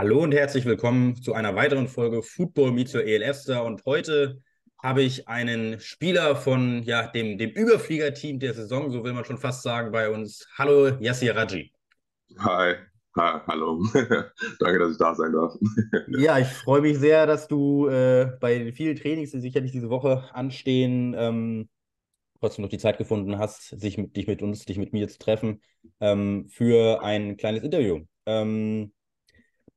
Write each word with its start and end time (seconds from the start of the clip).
Hallo 0.00 0.22
und 0.22 0.30
herzlich 0.30 0.64
willkommen 0.64 1.20
zu 1.20 1.34
einer 1.34 1.56
weiteren 1.56 1.88
Folge 1.88 2.22
Football 2.22 2.70
Meets 2.70 2.94
Your 2.94 3.04
ELF 3.04 3.48
Und 3.64 3.84
heute 3.84 4.40
habe 4.80 5.02
ich 5.02 5.26
einen 5.26 5.80
Spieler 5.80 6.36
von 6.36 6.84
ja, 6.84 7.08
dem, 7.08 7.36
dem 7.36 7.50
Überfliegerteam 7.50 8.38
der 8.38 8.54
Saison, 8.54 8.92
so 8.92 9.02
will 9.02 9.12
man 9.12 9.24
schon 9.24 9.38
fast 9.38 9.64
sagen, 9.64 9.90
bei 9.90 10.08
uns. 10.08 10.46
Hallo, 10.56 10.86
Yassir 11.00 11.34
Raji. 11.34 11.72
Hi, 12.38 12.76
ha, 13.16 13.44
hallo. 13.48 13.84
Danke, 14.60 14.78
dass 14.78 14.92
ich 14.92 14.98
da 14.98 15.16
sein 15.16 15.32
darf. 15.32 15.56
ja, 16.16 16.38
ich 16.38 16.46
freue 16.46 16.82
mich 16.82 16.96
sehr, 17.00 17.26
dass 17.26 17.48
du 17.48 17.88
äh, 17.88 18.30
bei 18.38 18.56
den 18.56 18.72
vielen 18.72 18.94
Trainings, 18.94 19.32
die 19.32 19.40
sicherlich 19.40 19.72
diese 19.72 19.90
Woche 19.90 20.32
anstehen, 20.32 21.12
ähm, 21.18 21.68
trotzdem 22.38 22.62
noch 22.62 22.70
die 22.70 22.78
Zeit 22.78 22.98
gefunden 22.98 23.36
hast, 23.40 23.70
sich 23.70 23.98
mit, 23.98 24.14
dich 24.14 24.28
mit 24.28 24.42
uns, 24.42 24.64
dich 24.64 24.78
mit 24.78 24.92
mir 24.92 25.08
zu 25.08 25.18
treffen 25.18 25.60
ähm, 25.98 26.46
für 26.48 27.02
ein 27.02 27.36
kleines 27.36 27.64
Interview. 27.64 28.02
Ähm, 28.26 28.92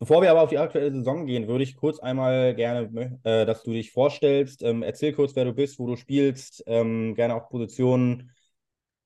Bevor 0.02 0.23
wir 0.23 0.32
aber 0.32 0.41
auf 0.41 0.50
die 0.50 0.58
aktuelle 0.58 0.91
Saison 0.91 1.28
gehen, 1.28 1.48
würde 1.48 1.64
ich 1.64 1.76
kurz 1.76 2.00
einmal 2.00 2.55
gerne, 2.55 3.20
äh, 3.23 3.46
dass 3.46 3.62
du 3.62 3.72
dich 3.72 3.91
vorstellst. 3.91 4.64
Ähm, 4.64 4.82
erzähl 4.82 5.14
kurz, 5.14 5.36
wer 5.36 5.46
du 5.46 5.54
bist, 5.54 5.77
wo 5.77 5.86
du 5.86 5.96
spielst, 5.96 6.64
ähm, 6.66 7.14
gerne 7.14 7.36
auch 7.36 7.50
Positionen, 7.50 8.32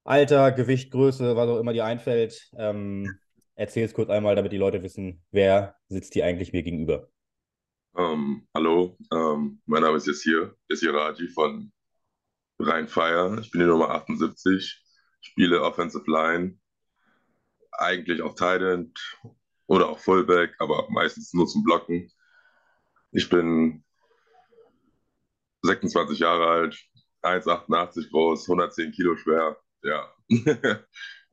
Alter, 0.06 0.54
Gewicht, 0.54 0.92
Größe, 0.92 1.36
was 1.36 1.50
auch 1.50 1.60
immer 1.60 1.74
dir 1.74 1.84
einfällt. 1.84 2.50
Ähm, 2.58 3.14
erzähl 3.56 3.84
es 3.84 3.94
kurz 3.94 4.10
einmal, 4.10 4.38
damit 4.38 4.54
die 4.54 4.58
Leute 4.58 4.84
wissen, 4.84 5.22
wer 5.32 5.76
sitzt 5.90 6.16
dir 6.16 6.26
eigentlich 6.26 6.54
mir 6.54 6.64
gegenüber. 6.64 7.10
Um, 7.92 8.06
ähm, 8.06 8.48
hallo, 8.56 8.98
um, 9.12 9.18
ähm, 9.18 9.62
mein 9.66 9.82
Name 9.82 9.98
ist 9.98 10.08
Yassir, 10.08 10.56
Yassir 10.70 10.94
Raji 10.94 11.28
von 11.28 11.74
Rheinfire. 12.58 13.38
Ich 13.42 13.52
bin 13.52 13.60
die 13.60 13.68
Nummer 13.68 13.90
78, 13.90 14.82
spiele 15.20 15.62
Offensive 15.62 16.10
Line, 16.10 16.58
eigentlich 17.74 18.22
auch 18.22 18.36
Tight 18.36 18.62
End 18.62 18.98
oder 19.68 19.90
auch 19.90 20.00
Fullback, 20.00 20.56
aber 20.60 20.88
meistens 20.90 21.34
nur 21.34 21.48
zum 21.48 21.64
Blocken. 21.64 22.12
Ich 23.12 23.30
bin 23.30 23.84
26 25.64 26.20
Jahre 26.20 26.48
alt, 26.48 26.78
1,88 27.22 28.12
groß, 28.12 28.48
110 28.50 28.92
Kilo 28.92 29.16
schwer. 29.16 29.58
Ja, 29.84 30.10
ich 30.28 30.46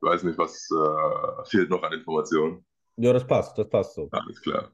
weiß 0.01 0.23
nicht, 0.23 0.37
was 0.37 0.69
äh, 0.71 1.49
fehlt 1.49 1.69
noch 1.69 1.83
an 1.83 1.93
Informationen. 1.93 2.65
Ja, 2.97 3.13
das 3.13 3.25
passt, 3.25 3.57
das 3.57 3.69
passt 3.69 3.95
so. 3.95 4.07
Alles 4.11 4.41
klar. 4.41 4.71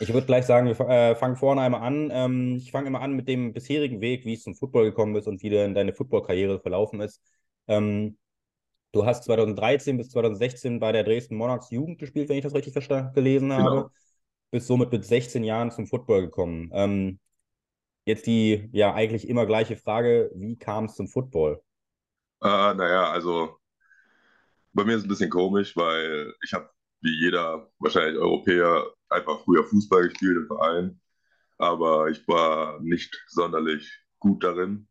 Ich 0.00 0.12
würde 0.12 0.26
gleich 0.26 0.46
sagen, 0.46 0.66
wir 0.66 0.80
äh, 0.88 1.14
fangen 1.14 1.36
vorne 1.36 1.60
einmal 1.60 1.82
an. 1.82 2.10
Ähm, 2.10 2.56
ich 2.56 2.70
fange 2.70 2.86
immer 2.86 3.02
an 3.02 3.12
mit 3.12 3.28
dem 3.28 3.52
bisherigen 3.52 4.00
Weg, 4.00 4.24
wie 4.24 4.32
es 4.32 4.42
zum 4.42 4.54
Football 4.54 4.84
gekommen 4.84 5.14
ist 5.16 5.26
und 5.26 5.42
wie 5.42 5.50
deine 5.50 5.92
Football-Karriere 5.92 6.60
verlaufen 6.60 7.00
ist. 7.00 7.22
Ähm, 7.68 8.16
Du 8.92 9.06
hast 9.06 9.24
2013 9.24 9.96
bis 9.96 10.10
2016 10.10 10.78
bei 10.78 10.92
der 10.92 11.02
Dresden 11.02 11.36
Monarchs 11.36 11.70
Jugend 11.70 11.98
gespielt, 11.98 12.28
wenn 12.28 12.36
ich 12.36 12.44
das 12.44 12.54
richtig 12.54 12.74
gelesen 13.14 13.48
genau. 13.48 13.64
habe. 13.64 13.90
Bist 14.50 14.66
somit 14.66 14.92
mit 14.92 15.04
16 15.04 15.44
Jahren 15.44 15.70
zum 15.70 15.86
Football 15.86 16.22
gekommen. 16.22 16.70
Ähm, 16.74 17.18
jetzt 18.04 18.26
die 18.26 18.68
ja 18.72 18.92
eigentlich 18.92 19.28
immer 19.28 19.46
gleiche 19.46 19.76
Frage: 19.76 20.30
Wie 20.34 20.58
kam 20.58 20.84
es 20.84 20.94
zum 20.94 21.08
Football? 21.08 21.62
Äh, 22.42 22.74
naja, 22.74 23.10
also 23.10 23.56
bei 24.74 24.84
mir 24.84 24.92
ist 24.92 24.98
es 24.98 25.04
ein 25.04 25.08
bisschen 25.08 25.30
komisch, 25.30 25.74
weil 25.74 26.34
ich 26.44 26.52
habe 26.52 26.68
wie 27.00 27.18
jeder 27.18 27.70
wahrscheinlich 27.78 28.18
Europäer 28.20 28.84
einfach 29.08 29.40
früher 29.44 29.64
Fußball 29.64 30.08
gespielt 30.08 30.36
im 30.36 30.46
Verein, 30.46 31.00
aber 31.56 32.08
ich 32.08 32.28
war 32.28 32.78
nicht 32.80 33.24
sonderlich 33.28 33.90
gut 34.18 34.44
darin 34.44 34.86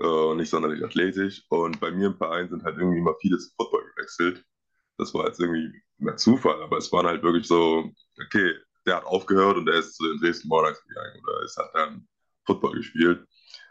äh, 0.00 0.34
nicht 0.34 0.50
sonderlich 0.50 0.84
athletisch. 0.84 1.44
Und 1.48 1.80
bei 1.80 1.90
mir 1.90 2.08
im 2.08 2.16
Verein 2.16 2.48
sind 2.48 2.64
halt 2.64 2.76
irgendwie 2.78 2.98
immer 2.98 3.14
viele 3.20 3.38
zu 3.38 3.50
Football 3.56 3.84
gewechselt. 3.94 4.44
Das 4.98 5.12
war 5.14 5.26
jetzt 5.26 5.40
irgendwie 5.40 5.82
mehr 5.98 6.16
Zufall, 6.16 6.62
aber 6.62 6.78
es 6.78 6.90
waren 6.92 7.06
halt 7.06 7.22
wirklich 7.22 7.46
so, 7.46 7.90
okay, 8.24 8.54
der 8.86 8.96
hat 8.96 9.04
aufgehört 9.04 9.56
und 9.56 9.66
der 9.66 9.76
ist 9.76 9.96
zu 9.96 10.06
den 10.08 10.18
Dresden 10.20 10.48
Monarchs 10.48 10.82
gegangen 10.86 11.20
oder 11.22 11.42
es 11.42 11.56
hat 11.56 11.70
dann 11.74 12.08
Football 12.46 12.76
gespielt. 12.76 13.26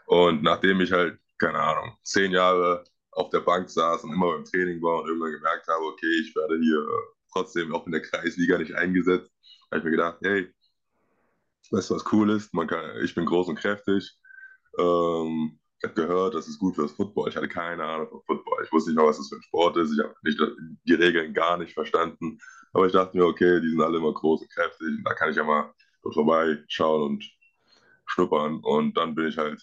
Und 0.06 0.42
nachdem 0.42 0.80
ich 0.80 0.92
halt, 0.92 1.18
keine 1.38 1.58
Ahnung, 1.58 1.96
zehn 2.02 2.32
Jahre 2.32 2.84
auf 3.12 3.30
der 3.30 3.40
Bank 3.40 3.68
saß 3.70 4.04
und 4.04 4.12
immer 4.12 4.32
beim 4.32 4.44
Training 4.44 4.80
war 4.82 5.02
und 5.02 5.08
irgendwann 5.08 5.32
gemerkt 5.32 5.66
habe, 5.68 5.84
okay, 5.84 6.20
ich 6.20 6.34
werde 6.36 6.58
hier 6.60 6.86
trotzdem 7.32 7.74
auch 7.74 7.86
in 7.86 7.92
der 7.92 8.02
Kreisliga 8.02 8.58
nicht 8.58 8.74
eingesetzt, 8.74 9.30
habe 9.70 9.78
ich 9.78 9.84
mir 9.84 9.90
gedacht, 9.92 10.18
hey, 10.22 10.52
weißt 11.70 11.90
du, 11.90 11.94
was 11.94 12.12
cool 12.12 12.30
ist? 12.30 12.54
Man 12.54 12.66
kann, 12.66 13.02
ich 13.02 13.14
bin 13.14 13.26
groß 13.26 13.48
und 13.48 13.58
kräftig. 13.58 14.16
Ähm, 14.78 15.58
ich 15.78 15.84
habe 15.84 15.94
gehört, 15.94 16.34
das 16.34 16.48
ist 16.48 16.58
gut 16.58 16.74
für 16.74 16.82
das 16.82 16.92
Football. 16.92 17.28
Ich 17.28 17.36
hatte 17.36 17.48
keine 17.48 17.84
Ahnung 17.84 18.08
von 18.08 18.22
Football. 18.22 18.64
Ich 18.64 18.72
wusste 18.72 18.90
nicht 18.90 18.98
mal, 18.98 19.06
was 19.06 19.18
das 19.18 19.28
für 19.28 19.36
ein 19.36 19.42
Sport 19.42 19.76
ist. 19.76 19.92
Ich 19.92 20.02
habe 20.02 20.14
die 20.84 20.94
Regeln 20.94 21.34
gar 21.34 21.58
nicht 21.58 21.74
verstanden. 21.74 22.38
Aber 22.72 22.86
ich 22.86 22.92
dachte 22.92 23.16
mir, 23.16 23.26
okay, 23.26 23.60
die 23.60 23.70
sind 23.70 23.82
alle 23.82 23.98
immer 23.98 24.12
groß 24.12 24.42
und 24.42 24.50
kräftig. 24.50 24.88
Und 24.88 25.04
da 25.04 25.14
kann 25.14 25.30
ich 25.30 25.36
ja 25.36 25.44
mal 25.44 25.72
dort 26.02 26.14
vorbeischauen 26.14 27.02
und 27.02 27.30
schnuppern. 28.06 28.60
Und 28.62 28.96
dann 28.96 29.14
bin 29.14 29.28
ich 29.28 29.36
halt, 29.36 29.62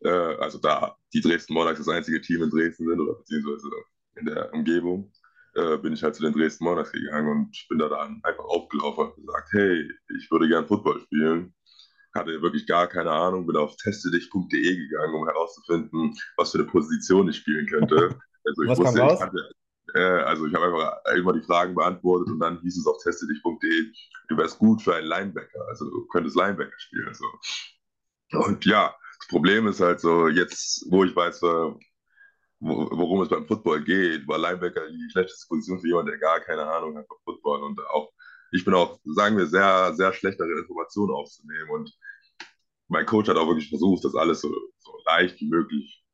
äh, 0.00 0.08
also 0.08 0.58
da 0.58 0.96
die 1.12 1.20
Dresden 1.20 1.54
Monarchs 1.54 1.78
das 1.78 1.88
einzige 1.88 2.20
Team 2.20 2.42
in 2.42 2.50
Dresden 2.50 2.88
sind, 2.88 3.00
oder 3.00 3.14
beziehungsweise 3.14 3.70
in 4.16 4.26
der 4.26 4.52
Umgebung, 4.54 5.12
äh, 5.54 5.76
bin 5.78 5.92
ich 5.92 6.02
halt 6.02 6.14
zu 6.14 6.22
den 6.22 6.32
Dresden 6.32 6.64
Monarchs 6.64 6.92
gegangen 6.92 7.28
und 7.28 7.66
bin 7.68 7.78
da 7.78 7.88
dann 7.88 8.20
einfach 8.22 8.44
aufgelaufen 8.44 9.08
und 9.08 9.16
gesagt, 9.16 9.48
hey, 9.52 9.88
ich 10.18 10.30
würde 10.30 10.48
gern 10.48 10.66
Football 10.66 11.00
spielen 11.00 11.54
hatte 12.14 12.42
wirklich 12.42 12.66
gar 12.66 12.86
keine 12.86 13.10
Ahnung, 13.10 13.46
bin 13.46 13.56
auf 13.56 13.76
testedich.de 13.76 14.76
gegangen, 14.76 15.14
um 15.14 15.26
herauszufinden, 15.26 16.16
was 16.36 16.52
für 16.52 16.58
eine 16.58 16.66
Position 16.66 17.28
ich 17.28 17.36
spielen 17.36 17.66
könnte. 17.66 18.18
Also 18.46 18.62
ich 18.62 18.68
was 18.68 18.78
wusste, 18.78 18.98
kam 18.98 19.08
raus? 19.08 19.18
Ich 19.20 19.24
hatte, 19.24 19.54
äh, 19.94 20.22
also 20.24 20.46
ich 20.46 20.54
habe 20.54 20.66
einfach 20.66 21.16
immer 21.16 21.32
die 21.32 21.40
Fragen 21.40 21.74
beantwortet 21.74 22.28
und 22.28 22.40
dann 22.40 22.60
hieß 22.60 22.76
es 22.76 22.86
auf 22.86 23.02
testedich.de, 23.02 23.90
du 24.28 24.36
wärst 24.36 24.58
gut 24.58 24.82
für 24.82 24.94
einen 24.94 25.06
Linebacker, 25.06 25.66
also 25.66 25.88
du 25.88 26.06
könntest 26.08 26.36
Linebacker 26.36 26.78
spielen. 26.78 27.14
So. 27.14 28.38
Und 28.38 28.66
ja, 28.66 28.94
das 29.18 29.28
Problem 29.28 29.66
ist 29.66 29.80
halt 29.80 29.98
so, 30.00 30.28
jetzt, 30.28 30.84
wo 30.90 31.04
ich 31.04 31.16
weiß, 31.16 31.42
äh, 31.42 31.72
worum 32.60 33.22
es 33.22 33.28
beim 33.28 33.46
Football 33.46 33.82
geht, 33.82 34.28
war 34.28 34.38
Linebacker 34.38 34.88
die 34.88 35.10
schlechteste 35.10 35.46
Position 35.48 35.80
für 35.80 35.88
jemanden, 35.88 36.10
der 36.10 36.18
gar 36.18 36.40
keine 36.40 36.66
Ahnung 36.66 36.98
hat 36.98 37.06
von 37.06 37.16
Football 37.24 37.62
und 37.62 37.80
auch 37.88 38.12
ich 38.54 38.64
bin 38.64 38.74
auch, 38.74 39.00
sagen 39.04 39.36
wir, 39.36 39.46
sehr, 39.46 39.94
sehr 39.94 40.12
schlecht 40.12 40.38
darin, 40.38 40.58
Informationen 40.58 41.12
aufzunehmen. 41.12 41.70
Und 41.70 41.92
mein 42.88 43.04
Coach 43.04 43.28
hat 43.28 43.36
auch 43.36 43.48
wirklich 43.48 43.68
versucht, 43.68 44.04
das 44.04 44.14
alles 44.14 44.40
so, 44.42 44.48
so 44.78 44.92
leicht 45.06 45.40
wie 45.40 45.48
möglich 45.48 46.04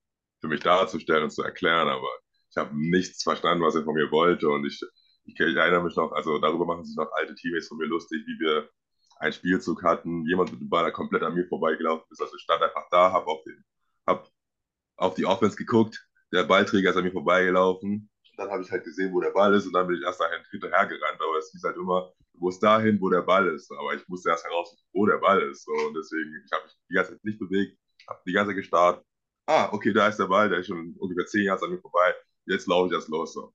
für 0.40 0.48
mich 0.48 0.60
darzustellen 0.60 1.24
und 1.24 1.30
zu 1.30 1.42
erklären, 1.42 1.88
aber 1.88 2.08
ich 2.48 2.56
habe 2.56 2.70
nichts 2.74 3.22
verstanden, 3.22 3.62
was 3.62 3.74
er 3.74 3.84
von 3.84 3.94
mir 3.94 4.10
wollte. 4.10 4.48
Und 4.48 4.64
ich, 4.64 4.80
ich, 5.24 5.38
ich, 5.38 5.56
erinnere 5.56 5.84
mich 5.84 5.94
noch, 5.96 6.12
also 6.12 6.38
darüber 6.38 6.64
machen 6.64 6.84
sich 6.84 6.96
noch 6.96 7.12
alte 7.12 7.34
Teammates 7.34 7.68
von 7.68 7.76
mir 7.76 7.86
lustig, 7.86 8.22
wie 8.26 8.40
wir 8.40 8.70
einen 9.18 9.34
Spielzug 9.34 9.82
hatten, 9.82 10.24
jemand 10.24 10.50
mit 10.50 10.62
dem 10.62 10.70
Ball 10.70 10.90
komplett 10.92 11.22
an 11.22 11.34
mir 11.34 11.46
vorbeigelaufen 11.46 12.06
ist. 12.10 12.22
Also 12.22 12.34
ich 12.36 12.42
stand 12.42 12.62
einfach 12.62 12.88
da, 12.90 13.12
habe 13.12 13.26
auf, 13.26 13.44
hab 14.06 14.30
auf 14.96 15.14
die 15.14 15.26
Offense 15.26 15.56
geguckt, 15.56 16.02
der 16.32 16.44
Ballträger 16.44 16.90
ist 16.90 16.96
an 16.96 17.04
mir 17.04 17.12
vorbeigelaufen. 17.12 18.10
Dann 18.38 18.50
habe 18.50 18.62
ich 18.62 18.70
halt 18.70 18.84
gesehen, 18.84 19.12
wo 19.12 19.20
der 19.20 19.32
Ball 19.32 19.52
ist 19.54 19.66
und 19.66 19.74
dann 19.74 19.86
bin 19.86 19.96
ich 19.96 20.02
erst 20.02 20.20
dahin 20.20 20.42
hinterher 20.50 20.86
gerannt. 20.86 21.20
Aber 21.20 21.36
es 21.36 21.50
hieß 21.52 21.62
halt 21.64 21.76
immer, 21.76 22.10
muss 22.40 22.58
dahin, 22.58 23.00
wo 23.00 23.10
der 23.10 23.22
Ball 23.22 23.48
ist. 23.48 23.70
Aber 23.72 23.94
ich 23.94 24.06
musste 24.08 24.30
erst 24.30 24.44
herausfinden, 24.44 24.84
wo 24.92 25.06
der 25.06 25.18
Ball 25.18 25.42
ist. 25.42 25.64
So, 25.64 25.72
und 25.72 25.94
deswegen, 25.94 26.42
ich 26.44 26.52
habe 26.52 26.64
mich 26.64 26.74
die 26.88 26.94
ganze 26.94 27.12
Zeit 27.12 27.24
nicht 27.24 27.38
bewegt, 27.38 27.78
habe 28.08 28.20
die 28.26 28.32
ganze 28.32 28.50
Zeit 28.50 28.56
gestarrt. 28.56 29.04
Ah, 29.46 29.70
okay, 29.72 29.92
da 29.92 30.08
ist 30.08 30.18
der 30.18 30.26
Ball, 30.26 30.48
der 30.48 30.60
ist 30.60 30.68
schon 30.68 30.94
ungefähr 30.98 31.26
zehn 31.26 31.44
Jahre 31.44 31.64
an 31.64 31.72
mir 31.72 31.80
vorbei. 31.80 32.14
Jetzt 32.46 32.66
laufe 32.66 32.88
ich 32.88 32.94
erst 32.94 33.08
los. 33.08 33.32
So. 33.34 33.54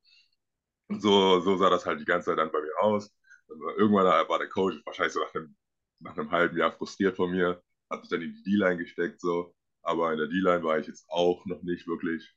So, 0.89 1.39
so 1.41 1.57
sah 1.57 1.69
das 1.69 1.85
halt 1.85 1.99
die 1.99 2.05
ganze 2.05 2.31
Zeit 2.31 2.37
dann 2.39 2.51
bei 2.51 2.61
mir 2.61 2.79
aus. 2.81 3.11
Und 3.47 3.61
irgendwann 3.77 4.05
war 4.05 4.39
der 4.39 4.49
Coach 4.49 4.75
wahrscheinlich 4.85 5.13
so 5.13 5.21
nach 5.21 5.35
einem, 5.35 5.55
nach 5.99 6.17
einem 6.17 6.31
halben 6.31 6.57
Jahr 6.57 6.71
frustriert 6.71 7.15
von 7.15 7.31
mir, 7.31 7.61
hat 7.89 8.01
sich 8.01 8.09
dann 8.09 8.21
in 8.21 8.33
die 8.33 8.43
D-Line 8.43 8.77
gesteckt. 8.77 9.21
So. 9.21 9.55
Aber 9.83 10.11
in 10.11 10.19
der 10.19 10.27
D-Line 10.27 10.63
war 10.63 10.79
ich 10.79 10.87
jetzt 10.87 11.05
auch 11.09 11.45
noch 11.45 11.61
nicht 11.63 11.87
wirklich 11.87 12.35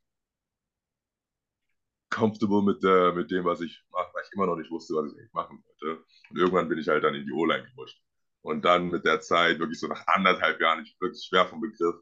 comfortable 2.09 2.61
mit, 2.63 2.83
äh, 2.83 3.11
mit 3.13 3.31
dem, 3.31 3.45
was 3.45 3.61
ich 3.61 3.83
mache, 3.91 4.09
weil 4.13 4.23
ich 4.25 4.33
immer 4.33 4.45
noch 4.47 4.55
nicht 4.55 4.71
wusste, 4.71 4.95
was 4.95 5.11
ich 5.11 5.17
eigentlich 5.19 5.33
machen 5.33 5.63
wollte. 5.65 6.03
Und 6.29 6.37
irgendwann 6.37 6.69
bin 6.69 6.79
ich 6.79 6.87
halt 6.87 7.03
dann 7.03 7.15
in 7.15 7.25
die 7.25 7.31
O-Line 7.31 7.63
gerutscht. 7.69 8.01
Und 8.41 8.63
dann 8.65 8.89
mit 8.89 9.05
der 9.05 9.21
Zeit, 9.21 9.59
wirklich 9.59 9.79
so 9.79 9.87
nach 9.87 10.05
anderthalb 10.07 10.59
Jahren, 10.61 10.83
ich 10.83 10.97
bin 10.97 11.07
wirklich 11.09 11.25
schwer 11.25 11.47
vom 11.47 11.61
Begriff, 11.61 11.95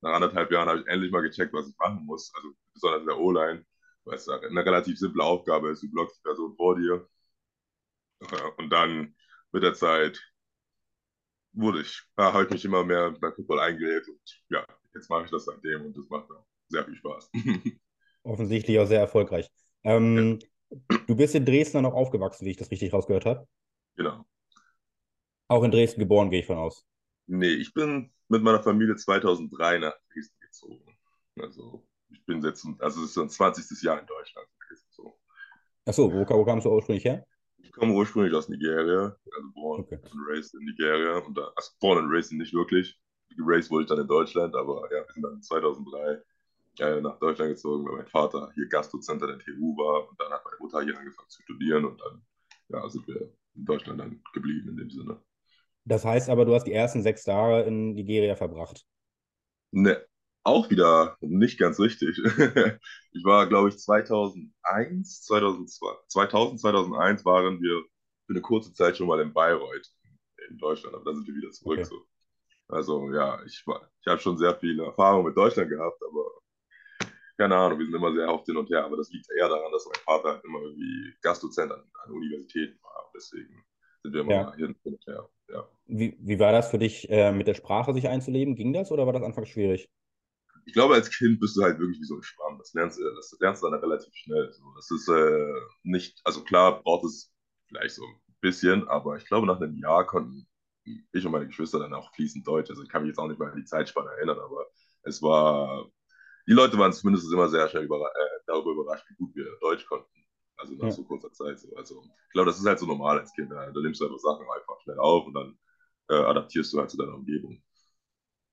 nach 0.00 0.14
anderthalb 0.14 0.50
Jahren 0.50 0.68
habe 0.68 0.80
ich 0.80 0.86
endlich 0.86 1.10
mal 1.12 1.22
gecheckt, 1.22 1.52
was 1.54 1.68
ich 1.68 1.76
machen 1.78 2.04
muss. 2.04 2.32
Also 2.34 2.50
besonders 2.74 3.00
in 3.02 3.06
der 3.06 3.18
O-Line, 3.18 3.64
weil 4.04 4.16
es 4.16 4.28
eine 4.28 4.64
relativ 4.64 4.98
simple 4.98 5.22
Aufgabe 5.24 5.70
ist. 5.70 5.82
Du 5.82 5.90
blockst 5.90 6.18
die 6.18 6.22
Person 6.22 6.54
vor 6.56 6.76
dir. 6.76 7.08
Und 8.56 8.70
dann 8.70 9.14
mit 9.52 9.62
der 9.62 9.74
Zeit 9.74 10.20
wurde 11.52 11.80
ich, 11.82 12.02
ja, 12.18 12.32
habe 12.32 12.44
ich 12.44 12.50
mich 12.50 12.64
immer 12.64 12.84
mehr 12.84 13.10
beim 13.12 13.32
Football 13.34 13.60
eingelebt 13.60 14.08
und 14.08 14.42
ja, 14.48 14.66
jetzt 14.94 15.08
mache 15.10 15.24
ich 15.24 15.30
das 15.30 15.44
seitdem 15.44 15.84
und 15.86 15.96
das 15.96 16.08
macht 16.08 16.30
auch 16.30 16.46
sehr 16.68 16.84
viel 16.84 16.96
Spaß. 16.96 17.30
Offensichtlich 18.24 18.78
auch 18.78 18.86
sehr 18.86 19.00
erfolgreich. 19.00 19.50
Ähm, 19.84 20.40
ja. 20.40 20.98
Du 21.06 21.14
bist 21.14 21.34
in 21.34 21.44
Dresden 21.44 21.78
dann 21.78 21.86
auch 21.86 21.94
aufgewachsen, 21.94 22.46
wie 22.46 22.50
ich 22.50 22.56
das 22.56 22.70
richtig 22.70 22.92
rausgehört 22.92 23.26
habe. 23.26 23.46
Genau. 23.96 24.24
Auch 25.48 25.62
in 25.62 25.70
Dresden 25.70 26.00
geboren, 26.00 26.30
gehe 26.30 26.40
ich 26.40 26.46
von 26.46 26.58
aus. 26.58 26.84
Nee, 27.26 27.52
ich 27.52 27.72
bin 27.72 28.10
mit 28.28 28.42
meiner 28.42 28.62
Familie 28.62 28.96
2003 28.96 29.78
nach 29.78 29.94
Dresden 30.12 30.40
gezogen. 30.40 30.96
Also, 31.38 31.86
ich 32.10 32.24
bin 32.24 32.42
jetzt, 32.42 32.66
also 32.78 33.04
es 33.04 33.10
ist 33.10 33.18
ein 33.18 33.28
20. 33.28 33.82
Jahr 33.82 34.00
in 34.00 34.06
Deutschland. 34.06 34.48
So. 34.90 35.18
Achso, 35.84 36.12
wo, 36.12 36.26
wo 36.26 36.44
kamst 36.44 36.64
du 36.66 36.70
ursprünglich 36.70 37.04
her? 37.04 37.24
Ich 37.58 37.72
komme 37.72 37.92
ursprünglich 37.94 38.32
aus 38.34 38.48
Nigeria, 38.48 39.16
also 39.36 39.48
born 39.54 39.80
Okay. 39.82 39.98
and 40.02 40.20
raised 40.28 40.54
in 40.54 40.64
Nigeria. 40.64 41.18
Und 41.18 41.36
da, 41.36 41.52
also 41.56 41.70
born 41.80 41.98
and 41.98 42.10
raised 42.12 42.32
nicht 42.32 42.54
wirklich. 42.54 42.98
Geraced 43.36 43.70
wurde 43.70 43.82
ich 43.84 43.88
dann 43.88 43.98
in 43.98 44.06
Deutschland, 44.06 44.54
aber 44.54 44.88
ja, 44.92 45.04
wir 45.04 45.12
sind 45.12 45.22
dann 45.22 45.42
2003 45.42 46.22
äh, 46.78 47.00
nach 47.00 47.18
Deutschland 47.18 47.50
gezogen, 47.50 47.86
weil 47.86 47.96
mein 47.96 48.06
Vater 48.06 48.50
hier 48.54 48.68
Gastdozent 48.68 49.22
an 49.22 49.28
der 49.28 49.38
TU 49.38 49.76
war 49.76 50.08
und 50.08 50.20
dann 50.20 50.32
hat 50.32 50.44
meine 50.44 50.56
Mutter 50.58 50.82
hier 50.82 50.98
angefangen 50.98 51.28
zu 51.28 51.42
studieren 51.42 51.84
und 51.84 52.00
dann 52.00 52.22
ja, 52.68 52.88
sind 52.88 53.06
wir 53.06 53.32
in 53.54 53.64
Deutschland 53.64 54.00
dann 54.00 54.22
geblieben 54.32 54.70
in 54.70 54.76
dem 54.76 54.90
Sinne. 54.90 55.20
Das 55.84 56.04
heißt 56.04 56.30
aber, 56.30 56.44
du 56.44 56.54
hast 56.54 56.64
die 56.64 56.72
ersten 56.72 57.02
sechs 57.02 57.26
Jahre 57.26 57.64
in 57.64 57.92
Nigeria 57.92 58.36
verbracht. 58.36 58.84
Ne, 59.70 60.02
auch 60.42 60.70
wieder 60.70 61.16
nicht 61.20 61.58
ganz 61.58 61.80
richtig. 61.80 62.18
Ich 63.16 63.24
war, 63.24 63.48
glaube 63.48 63.68
ich, 63.68 63.78
2001, 63.78 65.22
2002, 65.22 65.86
2000, 66.08 66.60
2001 66.60 67.24
waren 67.24 67.60
wir 67.62 67.84
für 68.26 68.32
eine 68.32 68.40
kurze 68.40 68.72
Zeit 68.72 68.96
schon 68.96 69.06
mal 69.06 69.20
in 69.20 69.32
Bayreuth 69.32 69.88
in 70.50 70.58
Deutschland, 70.58 70.96
aber 70.96 71.04
dann 71.04 71.14
sind 71.14 71.28
wir 71.28 71.34
wieder 71.36 71.52
zurück. 71.52 71.78
Okay. 71.78 71.84
So. 71.88 72.04
Also 72.66 73.12
ja, 73.12 73.40
ich 73.44 73.64
war, 73.66 73.88
ich 74.00 74.06
habe 74.08 74.20
schon 74.20 74.36
sehr 74.36 74.56
viele 74.56 74.84
Erfahrungen 74.84 75.26
mit 75.26 75.36
Deutschland 75.36 75.70
gehabt, 75.70 76.02
aber 76.02 76.24
keine 77.38 77.56
Ahnung, 77.56 77.78
wir 77.78 77.86
sind 77.86 77.94
immer 77.94 78.14
sehr 78.14 78.28
oft 78.32 78.46
hin 78.46 78.56
und 78.56 78.70
her. 78.70 78.84
Aber 78.84 78.96
das 78.96 79.10
liegt 79.10 79.26
eher 79.36 79.48
daran, 79.48 79.72
dass 79.72 79.86
mein 79.86 80.02
Vater 80.04 80.28
halt 80.34 80.44
immer 80.44 80.60
irgendwie 80.60 81.14
Gastdozent 81.22 81.72
an, 81.72 81.82
an 82.04 82.12
Universitäten 82.12 82.78
war. 82.82 83.10
Deswegen 83.14 83.64
sind 84.02 84.12
wir 84.14 84.20
immer 84.22 84.34
Ja. 84.34 84.54
hin 84.56 84.76
und 84.84 85.06
her. 85.06 85.28
Ja. 85.48 85.68
Wie, 85.86 86.16
wie 86.20 86.38
war 86.38 86.52
das 86.52 86.68
für 86.70 86.78
dich, 86.78 87.08
äh, 87.10 87.32
mit 87.32 87.46
der 87.46 87.54
Sprache 87.54 87.94
sich 87.94 88.08
einzuleben? 88.08 88.54
Ging 88.56 88.72
das 88.74 88.90
oder 88.92 89.06
war 89.06 89.12
das 89.14 89.22
anfangs 89.22 89.48
schwierig? 89.48 89.88
ich 90.66 90.72
glaube, 90.72 90.94
als 90.94 91.10
Kind 91.10 91.40
bist 91.40 91.56
du 91.56 91.62
halt 91.62 91.78
wirklich 91.78 92.00
wie 92.00 92.04
so 92.04 92.16
ein 92.16 92.22
Schwamm. 92.22 92.58
Das 92.58 92.72
lernst, 92.74 92.98
du- 92.98 93.14
das 93.16 93.36
lernst 93.40 93.62
du 93.62 93.70
dann 93.70 93.80
relativ 93.80 94.14
schnell. 94.14 94.50
So. 94.52 94.62
Das 94.76 94.90
ist 94.90 95.08
äh, 95.08 95.52
nicht, 95.82 96.20
also 96.24 96.42
klar 96.44 96.82
braucht 96.82 97.04
es 97.04 97.32
vielleicht 97.68 97.94
so 97.94 98.04
ein 98.04 98.14
bisschen, 98.40 98.88
aber 98.88 99.16
ich 99.16 99.26
glaube, 99.26 99.46
nach 99.46 99.60
einem 99.60 99.76
Jahr 99.78 100.06
konnten 100.06 100.46
ich 101.12 101.24
und 101.24 101.32
meine 101.32 101.46
Geschwister 101.46 101.78
dann 101.78 101.94
auch 101.94 102.12
fließend 102.14 102.46
Deutsch. 102.46 102.68
Also 102.70 102.82
ich 102.82 102.88
kann 102.90 103.02
mich 103.02 103.08
jetzt 103.10 103.18
auch 103.18 103.26
nicht 103.28 103.38
mehr 103.40 103.50
an 103.50 103.56
die 103.56 103.64
Zeitspanne 103.64 104.10
erinnern, 104.10 104.38
aber 104.38 104.66
es 105.02 105.22
war, 105.22 105.86
die 106.46 106.52
Leute 106.52 106.78
waren 106.78 106.92
zumindest 106.92 107.32
immer 107.32 107.48
sehr 107.48 107.68
schnell 107.68 107.84
überra 107.84 108.08
äh, 108.08 108.40
darüber 108.46 108.72
überrascht, 108.72 109.04
wie 109.10 109.14
gut 109.16 109.34
wir 109.34 109.46
Deutsch 109.60 109.86
konnten. 109.86 110.08
Also 110.56 110.74
nach 110.74 110.90
Ja. 110.90 110.92
so 110.92 111.04
kurzer 111.04 111.32
Zeit. 111.32 111.58
So. 111.58 111.74
Also 111.76 112.02
ich 112.04 112.32
glaube, 112.32 112.46
das 112.50 112.58
ist 112.58 112.66
halt 112.66 112.78
so 112.78 112.86
normal 112.86 113.18
als 113.20 113.32
Kind. 113.34 113.50
Da, 113.50 113.70
da 113.70 113.80
nimmst 113.80 114.00
du 114.00 114.06
einfach 114.06 114.18
Sachen 114.18 114.42
einfach 114.50 114.80
schnell 114.82 114.98
auf 114.98 115.26
und 115.26 115.34
dann 115.34 115.58
äh, 116.10 116.14
adaptierst 116.14 116.72
du 116.72 116.78
halt 116.80 116.90
zu 116.90 116.96
deiner 116.96 117.14
Umgebung. 117.14 117.62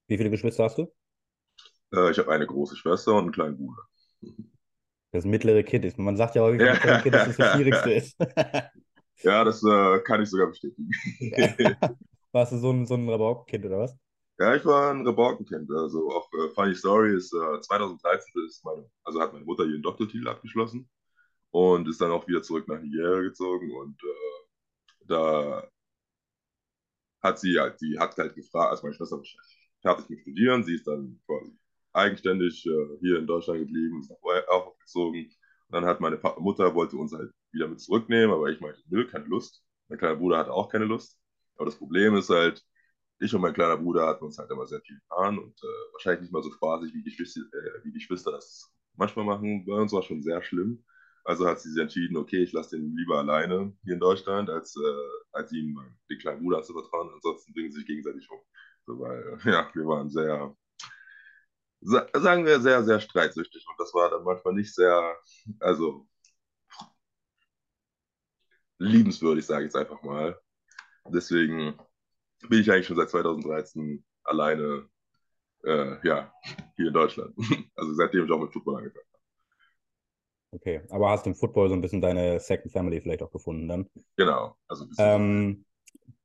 Wie 0.08 0.18
viele 0.18 0.30
Geschwister 0.30 0.66
hast 0.66 0.78
du? 0.78 0.94
Äh, 1.94 2.12
ich 2.12 2.18
habe 2.20 2.32
eine 2.32 2.46
große 2.48 2.76
Schwester 2.76 3.14
und 3.14 3.24
einen 3.24 3.32
kleinen 3.32 3.58
Bruder. 3.58 3.84
Das 5.12 5.26
mittlere 5.26 5.64
Kind 5.64 5.86
ist. 5.86 5.98
Man 5.98 6.16
sagt 6.18 6.36
ja 6.36 6.42
häufig, 6.42 6.64
Ja. 6.66 6.74
das 6.84 7.02
Kind, 7.02 7.16
dass 7.16 7.26
das 7.26 7.36
das 7.38 7.48
Schwierigste 7.50 7.92
ist. 7.94 8.18
Ja, 9.24 9.44
das 9.44 9.64
äh, 9.64 10.00
kann 10.04 10.22
ich 10.22 10.30
sogar 10.30 10.48
bestätigen. 10.48 10.90
Warst 12.34 12.52
du 12.54 12.58
so 12.58 12.72
ein, 12.72 12.86
so 12.86 12.96
ein 12.96 13.10
Rabaukenkind 13.10 13.66
oder 13.66 13.80
was? 13.80 13.98
Ja, 14.40 14.56
ich 14.56 14.66
war 14.66 14.92
ein 14.92 15.06
Reborkenkind. 15.06 15.70
Also 15.72 16.10
auch 16.12 16.30
äh, 16.34 16.50
funny 16.54 16.76
story 16.76 17.16
ist, 17.16 17.34
äh, 17.34 17.62
2013 17.62 18.34
ist 18.48 18.64
meine, 18.66 18.90
also 19.04 19.22
hat 19.22 19.34
meine 19.34 19.46
Mutter 19.46 19.66
ihren 19.66 19.82
Doktortitel 19.84 20.28
abgeschlossen 20.28 20.90
und 21.52 21.88
ist 21.90 22.02
dann 22.02 22.12
auch 22.12 22.28
wieder 22.28 22.44
zurück 22.44 22.68
nach 22.68 22.82
Nigeria 22.82 23.22
gezogen 23.24 23.72
und 23.74 24.02
äh, 24.04 25.06
da 25.08 25.64
hat 27.22 27.40
sie 27.40 27.60
halt, 27.60 27.80
die 27.82 27.98
hat 28.00 28.16
halt 28.18 28.36
gefragt, 28.36 28.72
also 28.72 28.84
meine 28.84 28.96
Schwester 28.96 29.22
fertig 29.82 30.10
mit 30.10 30.20
Studieren, 30.22 30.64
sie 30.64 30.76
ist 30.76 30.88
dann 30.88 31.20
quasi 31.26 31.58
eigenständig 31.94 32.66
äh, 32.66 32.98
hier 33.00 33.20
in 33.20 33.28
Deutschland 33.28 33.60
geblieben, 33.60 34.00
ist 34.02 34.10
nach 34.10 34.18
Auerbach 34.22 34.78
gezogen. 34.80 35.26
Und 35.26 35.76
dann 35.76 35.86
hat 35.86 36.00
meine 36.02 36.18
Pa- 36.18 36.40
Mutter 36.40 36.74
wollte 36.76 36.98
uns 36.98 37.14
halt 37.14 37.32
wieder 37.52 37.68
mit 37.68 37.82
zurücknehmen, 37.82 38.32
aber 38.34 38.50
ich 38.50 38.60
meinte, 38.62 38.82
nö, 38.90 39.06
keine 39.08 39.26
Lust. 39.26 39.64
Mein 39.88 40.00
kleiner 40.00 40.16
Bruder 40.16 40.38
hatte 40.38 40.54
auch 40.54 40.70
keine 40.70 40.86
Lust. 40.86 41.20
Aber 41.56 41.66
das 41.66 41.76
Problem 41.78 42.16
ist 42.16 42.30
halt, 42.30 42.64
ich 43.22 43.34
und 43.36 43.42
mein 43.42 43.54
kleiner 43.54 43.78
Bruder 43.78 44.08
hatten 44.08 44.26
uns 44.26 44.38
halt 44.38 44.52
immer 44.52 44.68
sehr 44.68 44.82
viel 44.82 45.00
getan 45.00 45.40
und 45.40 45.58
äh, 45.64 45.94
wahrscheinlich 45.94 46.22
nicht 46.24 46.34
mal 46.34 46.44
so 46.44 46.52
spaßig, 46.52 46.94
wie 46.94 47.04
Geschwister, 47.04 47.42
äh, 47.42 47.84
wie 47.84 47.92
die 47.92 48.06
das 48.26 48.72
manchmal 48.96 49.26
machen. 49.26 49.66
Bei 49.66 49.74
uns 49.76 49.94
war 49.94 50.04
schon 50.04 50.24
sehr 50.24 50.42
schlimm. 50.44 50.84
Also 51.24 51.48
hat 51.48 51.60
sie 51.62 51.70
sich 51.72 51.82
entschieden, 51.82 52.18
okay, 52.18 52.44
ich 52.44 52.52
lasse 52.52 52.78
den 52.78 52.96
lieber 52.96 53.20
alleine 53.20 53.74
hier 53.84 53.94
in 53.94 54.00
Deutschland, 54.00 54.50
als, 54.50 54.76
äh, 54.76 54.82
als 55.34 55.52
ihm 55.54 55.74
meinen- 55.74 55.98
den 56.10 56.18
kleinen 56.20 56.42
Bruder 56.44 56.64
zu 56.64 56.74
vertrauen. 56.74 57.10
Ansonsten 57.14 57.54
bringen 57.54 57.72
sie 57.72 57.80
sich 57.80 57.88
gegenseitig 57.88 58.30
um. 58.32 58.40
So, 58.88 59.00
weil, 59.00 59.40
äh, 59.46 59.50
ja, 59.52 59.70
wir 59.74 59.86
waren 59.86 60.10
sehr, 60.10 60.56
sa 61.82 62.08
sagen 62.14 62.46
wir, 62.46 62.60
sehr, 62.62 62.84
sehr 62.84 63.00
streitsüchtig 63.00 63.66
und 63.68 63.80
das 63.80 63.94
war 63.94 64.10
dann 64.10 64.24
manchmal 64.24 64.54
nicht 64.54 64.74
sehr, 64.74 65.16
also 65.60 66.08
liebenswürdig, 68.80 69.46
sage 69.46 69.62
ich 69.62 69.66
jetzt 69.68 69.76
einfach 69.76 70.02
mal. 70.04 70.38
Deswegen 71.10 71.76
bin 72.50 72.62
ich 72.62 72.72
eigentlich 72.72 72.88
schon 72.88 72.98
seit 72.98 73.10
2013 73.10 74.04
alleine, 74.24 74.88
äh, 75.66 76.08
ja, 76.08 76.34
hier 76.78 76.88
in 76.90 76.94
Deutschland. 76.94 77.36
Also 77.76 77.94
seitdem 77.96 78.26
ich 78.26 78.32
auch 78.32 78.42
mit 78.42 78.54
Football 78.54 78.78
angefangen 78.78 79.06
Okay, 80.54 80.82
aber 80.90 81.10
hast 81.10 81.26
im 81.28 81.36
Football 81.36 81.70
so 81.70 81.76
ein 81.76 81.82
bisschen 81.82 82.02
deine 82.02 82.40
Second 82.40 82.72
Family 82.74 83.00
vielleicht 83.02 83.22
auch 83.24 83.32
gefunden 83.32 83.68
dann? 83.70 83.90
habe. 83.96 84.06
Genau. 84.18 84.58
Also 84.68 84.86
Ähm, 84.98 85.66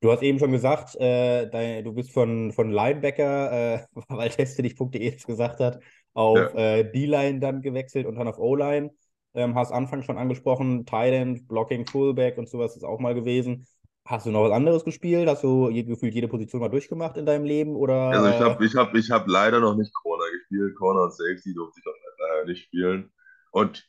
du 0.01 0.13
hast 0.13 0.23
eben 0.23 0.39
schon 0.39 0.53
gesagt, 0.53 0.97
äh, 0.97 1.49
dein, 1.51 1.85
du 1.85 1.93
bist 1.95 2.13
von, 2.13 2.53
von 2.53 2.71
Linebacker, 2.71 3.77
äh, 3.85 3.87
weil 4.09 4.31
teste.de 4.31 5.15
es 5.17 5.27
gesagt 5.27 5.61
hat, 5.61 5.83
auf 6.15 6.53
Ja. 6.53 6.55
äh, 6.55 6.85
D-Line 6.85 7.41
dann 7.41 7.63
gewechselt 7.63 8.07
und 8.07 8.17
dann 8.17 8.29
auf 8.29 8.39
O-Line. 8.39 8.91
Ähm, 9.35 9.55
hast 9.57 9.73
anfangs 9.73 10.07
schon 10.07 10.19
angesprochen, 10.19 10.87
End, 10.93 11.49
Blocking, 11.49 11.87
Fullback 11.87 12.39
und 12.39 12.49
sowas 12.49 12.77
ist 12.77 12.85
auch 12.85 13.01
mal 13.01 13.15
gewesen. 13.15 13.67
Hast 14.07 14.25
du 14.27 14.31
noch 14.31 14.45
was 14.45 14.53
anderes 14.53 14.85
gespielt? 14.85 15.29
Hast 15.29 15.43
du 15.43 15.69
je, 15.69 15.83
gefühlt 15.83 16.15
jede 16.15 16.29
Position 16.29 16.61
mal 16.61 16.69
durchgemacht 16.69 17.17
in 17.17 17.27
deinem 17.27 17.45
Leben? 17.45 17.75
Oder, 17.75 18.11
Also 18.11 18.29
ich 18.29 18.41
habe 18.41 18.65
ich 18.65 18.75
hab, 18.77 18.95
ich 18.95 19.11
hab 19.11 19.27
leider 19.27 19.61
noch 19.61 19.77
nicht 19.77 19.93
Corner 19.95 20.31
gespielt. 20.31 20.77
Corner 20.77 21.03
und 21.05 21.13
Safety 21.13 21.55
durfte 21.55 21.81
ich 21.81 21.85
leider 21.85 22.45
nicht 22.47 22.65
spielen. 22.65 23.13
Und 23.51 23.89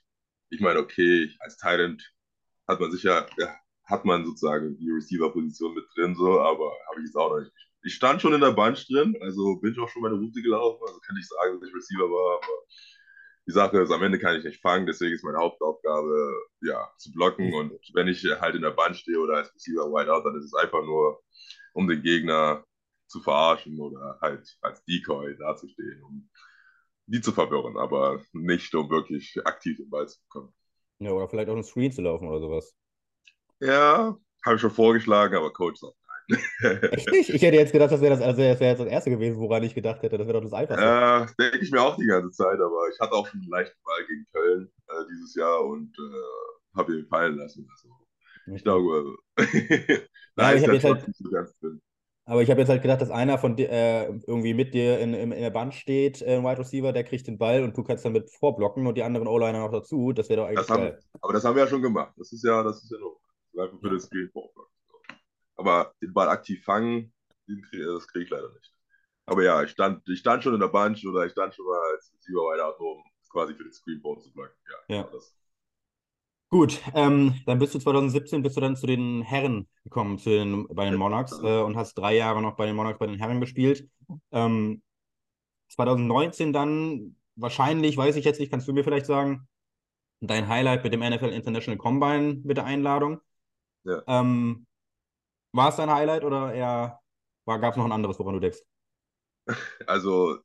ich 0.50 0.60
meine, 0.60 0.80
okay, 0.80 1.30
als 1.40 1.58
Talent 1.58 2.04
hat 2.68 2.80
man 2.80 2.92
sicher, 2.92 3.28
ja, 3.38 3.56
hat 3.86 4.06
man 4.06 4.26
sozusagen 4.26 4.78
die 4.78 4.90
Receiver-Position 4.90 5.74
mit 5.76 5.86
drin, 5.96 6.16
so, 6.16 6.42
aber 6.42 6.74
habe 6.90 7.00
ich 7.00 7.06
jetzt 7.06 7.16
auch 7.16 7.30
noch 7.30 7.40
nicht 7.40 7.54
gespielt. 7.54 7.68
Ich 7.84 7.94
stand 7.94 8.22
schon 8.22 8.34
in 8.34 8.42
der 8.42 8.52
Bunch 8.52 8.88
drin, 8.88 9.16
also 9.22 9.58
bin 9.62 9.72
ich 9.72 9.80
auch 9.80 9.88
schon 9.88 10.02
meine 10.02 10.16
Route 10.16 10.42
gelaufen, 10.42 10.82
also 10.86 11.00
kann 11.00 11.16
ich 11.18 11.28
sagen, 11.28 11.60
dass 11.60 11.70
ich 11.70 11.76
Receiver 11.76 12.10
war, 12.10 12.38
aber 12.38 12.54
die 13.48 13.54
Sache 13.54 13.80
ist, 13.80 13.92
am 13.92 14.04
Ende 14.04 14.20
kann 14.20 14.38
ich 14.38 14.44
nicht 14.44 14.62
fangen, 14.62 14.86
deswegen 14.86 15.14
ist 15.16 15.24
meine 15.24 15.38
Hauptaufgabe, 15.40 16.34
ja, 16.62 16.90
zu 16.98 17.12
blocken 17.14 17.54
und 17.54 17.74
wenn 17.94 18.08
ich 18.08 18.24
halt 18.42 18.56
in 18.56 18.62
der 18.62 18.72
Bunch 18.72 18.98
stehe 19.00 19.20
oder 19.20 19.38
als 19.38 19.54
Receiver 19.56 19.86
Wideout, 19.86 20.24
dann 20.24 20.38
ist 20.38 20.46
es 20.46 20.54
einfach 20.54 20.84
nur, 20.84 21.22
um 21.74 21.88
den 21.88 22.02
Gegner 22.02 22.66
zu 23.08 23.22
verarschen 23.22 23.80
oder 23.80 24.20
halt 24.22 24.58
als 24.62 24.84
Decoy 24.86 25.38
dazustehen, 25.38 26.04
um 26.04 26.30
die 27.08 27.22
zu 27.22 27.32
verwirren, 27.32 27.78
aber 27.78 28.22
nicht, 28.34 28.74
um 28.76 28.90
wirklich 28.90 29.38
aktiv 29.46 29.78
den 29.78 29.90
Ball 29.90 30.08
zu 30.08 30.20
bekommen. 30.24 30.54
ja, 31.00 31.12
oder 31.12 31.28
vielleicht 31.28 31.50
auch 31.50 31.54
einen 31.54 31.64
Screen 31.64 31.92
zu 31.92 32.02
laufen 32.02 32.28
oder 32.28 32.40
sowas? 32.40 32.76
Ja, 33.60 34.18
habe 34.46 34.56
ich 34.56 34.62
schon 34.62 34.72
vorgeschlagen, 34.72 35.36
aber 35.36 35.52
Coach 35.54 35.80
sagt. 35.80 35.96
Echt 36.92 37.12
nicht? 37.12 37.30
Ich 37.30 37.42
hätte 37.42 37.58
jetzt 37.58 37.72
gedacht, 37.72 37.92
das 37.92 38.02
wäre 38.02 38.16
das, 38.16 38.22
also 38.22 38.42
das, 38.42 38.60
wär 38.60 38.70
jetzt 38.70 38.80
das 38.80 38.88
Erste 38.88 39.10
gewesen, 39.10 39.40
woran 39.40 39.64
ich 39.64 39.74
gedacht 39.76 40.02
hätte. 40.04 40.18
Das 40.18 40.28
wäre 40.28 40.38
doch 40.40 40.44
das 40.44 40.54
Einfachste. 40.54 40.84
Ja, 40.84 41.26
denke 41.40 41.60
ich 41.60 41.72
mir 41.72 41.82
auch 41.82 41.96
die 41.98 42.06
ganze 42.06 42.32
Zeit, 42.32 42.60
aber 42.60 42.90
ich 42.94 43.00
hatte 43.00 43.14
auch 43.14 43.28
schon 43.28 43.40
einen 43.42 43.50
leichten 43.50 43.78
Ball 43.84 44.06
gegen 44.08 44.26
Köln 44.34 44.70
äh, 44.88 44.94
dieses 45.12 45.36
Jahr 45.36 45.64
und 45.66 45.96
äh, 45.98 46.78
habe 46.78 46.98
ihn 46.98 47.08
fallen 47.08 47.36
lassen. 47.38 47.68
Also, 47.72 47.90
ich 48.56 48.64
glaube, 48.64 49.16
da 50.36 50.52
Ja, 50.52 50.54
ich 50.54 50.58
ist 50.58 50.62
hab 50.64 50.66
der 50.66 50.74
jetzt 50.74 50.84
halt- 50.84 51.08
nicht 51.08 51.18
so 51.18 51.30
ganz 51.30 51.58
drin. 51.60 51.82
Aber 52.30 52.42
ich 52.42 52.50
habe 52.50 52.60
jetzt 52.60 52.68
halt 52.68 52.82
gedacht, 52.82 53.00
dass 53.02 53.10
einer 53.10 53.38
von 53.38 53.56
dir 53.56 53.70
äh, 53.72 54.08
irgendwie 54.28 54.54
mit 54.54 54.74
dir 54.74 55.00
in, 55.00 55.14
in, 55.14 55.32
in 55.32 55.42
der 55.42 55.50
Band 55.50 55.74
steht, 55.74 56.22
äh, 56.22 56.36
ein 56.36 56.44
Wide 56.44 56.60
Receiver, 56.60 56.92
der 56.92 57.06
kriegt 57.06 57.26
den 57.26 57.38
Ball 57.38 57.64
und 57.64 57.78
du 57.78 57.84
kannst 57.84 58.04
damit 58.04 58.30
vorblocken 58.30 58.86
und 58.86 58.96
die 58.98 59.04
anderen 59.04 59.28
O-Liner 59.30 59.60
noch 59.60 59.72
dazu. 59.72 60.12
Das 60.12 60.28
wäre 60.28 60.42
doch 60.42 60.48
eigentlich 60.48 60.60
Das 60.60 60.70
haben, 60.70 60.82
geil. 60.84 61.00
aber 61.22 61.32
das 61.32 61.46
haben 61.46 61.56
wir 61.56 61.64
ja 61.64 61.70
schon 61.70 61.82
gemacht. 61.82 62.14
Das 62.18 62.34
ist 62.34 62.44
ja, 62.44 62.62
das 62.64 62.84
ist 62.84 62.92
ja 62.92 62.98
nur 63.00 63.18
einfach 63.64 63.80
für 63.80 63.88
Ja. 63.88 63.94
das 63.94 64.04
Screen 64.04 64.30
vorbereitet. 64.34 64.57
Aber 65.58 65.94
den 66.02 66.14
Ball 66.14 66.30
aktiv 66.30 66.64
fangen, 66.64 67.14
das 67.48 68.08
kriege 68.08 68.26
ich 68.26 68.30
leider 68.30 68.52
nicht. 68.54 68.74
Aber 69.26 69.44
ja, 69.44 69.62
ich 69.64 69.72
stand, 69.72 70.08
ich 70.08 70.20
stand 70.20 70.44
schon 70.44 70.54
in 70.54 70.60
der 70.60 70.68
Bunch 70.68 71.06
oder 71.06 71.26
ich 71.26 71.34
stand 71.34 71.54
schon 71.54 71.66
mal 71.66 71.80
als 71.94 72.14
Receiver 72.14 72.42
weiter 72.42 72.80
um 72.80 73.04
quasi 73.30 73.54
für 73.54 73.64
den 73.64 73.74
Screen 73.74 74.02
zu 74.02 74.32
blocken. 74.34 74.56
Ja, 74.90 74.96
Ja. 74.98 75.04
das. 75.12 75.36
Gut, 76.50 76.82
ähm, 76.94 77.36
dann 77.46 77.60
bist 77.60 77.76
du 77.76 77.80
2017 77.80 78.42
bist 78.42 78.56
du 78.56 78.62
dann 78.62 78.78
zu 78.78 78.88
den 78.88 79.22
Herren 79.22 79.68
gekommen, 79.84 80.18
zu 80.18 80.30
den, 80.30 80.66
bei 80.70 80.86
den 80.86 80.96
Monarchs 80.96 81.34
äh, 81.44 81.60
und 81.60 81.76
hast 81.76 81.96
drei 81.96 82.16
Jahre 82.16 82.42
noch 82.42 82.56
bei 82.56 82.66
den 82.66 82.76
Monarchs 82.76 83.00
bei 83.00 83.06
den 83.06 83.18
Herren 83.18 83.42
gespielt. 83.42 83.90
Ähm, 84.32 84.82
2019 85.70 86.54
dann, 86.54 87.18
wahrscheinlich, 87.36 87.98
weiß 87.98 88.16
ich 88.16 88.24
jetzt 88.24 88.40
nicht, 88.40 88.50
kannst 88.50 88.68
du 88.68 88.74
mir 88.74 88.86
vielleicht 88.86 89.08
sagen, 89.08 89.46
dein 90.22 90.48
Highlight 90.48 90.86
mit 90.86 90.94
dem 90.94 91.02
NFL 91.02 91.30
International 91.30 91.78
Combine 91.78 92.42
mit 92.46 92.58
der 92.58 92.66
Einladung. 92.66 93.20
Ja. 93.84 94.04
Ähm, 94.08 94.67
war 95.54 95.70
es 95.70 95.76
dein 95.76 95.92
Highlight 95.92 96.24
oder 96.24 97.00
gab 97.46 97.72
es 97.72 97.78
noch 97.78 97.86
ein 97.86 97.92
anderes, 97.92 98.20
woran 98.20 98.36
du 98.36 98.40
denkst? 98.40 98.62
Also, 99.88 100.40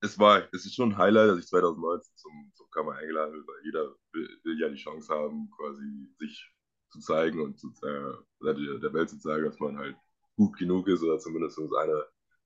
es 0.00 0.18
war, 0.18 0.42
es 0.52 0.64
ist 0.66 0.74
schon 0.74 0.92
ein 0.92 0.98
Highlight, 0.98 1.30
dass 1.30 1.38
ich 1.38 1.46
2019 1.46 2.12
zum, 2.16 2.52
zum 2.54 2.70
Kammer 2.70 2.92
eingeladen 2.92 3.32
bin, 3.32 3.46
weil 3.46 3.64
jeder 3.64 3.94
will, 4.12 4.40
will 4.44 4.60
ja 4.60 4.68
die 4.68 4.76
Chance 4.76 5.12
haben, 5.12 5.50
quasi 5.56 6.08
sich 6.18 6.50
zu 6.90 7.00
zeigen 7.00 7.40
und 7.40 7.58
zu, 7.58 7.68
äh, 7.82 8.80
der 8.80 8.92
Welt 8.92 9.10
zu 9.10 9.18
zeigen, 9.18 9.44
dass 9.44 9.58
man 9.58 9.78
halt 9.78 9.96
gut 10.36 10.56
genug 10.58 10.88
ist 10.88 11.02
oder 11.02 11.18
zumindest 11.18 11.58
einer 11.58 12.04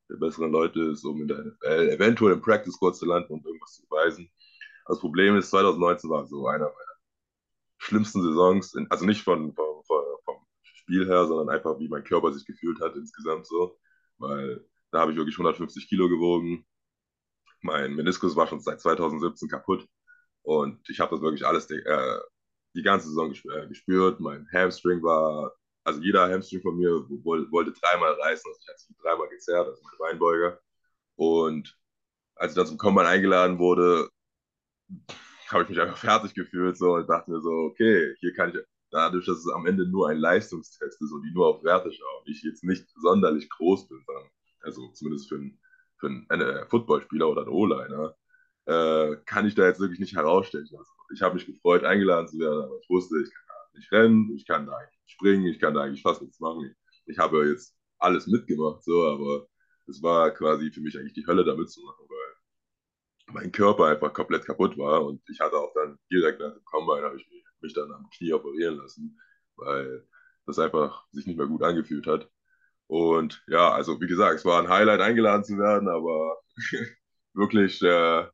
der 0.09 0.17
besseren 0.17 0.53
Leute 0.53 0.81
ist, 0.81 1.05
um 1.05 1.21
in 1.21 1.29
der 1.29 1.45
NFL 1.45 1.91
eventuell 1.91 2.35
im 2.35 2.41
Practice 2.41 2.75
Squad 2.75 2.97
zu 2.97 3.07
landen 3.07 3.33
und 3.33 3.45
irgendwas 3.45 3.75
zu 3.75 3.87
beweisen. 3.89 4.31
Das 4.87 5.01
Problem 5.01 5.37
ist, 5.37 5.51
2019 5.51 6.09
war 6.09 6.27
so 6.27 6.47
einer 6.47 6.65
meiner 6.65 6.97
schlimmsten 7.79 8.23
Saisons, 8.23 8.75
in, 8.75 8.91
also 8.91 9.05
nicht 9.05 9.23
von, 9.23 9.53
von, 9.53 9.85
von, 9.85 10.05
Spiel 10.89 11.07
her, 11.07 11.27
sondern 11.27 11.55
einfach, 11.55 11.79
wie 11.79 11.89
mein 11.89 12.03
Körper 12.03 12.33
sich 12.33 12.47
gefühlt 12.47 12.81
hat 12.81 12.97
insgesamt 12.97 13.47
so, 13.47 13.79
weil 14.17 14.65
da 14.91 15.01
habe 15.01 15.13
ich 15.13 15.19
wirklich 15.19 15.37
150 15.37 15.87
Kilo 15.87 16.09
gewogen. 16.09 16.65
Mein 17.61 17.95
Meniskus 17.95 18.35
war 18.37 18.47
schon 18.47 18.61
seit 18.61 18.81
2017 18.81 19.49
kaputt 19.49 19.87
und 20.43 20.81
ich 20.89 20.99
habe 21.01 21.11
das 21.15 21.21
wirklich 21.21 21.47
alles 21.47 21.71
äh, 21.71 22.19
die 22.75 22.83
ganze 22.83 23.09
Saison 23.09 23.33
äh, 23.33 23.67
gespürt. 23.69 24.21
Mein 24.21 24.49
Hamstring 24.53 25.03
war, 25.03 25.53
also 25.85 26.01
jeder 26.01 26.31
Hamstring 26.33 26.63
von 26.63 26.79
mir 26.79 26.91
wollte 27.25 27.73
dreimal 27.73 28.13
reißen, 28.13 28.51
also 28.51 28.61
ich 28.63 28.69
hatte 28.69 28.85
mich 28.89 28.99
dreimal 29.03 29.29
gezerrt, 29.29 29.69
also 29.69 29.83
mein 29.83 29.99
Beinbeuger. 29.99 30.59
Und 31.17 31.77
als 32.37 32.53
ich 32.53 32.57
dann 32.57 32.67
zum 32.67 32.79
Combine 32.79 33.09
eingeladen 33.09 33.59
wurde, 33.59 34.09
habe 35.49 35.65
ich 35.65 35.69
mich 35.69 35.81
einfach 35.81 35.99
fertig 35.99 36.35
gefühlt 36.35 36.79
so 36.79 36.95
und 36.95 37.09
dachte 37.09 37.31
mir 37.31 37.41
so, 37.41 37.51
okay, 37.51 38.15
hier 38.21 38.33
kann 38.33 38.51
ich, 38.51 38.57
dadurch, 38.91 39.27
dass 39.27 39.39
es 39.39 39.49
am 39.49 39.67
Ende 39.67 39.87
nur 39.87 40.09
ein 40.09 40.19
Leistungstest 40.19 41.01
ist 41.01 41.13
und 41.13 41.23
die 41.23 41.33
nur 41.33 41.47
auf 41.47 41.65
Werte 41.65 41.93
schauen, 41.93 42.23
ich 42.27 42.43
jetzt 42.43 42.65
nicht 42.65 42.87
sonderlich 42.97 43.49
groß 43.51 43.89
bin, 43.89 44.03
sondern, 44.07 44.29
also 44.61 44.89
zumindest 44.93 45.29
für 45.29 45.37
einen, 45.37 45.61
für 45.99 46.07
einen 46.29 46.69
Footballspieler 46.69 47.29
oder 47.29 47.43
einen 47.43 47.51
O-Liner, 47.51 48.15
äh, 48.67 49.17
kann 49.25 49.47
ich 49.47 49.55
da 49.55 49.67
jetzt 49.67 49.81
wirklich 49.81 50.01
nicht 50.01 50.15
herausstechen. 50.15 50.77
Also 50.77 50.91
ich 51.15 51.23
habe 51.23 51.35
mich 51.35 51.47
gefreut, 51.47 51.85
eingeladen 51.85 52.29
zu 52.29 52.39
werden, 52.39 52.63
aber 52.65 52.79
ich 52.81 52.89
wusste, 52.91 53.21
ich 53.23 53.31
kann 53.31 53.45
da 53.49 53.79
nicht 53.79 53.93
rennen, 53.93 54.37
ich 54.37 54.47
kann 54.47 54.67
da 54.67 54.77
eigentlich 54.77 55.01
springen, 55.07 55.47
ich 55.47 55.59
kann 55.59 55.75
da 55.75 55.83
eigentlich 55.83 56.03
fast 56.03 56.23
nichts 56.23 56.41
machen. 56.41 56.65
Ich, 56.65 57.03
ich 57.15 57.19
habe 57.19 57.49
jetzt 57.49 57.75
alles 57.99 58.27
mitgemacht, 58.27 58.85
so, 58.85 59.07
aber 59.07 59.47
es 59.87 60.03
war 60.03 60.31
quasi 60.33 60.71
für 60.71 60.81
mich 60.81 60.99
eigentlich 60.99 61.15
die 61.15 61.27
Hölle, 61.27 61.45
da 61.45 61.55
mitzumachen, 61.55 62.07
weil 62.09 63.35
mein 63.35 63.53
Körper 63.53 63.87
einfach 63.87 64.13
komplett 64.13 64.45
kaputt 64.45 64.77
war 64.79 65.05
und 65.05 65.23
ich 65.29 65.41
hatte 65.41 65.57
auch 65.57 65.73
dann 65.75 65.99
direkt 66.11 66.41
nach 66.41 66.53
dem 66.53 66.65
Combine 66.65 67.03
habe 67.03 67.17
ich 67.17 67.27
mich, 67.31 67.45
mich 67.63 67.75
dann 67.75 67.93
am 67.93 68.09
Knie 68.11 68.33
operieren 68.33 68.77
lassen, 68.77 69.21
weil 69.57 70.07
das 70.47 70.59
einfach 70.59 71.07
sich 71.13 71.27
nicht 71.27 71.37
mehr 71.37 71.47
gut 71.47 71.63
angefühlt 71.63 72.07
hat. 72.07 72.31
Und 72.87 73.43
ja, 73.49 73.71
also 73.73 74.01
wie 74.01 74.07
gesagt, 74.07 74.37
es 74.39 74.45
war 74.45 74.61
ein 74.61 74.69
Highlight 74.69 75.01
eingeladen 75.01 75.45
zu 75.45 75.59
werden, 75.59 75.89
aber 75.89 76.41
wirklich 77.35 77.83
äh, 77.83 78.27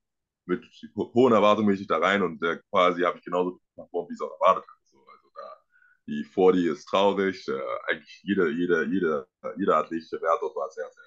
mit 0.47 0.65
hohen 0.95 1.33
Erwartungen 1.33 1.69
bin 1.69 1.81
ich 1.81 1.87
da 1.87 1.99
rein 1.99 2.23
und 2.23 2.43
äh, 2.43 2.59
quasi 2.71 3.03
habe 3.03 3.19
ich 3.19 3.25
genauso 3.25 3.61
performt, 3.75 4.11
wie 4.11 4.15
es 4.15 4.21
auch 4.21 4.33
erwartet 4.41 4.65
habe. 4.69 4.81
So, 4.85 4.99
also 4.99 5.29
da, 5.35 5.57
die 6.07 6.25
40 6.25 6.67
ist 6.67 6.87
traurig, 6.87 7.49
äh, 7.49 7.61
eigentlich 7.89 8.21
jeder, 8.23 8.49
jeder, 8.49 8.85
jeder, 8.85 9.27
jeder 9.57 9.77
athletische 9.79 10.21
Wert 10.21 10.39
dort 10.41 10.55
war 10.55 10.71
sehr, 10.71 10.89
sehr, 10.93 11.05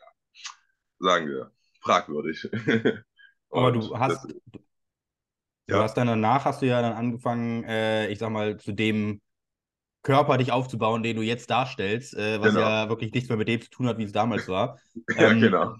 sagen 1.00 1.28
wir, 1.28 1.52
fragwürdig. 1.82 2.50
Aber 3.50 3.72
du 3.72 3.98
hast, 3.98 4.28
das, 5.68 5.74
du, 5.74 5.80
ja. 5.80 5.84
hast 5.84 5.98
dann 5.98 6.08
danach 6.08 6.46
hast 6.46 6.62
du 6.62 6.66
ja 6.66 6.82
dann 6.82 6.94
angefangen, 6.94 7.64
äh, 7.66 8.08
ich 8.08 8.20
sag 8.20 8.30
mal, 8.30 8.58
zu 8.58 8.72
dem 8.72 9.22
Körper 10.04 10.38
dich 10.38 10.54
aufzubauen, 10.54 11.04
den 11.04 11.18
du 11.18 11.22
jetzt 11.22 11.50
darstellst, 11.50 12.16
äh, 12.16 12.40
was 12.40 12.54
genau. 12.54 12.62
ja 12.62 12.90
wirklich 12.90 13.12
nichts 13.12 13.28
mehr 13.28 13.38
mit 13.38 13.50
dem 13.50 13.62
zu 13.62 13.70
tun 13.70 13.88
hat, 13.88 13.98
wie 13.98 14.06
es 14.06 14.14
damals 14.14 14.48
war. 14.48 14.80
ja, 15.18 15.32
ähm, 15.32 15.42
genau. 15.42 15.76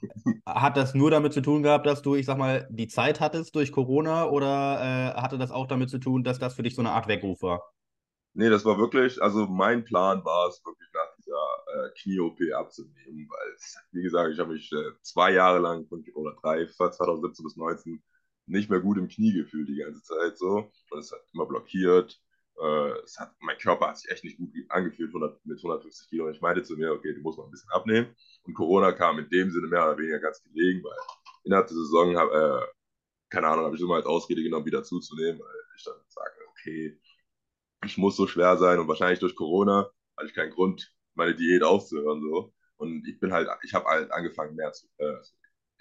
Hat 0.46 0.76
das 0.76 0.94
nur 0.94 1.12
damit 1.12 1.32
zu 1.32 1.42
tun 1.42 1.64
gehabt, 1.64 1.86
dass 1.86 2.02
du, 2.02 2.16
ich 2.16 2.26
sag 2.26 2.38
mal, 2.38 2.68
die 2.70 2.90
Zeit 2.90 3.22
hattest 3.22 3.56
durch 3.56 3.72
Corona 3.72 4.26
oder 4.26 5.14
äh, 5.16 5.22
hatte 5.22 5.38
das 5.38 5.52
auch 5.52 5.68
damit 5.68 5.90
zu 5.90 5.98
tun, 5.98 6.26
dass 6.26 6.40
das 6.40 6.56
für 6.56 6.64
dich 6.64 6.76
so 6.76 6.82
eine 6.82 6.92
Art 6.92 7.08
Weckruf 7.08 7.42
war? 7.42 7.72
Nee, 8.34 8.50
das 8.50 8.66
war 8.66 8.78
wirklich, 8.78 9.22
also 9.22 9.48
mein 9.48 9.86
Plan 9.86 10.24
war 10.26 10.50
es 10.50 10.62
wirklich 10.66 10.90
nach 10.94 11.16
dieser 11.18 11.88
äh, 11.88 11.90
Knie-OP 12.02 12.40
abzunehmen, 12.54 13.30
weil, 13.30 13.56
wie 13.94 14.04
gesagt, 14.04 14.34
ich 14.34 14.40
habe 14.40 14.54
mich 14.54 14.72
äh, 14.74 14.92
zwei 15.02 15.32
Jahre 15.32 15.60
lang, 15.60 15.88
oder 16.14 16.36
drei, 16.42 16.66
2017 16.68 17.44
bis 17.44 17.54
2019, 17.54 18.04
nicht 18.48 18.70
mehr 18.70 18.80
gut 18.80 18.98
im 18.98 19.08
Knie 19.08 19.34
gefühlt 19.34 19.70
die 19.70 19.78
ganze 19.78 20.02
Zeit 20.04 20.38
so. 20.38 20.72
Und 20.90 21.00
es 21.00 21.12
hat 21.12 21.22
immer 21.34 21.46
blockiert 21.46 22.20
äh, 22.60 22.92
es 23.04 23.20
hat, 23.20 23.34
mein 23.40 23.58
Körper 23.58 23.88
hat 23.88 23.98
sich 24.00 24.10
echt 24.12 24.24
nicht 24.24 24.38
gut 24.38 24.50
angefühlt 24.70 25.10
100, 25.10 25.46
mit 25.46 25.58
150 25.58 26.10
Kilo. 26.10 26.26
Und 26.26 26.34
ich 26.34 26.42
meinte 26.42 26.64
zu 26.64 26.76
mir, 26.76 26.92
okay, 26.92 27.14
du 27.14 27.22
musst 27.22 27.38
mal 27.38 27.46
ein 27.46 27.52
bisschen 27.52 27.70
abnehmen. 27.72 28.16
Und 28.44 28.54
Corona 28.54 28.92
kam 28.92 29.20
in 29.20 29.30
dem 29.30 29.52
Sinne 29.52 29.68
mehr 29.68 29.84
oder 29.84 29.98
weniger 29.98 30.20
ganz 30.20 30.42
gelegen, 30.44 30.84
weil 30.84 30.98
innerhalb 31.44 31.68
der 31.68 31.78
Saison, 31.78 32.18
hab, 32.18 32.32
äh, 32.32 32.66
keine 33.30 33.48
Ahnung, 33.48 33.66
habe 33.66 33.76
ich 33.76 33.82
immer 33.82 33.96
als 33.96 34.06
Ausrede 34.06 34.42
genommen, 34.44 34.66
wieder 34.66 34.84
zuzunehmen, 34.84 35.40
weil 35.40 35.56
ich 35.76 35.84
dann 35.84 35.96
sage, 36.08 36.34
okay, 36.50 37.00
ich 37.86 37.98
muss 37.98 38.16
so 38.16 38.28
schwer 38.28 38.58
sein 38.58 38.80
und 38.80 38.88
wahrscheinlich 38.88 39.20
durch 39.20 39.36
Corona 39.36 39.92
hatte 40.18 40.28
ich 40.28 40.34
keinen 40.34 40.52
Grund, 40.52 40.92
meine 41.14 41.36
Diät 41.36 41.64
aufzuhören. 41.64 42.22
So. 42.22 42.54
Und 42.78 43.08
ich 43.08 43.20
bin 43.20 43.32
halt, 43.34 43.50
ich 43.64 43.74
habe 43.74 43.86
halt 43.86 44.12
angefangen 44.12 44.56
mehr 44.56 44.72
zu, 44.72 44.88
äh, 44.98 45.18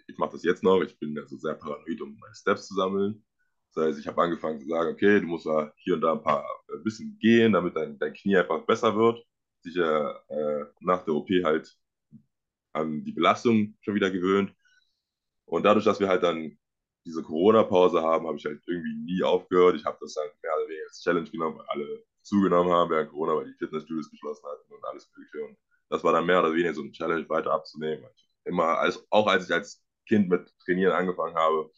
ich 0.07 0.19
mache 0.19 0.33
das 0.33 0.45
jetzt 0.45 0.63
noch, 0.63 0.81
ich 0.83 0.99
bin 0.99 1.15
ja 1.15 1.27
so 1.27 1.37
sehr 1.37 1.55
paranoid, 1.55 2.01
um 2.01 2.17
meine 2.19 2.35
Steps 2.35 2.69
zu 2.69 2.75
sammeln. 2.75 3.25
Das 3.75 3.87
heißt, 3.87 3.99
ich 4.01 4.07
habe 4.07 4.23
angefangen 4.23 4.61
zu 4.61 4.67
sagen, 4.69 4.91
okay, 4.93 5.21
du 5.21 5.27
musst 5.27 5.47
da 5.47 5.73
hier 5.77 5.95
und 5.95 6.01
da 6.01 6.13
ein 6.13 6.23
paar 6.23 6.45
ein 6.73 6.81
äh, 6.87 7.19
gehen, 7.19 7.53
damit 7.53 7.77
dein, 7.77 7.99
dein 7.99 8.15
Knie 8.15 8.37
einfach 8.39 8.65
besser 8.65 8.97
wird. 8.97 9.23
Sicher 9.63 10.23
äh, 10.29 10.65
nach 10.81 11.05
der 11.05 11.15
OP 11.15 11.29
halt 11.45 11.77
an 12.73 13.05
die 13.05 13.13
Belastung 13.13 13.77
schon 13.81 13.95
wieder 13.95 14.11
gewöhnt. 14.11 14.55
Und 15.47 15.65
dadurch, 15.65 15.85
dass 15.85 16.01
wir 16.01 16.09
halt 16.09 16.23
dann 16.23 16.59
diese 17.05 17.23
Corona-Pause 17.23 18.03
haben, 18.03 18.27
habe 18.27 18.37
ich 18.37 18.45
halt 18.45 18.63
irgendwie 18.67 18.95
nie 18.95 19.23
aufgehört. 19.23 19.77
Ich 19.77 19.85
habe 19.85 19.99
das 20.01 20.15
dann 20.15 20.27
mehr 20.43 20.53
oder 20.57 20.69
weniger 20.69 20.87
als 20.89 21.03
Challenge 21.03 21.31
genommen, 21.31 21.59
weil 21.59 21.67
alle 21.69 22.05
zugenommen 22.23 22.73
haben 22.73 22.91
während 22.91 23.11
Corona, 23.11 23.37
weil 23.37 23.47
die 23.47 23.59
Fitnessstudios 23.59 24.11
geschlossen 24.11 24.45
hatten 24.47 24.73
und 24.75 24.85
alles 24.85 25.09
Mögliche. 25.17 25.45
Und 25.47 25.57
das 25.89 26.03
war 26.03 26.13
dann 26.13 26.27
mehr 26.27 26.41
oder 26.41 26.53
weniger 26.53 26.75
so 26.75 26.83
eine 26.83 26.93
Challenge, 26.93 27.29
weiter 27.29 27.53
abzunehmen. 27.53 28.05
Immer, 28.45 28.79
als, 28.79 29.05
auch 29.11 29.27
als 29.27 29.47
ich 29.49 29.55
als 29.55 29.86
Kind 30.07 30.29
mit 30.29 30.53
Trainieren 30.65 30.93
angefangen 30.93 31.35
habe, 31.37 31.71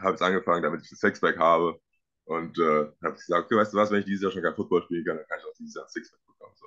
habe 0.00 0.16
ich 0.16 0.22
angefangen, 0.22 0.62
damit 0.62 0.82
ich 0.84 0.92
ein 0.92 0.96
Sixpack 0.96 1.38
habe. 1.38 1.80
Und 2.24 2.58
äh, 2.58 2.86
habe 3.02 3.14
gesagt, 3.14 3.46
okay, 3.46 3.56
weißt 3.56 3.72
du 3.72 3.78
was, 3.78 3.90
wenn 3.90 4.00
ich 4.00 4.06
dieses 4.06 4.22
Jahr 4.22 4.32
schon 4.32 4.42
kein 4.42 4.54
Football 4.54 4.82
spielen 4.84 5.04
kann, 5.04 5.16
dann 5.16 5.26
kann 5.26 5.38
ich 5.40 5.44
auch 5.46 5.54
dieses 5.58 5.74
Jahr 5.74 5.84
ein 5.84 5.90
Sixpack 5.90 6.20
bekommen. 6.26 6.54
So. 6.56 6.66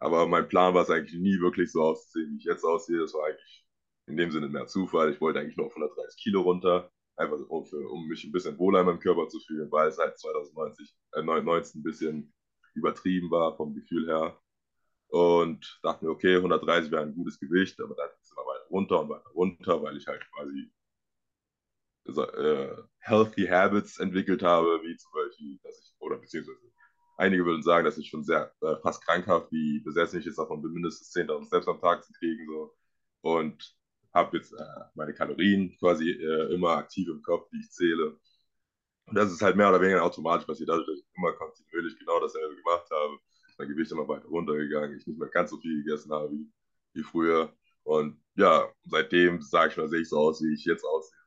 Aber 0.00 0.26
mein 0.26 0.48
Plan 0.48 0.74
war 0.74 0.82
es 0.82 0.90
eigentlich 0.90 1.18
nie 1.18 1.40
wirklich 1.40 1.72
so 1.72 1.82
auszusehen, 1.82 2.32
wie 2.32 2.36
ich 2.36 2.44
jetzt 2.44 2.64
aussehe. 2.64 2.98
Das 2.98 3.14
war 3.14 3.26
eigentlich 3.26 3.66
in 4.06 4.16
dem 4.16 4.30
Sinne 4.30 4.48
mehr 4.48 4.66
Zufall. 4.66 5.12
Ich 5.12 5.20
wollte 5.20 5.40
eigentlich 5.40 5.56
nur 5.56 5.66
auf 5.66 5.72
130 5.76 6.20
Kilo 6.22 6.42
runter, 6.42 6.90
einfach 7.16 7.38
um, 7.48 7.64
für, 7.66 7.88
um 7.88 8.06
mich 8.06 8.24
ein 8.24 8.32
bisschen 8.32 8.58
wohler 8.58 8.80
in 8.80 8.86
meinem 8.86 9.00
Körper 9.00 9.28
zu 9.28 9.40
fühlen, 9.40 9.70
weil 9.70 9.88
es 9.88 9.98
halt 9.98 10.18
2019 10.18 10.86
äh, 11.12 11.22
19 11.22 11.80
ein 11.80 11.82
bisschen 11.82 12.34
übertrieben 12.74 13.30
war 13.30 13.56
vom 13.56 13.74
Gefühl 13.74 14.06
her. 14.08 14.38
Und 15.08 15.80
dachte 15.82 16.04
mir, 16.04 16.10
okay, 16.10 16.36
130 16.36 16.90
wäre 16.90 17.02
ein 17.02 17.14
gutes 17.14 17.38
Gewicht, 17.40 17.80
aber 17.80 17.94
dann 17.94 18.10
ist 18.10 18.24
es 18.24 18.32
immer 18.32 18.44
runter 18.70 19.00
und 19.02 19.08
weiter 19.10 19.30
runter, 19.30 19.82
weil 19.82 19.96
ich 19.96 20.06
halt 20.06 20.22
quasi 20.32 20.70
äh, 22.06 22.76
Healthy 23.00 23.46
Habits 23.46 23.98
entwickelt 23.98 24.42
habe, 24.42 24.80
wie 24.84 24.96
zum 24.96 25.10
Beispiel, 25.12 25.58
dass 25.62 25.78
ich, 25.78 25.94
oder 26.00 26.16
beziehungsweise 26.18 26.58
einige 27.16 27.44
würden 27.44 27.62
sagen, 27.62 27.84
dass 27.84 27.98
ich 27.98 28.08
schon 28.08 28.24
sehr 28.24 28.52
äh, 28.62 28.76
fast 28.82 29.04
krankhaft, 29.04 29.50
wie 29.52 29.80
besessen 29.80 30.18
ich 30.20 30.26
jetzt 30.26 30.38
davon 30.38 30.62
bin, 30.62 30.72
mindestens 30.72 31.10
10.000 31.12 31.46
Steps 31.48 31.68
am 31.68 31.80
Tag 31.80 32.04
zu 32.04 32.12
kriegen. 32.14 32.46
So. 32.46 32.74
Und 33.22 33.76
habe 34.14 34.38
jetzt 34.38 34.52
äh, 34.52 34.64
meine 34.94 35.12
Kalorien 35.14 35.76
quasi 35.78 36.10
äh, 36.10 36.54
immer 36.54 36.70
aktiv 36.76 37.08
im 37.08 37.22
Kopf, 37.22 37.48
die 37.50 37.60
ich 37.60 37.70
zähle. 37.70 38.18
Und 39.06 39.16
das 39.16 39.32
ist 39.32 39.42
halt 39.42 39.56
mehr 39.56 39.68
oder 39.70 39.80
weniger 39.80 40.04
automatisch 40.04 40.46
passiert, 40.46 40.68
dadurch, 40.70 40.86
dass 40.88 40.98
ich 41.00 41.06
immer 41.16 41.32
kontinuierlich 41.32 41.98
genau 41.98 42.20
dasselbe 42.20 42.56
gemacht 42.56 42.88
habe. 42.90 43.18
Mein 43.58 43.68
Gewicht 43.68 43.92
immer 43.92 44.08
weiter 44.08 44.28
runtergegangen, 44.28 44.96
ich 44.98 45.06
nicht 45.06 45.18
mehr 45.18 45.28
ganz 45.30 45.50
so 45.50 45.58
viel 45.58 45.82
gegessen 45.84 46.12
habe 46.12 46.30
wie, 46.32 46.50
wie 46.94 47.02
früher. 47.02 47.52
Und 47.88 48.20
ja, 48.36 48.68
seitdem 48.84 49.40
sage 49.40 49.70
ich 49.70 49.76
mal, 49.78 49.88
sehe 49.88 50.00
ich 50.02 50.08
so 50.08 50.18
aus, 50.18 50.42
wie 50.42 50.54
ich 50.54 50.64
jetzt 50.64 50.84
aussehe 50.84 51.18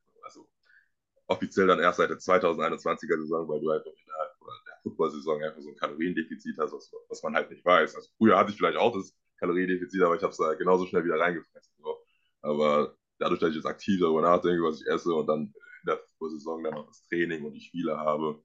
offiziell 1.32 1.68
dann 1.68 1.80
erst 1.80 1.98
seit 1.98 2.10
der 2.10 2.18
2021er 2.18 3.18
Saison, 3.22 3.48
weil 3.48 3.62
du 3.62 3.72
halt 3.72 3.86
innerhalb 3.86 4.32
der 4.68 4.78
Football-Saison 4.84 5.42
einfach 5.42 5.62
so 5.62 5.70
ein 5.70 5.78
Kaloriendefizit 5.78 6.58
hast, 6.60 6.74
was, 6.74 6.92
was, 7.08 7.24
man 7.24 7.36
halt 7.36 7.50
nicht 7.50 7.64
weiß. 7.64 7.96
Also 7.96 8.10
früher 8.18 8.38
hatte 8.38 8.52
ich 8.52 8.58
vielleicht 8.58 8.78
auch 8.78 8.94
das 8.94 9.16
Kaloriendefizit, 9.40 10.02
aber 10.02 10.16
ich 10.16 10.22
habe 10.22 10.32
es 10.32 10.38
da 10.38 10.54
genauso 10.56 10.86
schnell 10.86 11.06
wieder 11.06 11.20
reingefressen. 11.20 11.74
So. 11.80 11.98
Aber 12.42 12.96
dadurch, 13.18 13.40
dass 13.40 13.52
ich 13.52 13.56
jetzt 13.56 13.66
aktiv 13.66 14.00
darüber 14.00 14.22
nachdenke, 14.22 14.62
was 14.64 14.82
ich 14.82 14.88
esse 14.88 15.14
und 15.14 15.28
dann 15.28 15.54
in 15.84 15.88
der 15.88 15.98
Football-Saison 15.98 16.64
dann 16.64 16.74
noch 16.74 16.88
das 16.88 17.08
Training 17.08 17.46
und 17.46 17.54
die 17.54 17.62
Spiele 17.62 17.98
habe, 17.98 18.44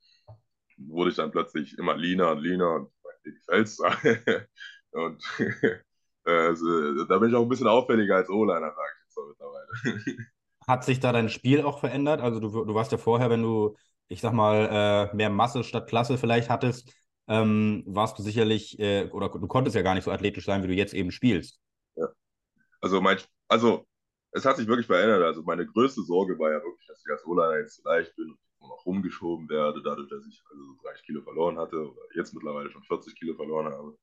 wurde 0.78 1.10
ich 1.10 1.16
dann 1.16 1.32
plötzlich 1.32 1.76
immer 1.78 1.96
leaner 1.96 2.32
und 2.32 2.38
leaner 2.38 2.74
und 2.74 2.92
mir 3.24 3.32
gefällt 3.32 3.66
es. 3.66 3.80
und 4.92 5.22
also, 6.26 7.04
da 7.04 7.18
bin 7.18 7.30
ich 7.30 7.36
auch 7.36 7.42
ein 7.42 7.48
bisschen 7.48 7.68
auffälliger 7.68 8.16
als 8.16 8.28
O-Liner, 8.28 8.72
sage 8.74 8.88
ich 8.94 9.02
jetzt 9.04 9.14
so 9.14 9.26
mittlerweile. 9.26 10.26
Hat 10.66 10.84
sich 10.84 10.98
da 10.98 11.12
dein 11.12 11.28
Spiel 11.28 11.62
auch 11.62 11.78
verändert? 11.78 12.20
Also 12.20 12.40
du, 12.40 12.64
du 12.64 12.74
warst 12.74 12.90
ja 12.90 12.98
vorher, 12.98 13.30
wenn 13.30 13.42
du, 13.42 13.76
ich 14.08 14.20
sag 14.20 14.32
mal, 14.32 15.10
äh, 15.12 15.16
mehr 15.16 15.30
Masse 15.30 15.62
statt 15.62 15.88
Klasse 15.88 16.18
vielleicht 16.18 16.50
hattest, 16.50 16.92
ähm, 17.28 17.84
warst 17.86 18.18
du 18.18 18.22
sicherlich, 18.22 18.78
äh, 18.80 19.08
oder 19.12 19.28
du 19.28 19.46
konntest 19.46 19.76
ja 19.76 19.82
gar 19.82 19.94
nicht 19.94 20.04
so 20.04 20.10
athletisch 20.10 20.44
sein, 20.44 20.62
wie 20.64 20.68
du 20.68 20.74
jetzt 20.74 20.94
eben 20.94 21.12
spielst. 21.12 21.60
Ja. 21.94 22.08
Also 22.80 23.00
mein, 23.00 23.18
also 23.46 23.86
es 24.32 24.44
hat 24.44 24.56
sich 24.56 24.66
wirklich 24.66 24.86
verändert. 24.86 25.22
Also 25.22 25.42
meine 25.42 25.66
größte 25.66 26.02
Sorge 26.02 26.38
war 26.38 26.50
ja 26.50 26.62
wirklich, 26.62 26.86
dass 26.88 27.02
ich 27.04 27.12
als 27.12 27.24
O-Liner 27.24 27.58
jetzt 27.58 27.76
zu 27.76 27.82
leicht 27.84 28.14
bin 28.16 28.36
und 28.58 28.68
noch 28.68 28.84
rumgeschoben 28.84 29.48
werde, 29.48 29.82
dadurch, 29.82 30.08
dass 30.08 30.26
ich 30.26 30.42
also 30.50 30.62
Kilo 31.04 31.22
verloren 31.22 31.58
hatte 31.58 31.76
oder 31.76 32.02
jetzt 32.16 32.34
mittlerweile 32.34 32.70
schon 32.70 32.82
40 32.82 33.14
Kilo 33.14 33.34
verloren 33.34 33.72
habe. 33.72 33.96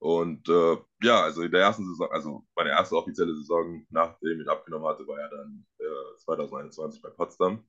Und 0.00 0.48
äh, 0.48 0.76
ja, 1.02 1.22
also 1.22 1.42
in 1.42 1.52
der 1.52 1.60
ersten 1.62 1.86
Saison, 1.86 2.10
also 2.10 2.46
meine 2.56 2.70
erste 2.70 2.96
offizielle 2.96 3.34
Saison, 3.36 3.86
nachdem 3.90 4.40
ich 4.40 4.48
abgenommen 4.48 4.88
hatte, 4.88 5.06
war 5.06 5.20
ja 5.20 5.28
dann 5.28 5.66
äh, 5.78 6.16
2021 6.18 7.02
bei 7.02 7.10
Potsdam. 7.10 7.64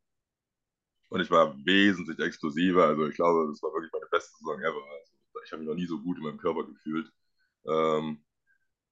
Und 1.10 1.22
ich 1.22 1.30
war 1.30 1.54
wesentlich 1.66 2.18
exklusiver. 2.20 2.86
Also 2.86 3.06
ich 3.08 3.16
glaube, 3.16 3.50
das 3.50 3.62
war 3.62 3.74
wirklich 3.74 3.92
meine 3.92 4.08
beste 4.10 4.32
Saison 4.38 4.60
ever. 4.62 4.82
Also 4.92 5.14
ich 5.46 5.52
habe 5.52 5.62
mich 5.62 5.70
noch 5.70 5.76
nie 5.76 5.86
so 5.88 6.00
gut 6.02 6.18
in 6.18 6.24
meinem 6.24 6.38
Körper 6.38 6.66
gefühlt. 6.66 7.12
Ähm, 7.68 8.24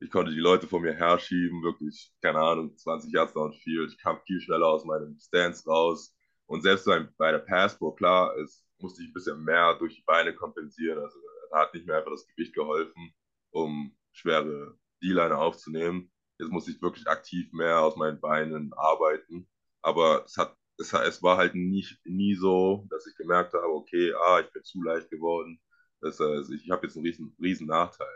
ich 0.02 0.12
konnte 0.12 0.32
die 0.34 0.40
Leute 0.40 0.68
vor 0.68 0.82
mir 0.82 0.94
herschieben, 0.94 1.64
wirklich, 1.64 2.14
keine 2.22 2.40
Ahnung, 2.40 2.76
20 2.78 3.12
Yards 3.14 3.34
downfield. 3.34 3.94
Ich 3.94 4.00
kam 4.00 4.20
viel 4.26 4.42
schneller 4.42 4.68
aus 4.68 4.86
meinem 4.86 5.18
Stance 5.20 5.66
raus. 5.70 6.16
Und 6.46 6.62
selbst 6.64 6.86
bei 7.18 7.32
der 7.32 7.40
Passport, 7.40 7.98
klar, 7.98 8.36
es 8.38 8.66
musste 8.80 9.04
ich 9.04 9.10
ein 9.10 9.14
bisschen 9.14 9.44
mehr 9.44 9.76
durch 9.76 9.96
die 9.96 10.04
Beine 10.04 10.36
kompensieren. 10.36 11.00
Also 11.00 11.20
da 11.52 11.60
hat 11.60 11.74
nicht 11.74 11.88
mehr 11.88 11.98
einfach 11.98 12.12
das 12.12 12.28
Gewicht 12.28 12.54
geholfen, 12.54 13.14
um 13.52 13.96
schwere 14.12 14.78
D-Liner 15.02 15.40
aufzunehmen. 15.40 16.12
Jetzt 16.40 16.52
musste 16.52 16.72
ich 16.72 16.82
wirklich 16.82 17.08
aktiv 17.08 17.52
mehr 17.54 17.82
aus 17.82 17.96
meinen 17.96 18.20
Beinen 18.20 18.74
arbeiten. 18.74 19.50
Aber 19.82 20.24
es 20.26 20.38
hat 20.38 20.56
es, 20.80 20.94
es 20.94 21.22
war 21.22 21.38
halt 21.38 21.56
nicht, 21.56 22.00
nie 22.06 22.36
so, 22.36 22.88
dass 22.90 23.06
ich 23.06 23.16
gemerkt 23.16 23.54
habe, 23.54 23.68
okay, 23.68 24.14
ah, 24.14 24.40
ich 24.40 24.52
bin 24.52 24.64
zu 24.64 24.82
leicht 24.82 25.10
geworden. 25.10 25.60
Das 26.02 26.20
heißt, 26.20 26.52
ich 26.52 26.70
habe 26.72 26.88
jetzt 26.88 26.96
einen 26.96 27.06
riesen, 27.06 27.36
riesen 27.42 27.68
Nachteil. 27.68 28.08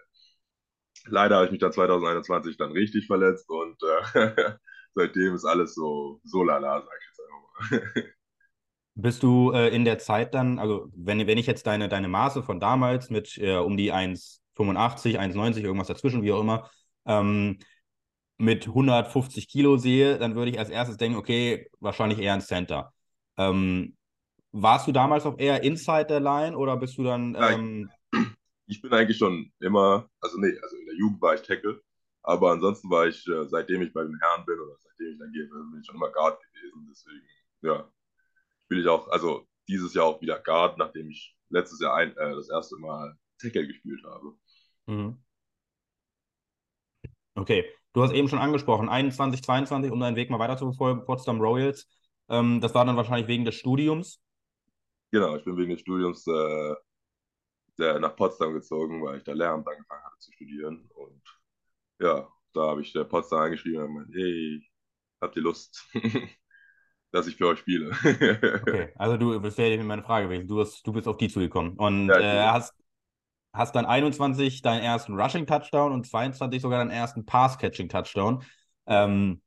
Leider 1.05 1.35
habe 1.35 1.45
ich 1.45 1.51
mich 1.51 1.59
dann 1.59 1.73
2021 1.73 2.57
dann 2.57 2.71
richtig 2.71 3.07
verletzt 3.07 3.49
und 3.49 3.77
äh, 4.13 4.53
seitdem 4.95 5.35
ist 5.35 5.43
alles 5.43 5.75
so, 5.75 6.21
so 6.23 6.43
lala, 6.43 6.81
sag 6.81 6.99
ich 6.99 7.07
jetzt 7.07 7.21
einfach 7.21 7.93
mal. 7.95 8.03
Bist 8.95 9.23
du 9.23 9.51
äh, 9.51 9.75
in 9.75 9.85
der 9.85 9.97
Zeit 9.97 10.35
dann, 10.35 10.59
also 10.59 10.87
wenn, 10.95 11.25
wenn 11.25 11.37
ich 11.39 11.47
jetzt 11.47 11.65
deine, 11.65 11.89
deine 11.89 12.07
Maße 12.07 12.43
von 12.43 12.59
damals 12.59 13.09
mit 13.09 13.37
äh, 13.39 13.57
um 13.57 13.75
die 13.75 13.91
1,85, 14.57 15.17
1,90, 15.19 15.61
irgendwas 15.61 15.87
dazwischen, 15.87 16.23
wie 16.23 16.31
auch 16.31 16.41
immer, 16.41 16.69
ähm, 17.05 17.59
mit 18.37 18.67
150 18.67 19.47
Kilo 19.47 19.77
sehe, 19.77 20.17
dann 20.17 20.35
würde 20.35 20.51
ich 20.51 20.59
als 20.59 20.69
erstes 20.69 20.97
denken, 20.97 21.17
okay, 21.17 21.69
wahrscheinlich 21.79 22.19
eher 22.19 22.33
ein 22.33 22.41
Center. 22.41 22.93
Ähm, 23.37 23.95
warst 24.51 24.87
du 24.87 24.91
damals 24.91 25.25
auch 25.25 25.37
eher 25.37 25.63
inside 25.63 26.05
der 26.05 26.19
Line 26.19 26.57
oder 26.57 26.77
bist 26.77 26.97
du 26.97 27.03
dann. 27.03 27.35
Ähm... 27.39 27.89
ich 28.67 28.81
bin 28.81 28.91
eigentlich 28.93 29.17
schon 29.17 29.51
immer, 29.59 30.09
also 30.19 30.37
nee, 30.39 30.57
also 30.61 30.77
in 30.77 30.85
der 30.85 30.95
Jugend 30.95 31.21
war 31.21 31.35
ich 31.35 31.41
Tackle, 31.41 31.81
aber 32.21 32.51
ansonsten 32.51 32.89
war 32.89 33.07
ich, 33.07 33.27
äh, 33.27 33.47
seitdem 33.47 33.81
ich 33.81 33.93
bei 33.93 34.03
den 34.03 34.17
Herren 34.19 34.45
bin 34.45 34.59
oder 34.59 34.75
seitdem 34.79 35.13
ich 35.13 35.19
dann 35.19 35.31
gehe, 35.31 35.47
bin 35.47 35.79
ich 35.79 35.85
schon 35.85 35.95
immer 35.95 36.11
Guard 36.11 36.39
gewesen. 36.41 36.87
Deswegen, 36.89 37.21
ja, 37.61 37.89
spiele 38.65 38.81
ich 38.81 38.87
auch, 38.87 39.07
also 39.09 39.47
dieses 39.67 39.93
Jahr 39.93 40.05
auch 40.05 40.21
wieder 40.21 40.39
Guard, 40.39 40.77
nachdem 40.77 41.09
ich 41.09 41.35
letztes 41.49 41.79
Jahr 41.79 41.95
ein, 41.95 42.15
äh, 42.17 42.35
das 42.35 42.49
erste 42.49 42.77
Mal 42.77 43.17
Tackle 43.39 43.67
gespielt 43.67 44.03
habe. 44.05 44.33
Mhm. 44.87 45.17
Okay, 47.35 47.65
du 47.93 48.03
hast 48.03 48.13
eben 48.13 48.29
schon 48.29 48.39
angesprochen, 48.39 48.89
21, 48.89 49.43
22, 49.43 49.91
um 49.91 49.99
deinen 49.99 50.15
Weg 50.15 50.29
mal 50.29 50.39
weiter 50.39 50.57
zu 50.57 50.65
verfolgen, 50.65 51.05
Potsdam 51.05 51.41
Royals. 51.41 51.87
Ähm, 52.29 52.61
das 52.61 52.75
war 52.75 52.85
dann 52.85 52.95
wahrscheinlich 52.95 53.27
wegen 53.27 53.45
des 53.45 53.55
Studiums. 53.55 54.21
Genau, 55.11 55.35
ich 55.35 55.43
bin 55.43 55.57
wegen 55.57 55.71
des 55.71 55.81
Studiums 55.81 56.25
äh, 56.27 56.75
nach 57.77 58.15
Potsdam 58.15 58.53
gezogen, 58.53 59.03
weil 59.03 59.17
ich 59.17 59.23
da 59.23 59.33
Lehramt 59.33 59.67
angefangen 59.67 60.03
hatte 60.03 60.19
zu 60.19 60.31
studieren. 60.31 60.89
Und 60.93 61.21
ja, 61.99 62.27
da 62.53 62.61
habe 62.61 62.81
ich 62.81 62.93
der 62.93 63.03
Potsdam 63.03 63.41
angeschrieben 63.41 63.81
und 63.81 63.87
gemeint, 63.87 64.13
hey, 64.13 64.63
habt 65.21 65.35
ihr 65.35 65.41
Lust, 65.41 65.87
dass 67.11 67.27
ich 67.27 67.35
für 67.35 67.47
euch 67.47 67.59
spiele? 67.59 67.89
okay, 68.61 68.93
also 68.95 69.17
du, 69.17 69.39
das 69.39 69.57
wäre 69.57 69.83
meine 69.83 70.03
Frage 70.03 70.27
gewesen. 70.27 70.47
Du 70.47 70.57
bist, 70.57 70.85
du 70.85 70.93
bist 70.93 71.07
auf 71.07 71.17
die 71.17 71.29
zugekommen 71.29 71.73
und 71.77 72.07
ja, 72.07 72.19
äh, 72.19 72.51
hast 72.51 72.73
hast 73.53 73.75
dann 73.75 73.85
21 73.85 74.61
deinen 74.61 74.83
ersten 74.83 75.13
Rushing-Touchdown 75.13 75.91
und 75.91 76.07
22 76.07 76.61
sogar 76.61 76.79
deinen 76.79 76.91
ersten 76.91 77.25
Pass-Catching-Touchdown 77.25 78.43
ähm, 78.87 79.41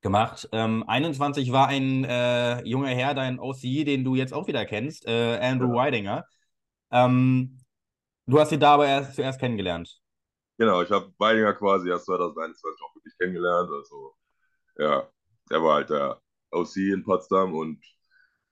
gemacht. 0.00 0.48
Ähm, 0.52 0.84
21 0.86 1.52
war 1.52 1.68
ein 1.68 2.04
äh, 2.04 2.62
junger 2.64 2.88
Herr, 2.88 3.14
dein 3.14 3.38
OC, 3.38 3.84
den 3.84 4.04
du 4.04 4.16
jetzt 4.16 4.34
auch 4.34 4.48
wieder 4.48 4.66
kennst, 4.66 5.06
äh, 5.06 5.38
Andrew 5.38 5.68
ja. 5.68 5.74
Weidinger. 5.74 6.26
Ähm, 6.90 7.58
du 8.26 8.40
hast 8.40 8.52
ihn 8.52 8.60
da 8.60 8.74
aber 8.74 8.86
erst, 8.86 9.14
zuerst 9.14 9.38
kennengelernt. 9.38 10.00
Genau, 10.58 10.82
ich 10.82 10.90
habe 10.90 11.12
Weidinger 11.18 11.54
quasi 11.54 11.88
erst 11.88 12.06
2021 12.06 12.82
auch 12.82 12.94
wirklich 12.94 13.16
kennengelernt. 13.16 13.70
Also, 13.70 14.14
ja, 14.76 15.08
der 15.50 15.62
war 15.62 15.74
halt 15.76 15.90
der 15.90 16.20
OC 16.50 16.76
in 16.76 17.04
Potsdam 17.04 17.54
und 17.54 17.80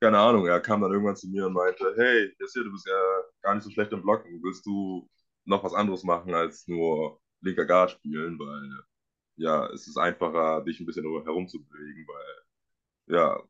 keine 0.01 0.19
Ahnung, 0.19 0.47
er 0.47 0.61
kam 0.61 0.81
dann 0.83 0.93
irgendwann 0.93 1.17
zu 1.17 1.29
mir 1.29 1.47
und 1.47 1.53
meinte, 1.55 1.95
hey, 1.97 2.35
Yassir, 2.41 2.65
du 2.65 2.73
bist 2.73 2.87
ja 2.87 2.95
gar 3.43 3.55
nicht 3.55 3.65
so 3.65 3.71
schlecht 3.71 3.93
im 3.93 4.03
Blocken. 4.03 4.43
Willst 4.43 4.65
du 4.67 5.09
noch 5.45 5.65
was 5.65 5.75
anderes 5.75 6.05
machen 6.05 6.35
als 6.35 6.67
nur 6.69 7.21
linker 7.41 7.67
Guard 7.67 7.93
spielen? 7.93 8.39
Weil, 8.39 8.85
ja, 9.37 9.67
es 9.73 9.87
ist 9.89 9.99
einfacher, 9.99 10.63
dich 10.65 10.81
ein 10.81 10.87
bisschen 10.87 11.05
herumzubewegen, 11.25 12.07
weil, 12.09 13.17
ja, 13.17 13.43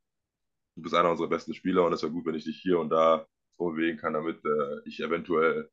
du 0.76 0.82
bist 0.82 0.94
einer 0.94 1.10
unserer 1.10 1.28
besten 1.28 1.54
Spieler 1.54 1.84
und 1.86 1.92
es 1.92 2.02
wäre 2.02 2.12
gut, 2.12 2.26
wenn 2.26 2.34
ich 2.36 2.44
dich 2.44 2.60
hier 2.62 2.78
und 2.80 2.90
da 2.90 3.26
bewegen 3.58 3.98
kann, 3.98 4.14
damit 4.14 4.44
äh, 4.44 4.80
ich 4.86 5.00
eventuell 5.00 5.70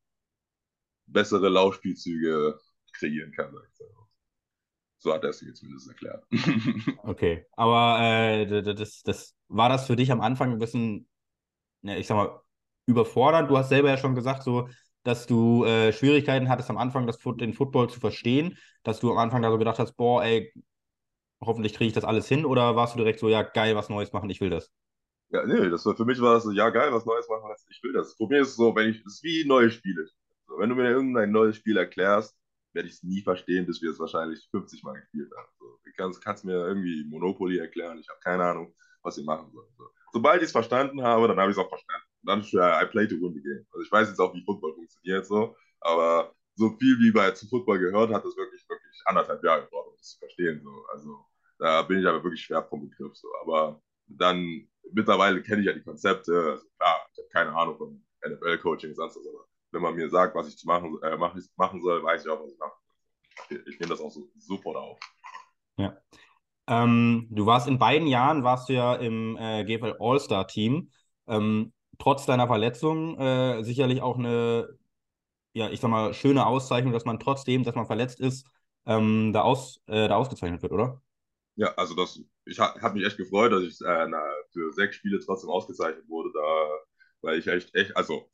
bessere 1.08 1.50
Laufspielzüge 1.50 2.60
kreieren 2.94 3.32
kann. 3.32 3.56
So 5.06 5.13
hat 5.13 5.24
er 5.24 5.30
es 5.30 5.41
mir 5.44 5.54
zumindest 5.54 5.88
erklärt. 5.88 6.26
okay, 7.04 7.46
aber 7.52 8.00
äh, 8.02 8.63
das, 8.63 9.04
das, 9.04 9.36
war 9.48 9.70
das 9.70 9.86
für 9.86 9.96
dich 9.96 10.12
am 10.12 10.20
Anfang 10.20 10.54
ein 10.54 10.58
bisschen, 10.58 11.08
ich 11.84 12.08
sag 12.08 12.15
mal, 12.18 12.41
überfordernd? 12.88 13.48
Du 13.48 13.56
hast 13.56 13.70
selber 13.70 13.89
ja 13.89 13.98
schon 13.98 14.15
gesagt, 14.15 14.41
so, 14.41 14.68
dass 15.04 15.28
du 15.28 15.63
äh, 15.63 15.94
Schwierigkeiten 15.94 16.50
hattest 16.50 16.72
am 16.72 16.80
Anfang, 16.80 17.06
das, 17.06 17.20
den 17.20 17.54
Football 17.54 17.88
zu 17.88 18.00
verstehen, 18.00 18.58
dass 18.82 19.00
du 19.00 19.12
am 19.12 19.20
Anfang 19.20 19.44
da 19.44 19.52
so 19.52 19.60
gedacht 19.60 19.78
hast, 19.78 19.94
boah, 19.94 20.24
ey, 20.24 20.52
hoffentlich 21.39 21.76
kriege 21.76 21.89
ich 21.89 21.94
das 21.94 22.04
alles 22.04 22.28
hin, 22.28 22.44
oder 22.44 22.76
warst 22.76 22.96
du 22.96 22.98
direkt 22.98 23.20
so, 23.20 23.30
ja, 23.30 23.44
geil, 23.44 23.76
was 23.76 23.89
Neues 23.89 24.12
machen, 24.12 24.32
ich 24.32 24.41
will 24.41 24.50
das? 24.50 24.72
Ja, 25.30 25.46
nee, 25.46 25.70
das 25.70 25.86
war, 25.86 25.96
für 25.96 26.06
mich 26.06 26.20
war 26.20 26.34
das 26.34 26.46
so, 26.46 26.52
ja, 26.52 26.72
geil, 26.72 26.91
was 26.91 27.06
Neues 27.06 27.30
machen, 27.30 27.52
ich 27.70 27.84
will 27.84 27.94
das. 27.94 28.15
Für 28.15 28.26
mich 28.26 28.39
ist 28.39 28.48
es 28.48 28.56
so, 28.56 28.76
wenn 28.76 28.89
ich, 28.89 29.06
es 29.06 29.18
ist 29.18 29.24
wie 29.24 29.46
neue 29.46 29.70
Spiele. 29.70 30.08
Also, 30.48 30.60
wenn 30.60 30.70
du 30.70 30.76
mir 30.76 30.89
irgendein 30.89 31.30
neues 31.30 31.58
Spiel 31.58 31.78
erklärst, 31.78 32.36
werde 32.76 32.90
ich 32.90 32.96
es 32.96 33.04
nie 33.04 33.22
verstehen, 33.22 33.66
bis 33.66 33.82
wir 33.82 33.92
es 33.92 34.00
wahrscheinlich 34.00 34.48
50 34.52 34.84
Mal 34.84 35.00
gespielt 35.00 35.32
haben. 35.36 35.48
So, 35.58 35.80
du 35.84 36.20
kannst, 36.22 36.46
mir 36.46 36.68
irgendwie 36.68 37.06
Monopoly 37.06 37.58
erklären, 37.58 37.98
ich 37.98 38.08
habe 38.10 38.20
keine 38.22 38.44
Ahnung, 38.44 38.76
was 39.02 39.18
ich 39.18 39.26
machen 39.26 39.50
soll. 39.52 39.68
So. 39.78 39.86
Sobald 40.12 40.42
ich 40.42 40.48
es 40.48 40.52
verstanden 40.52 41.02
habe, 41.02 41.28
dann 41.28 41.40
habe 41.40 41.52
ich 41.52 41.58
es 41.58 41.64
auch 41.64 41.70
verstanden. 41.70 42.06
Dann 42.24 42.42
ja, 42.52 42.82
I 42.82 42.86
play 42.86 43.08
to 43.08 43.16
win 43.16 43.34
the 43.34 43.42
game. 43.42 43.66
Also 43.72 43.84
ich 43.84 43.92
weiß 43.92 44.10
jetzt 44.10 44.20
auch, 44.20 44.34
wie 44.34 44.44
Football 44.44 44.74
funktioniert, 44.74 45.26
so, 45.26 45.56
aber 45.80 46.34
so 46.56 46.70
viel 46.78 46.98
wie 47.00 47.12
bei 47.12 47.32
zu 47.32 47.48
Football 47.48 47.80
gehört, 47.80 48.12
hat 48.12 48.26
es 48.26 48.36
wirklich, 48.36 48.64
wirklich 48.68 49.02
anderthalb 49.06 49.44
Jahre 49.44 49.64
gebraucht, 49.64 49.90
um 49.90 49.96
das 49.98 50.12
zu 50.12 50.20
verstehen. 50.20 50.62
So. 50.64 50.86
Also 50.92 51.26
da 51.60 51.82
bin 51.84 52.00
ich 52.00 52.08
aber 52.08 52.24
wirklich 52.24 52.42
schwer 52.42 52.64
vom 52.64 52.90
Begriff. 52.90 53.16
So. 53.16 53.28
Aber 53.42 53.82
dann 54.08 54.68
mittlerweile 54.92 55.42
kenne 55.42 55.62
ich 55.62 55.68
ja 55.68 55.74
die 55.74 55.84
Konzepte. 55.84 56.34
Also 56.34 56.66
klar, 56.78 57.08
ich 57.12 57.20
habe 57.20 57.30
keine 57.32 57.56
Ahnung 57.56 57.78
von 57.78 58.06
NFL-Coaching, 58.26 58.96
sonst 58.96 59.18
was, 59.18 59.28
aber 59.28 59.46
wenn 59.71 59.82
man 59.82 59.95
mir 59.95 60.10
sagt, 60.10 60.36
was 60.36 60.47
ich 60.47 60.58
zu 60.58 60.67
machen, 60.67 60.97
äh, 61.04 61.17
machen 61.17 61.82
soll, 61.82 62.04
weiß 62.04 62.25
ich 62.25 62.32
auch, 62.32 62.41
was 62.41 62.51
ich 62.51 62.60
mache. 62.60 62.73
Ich, 63.49 63.73
ich 63.73 63.80
nehme 63.80 63.89
das 63.89 64.01
auch 64.01 64.12
so, 64.12 64.30
sofort 64.38 64.78
auf. 64.78 64.99
Ja. 65.78 65.97
Ähm, 66.67 67.28
du 67.30 67.45
warst 67.45 67.67
in 67.67 67.78
beiden 67.78 68.08
Jahren, 68.08 68.43
warst 68.43 68.69
du 68.69 68.73
ja 68.73 68.95
im 68.95 69.38
äh, 69.38 69.63
GFL 69.65 69.97
All-Star-Team. 69.99 70.89
Ähm, 71.28 71.73
trotz 71.99 72.25
deiner 72.25 72.47
Verletzung 72.47 73.19
äh, 73.19 73.63
sicherlich 73.63 74.01
auch 74.01 74.17
eine, 74.17 74.69
ja, 75.54 75.69
ich 75.69 75.80
sag 75.80 75.89
mal, 75.89 76.13
schöne 76.13 76.45
Auszeichnung, 76.45 76.93
dass 76.93 77.06
man 77.06 77.19
trotzdem, 77.19 77.63
dass 77.63 77.75
man 77.75 77.86
verletzt 77.86 78.19
ist, 78.19 78.47
ähm, 78.86 79.32
da, 79.34 79.41
aus, 79.41 79.82
äh, 79.88 80.08
da 80.08 80.15
ausgezeichnet 80.15 80.62
wird, 80.62 80.71
oder? 80.71 81.01
Ja, 81.56 81.73
also 81.75 81.95
das, 81.95 82.19
ich 82.45 82.60
habe 82.60 82.93
mich 82.93 83.06
echt 83.06 83.17
gefreut, 83.17 83.51
dass 83.51 83.63
ich 83.63 83.80
äh, 83.82 84.08
na, 84.08 84.21
für 84.51 84.73
sechs 84.73 84.97
Spiele 84.97 85.19
trotzdem 85.19 85.49
ausgezeichnet 85.49 86.08
wurde, 86.10 86.32
da, 86.34 86.39
weil 87.21 87.39
ich 87.39 87.47
echt, 87.47 87.73
echt, 87.75 87.95
also 87.95 88.30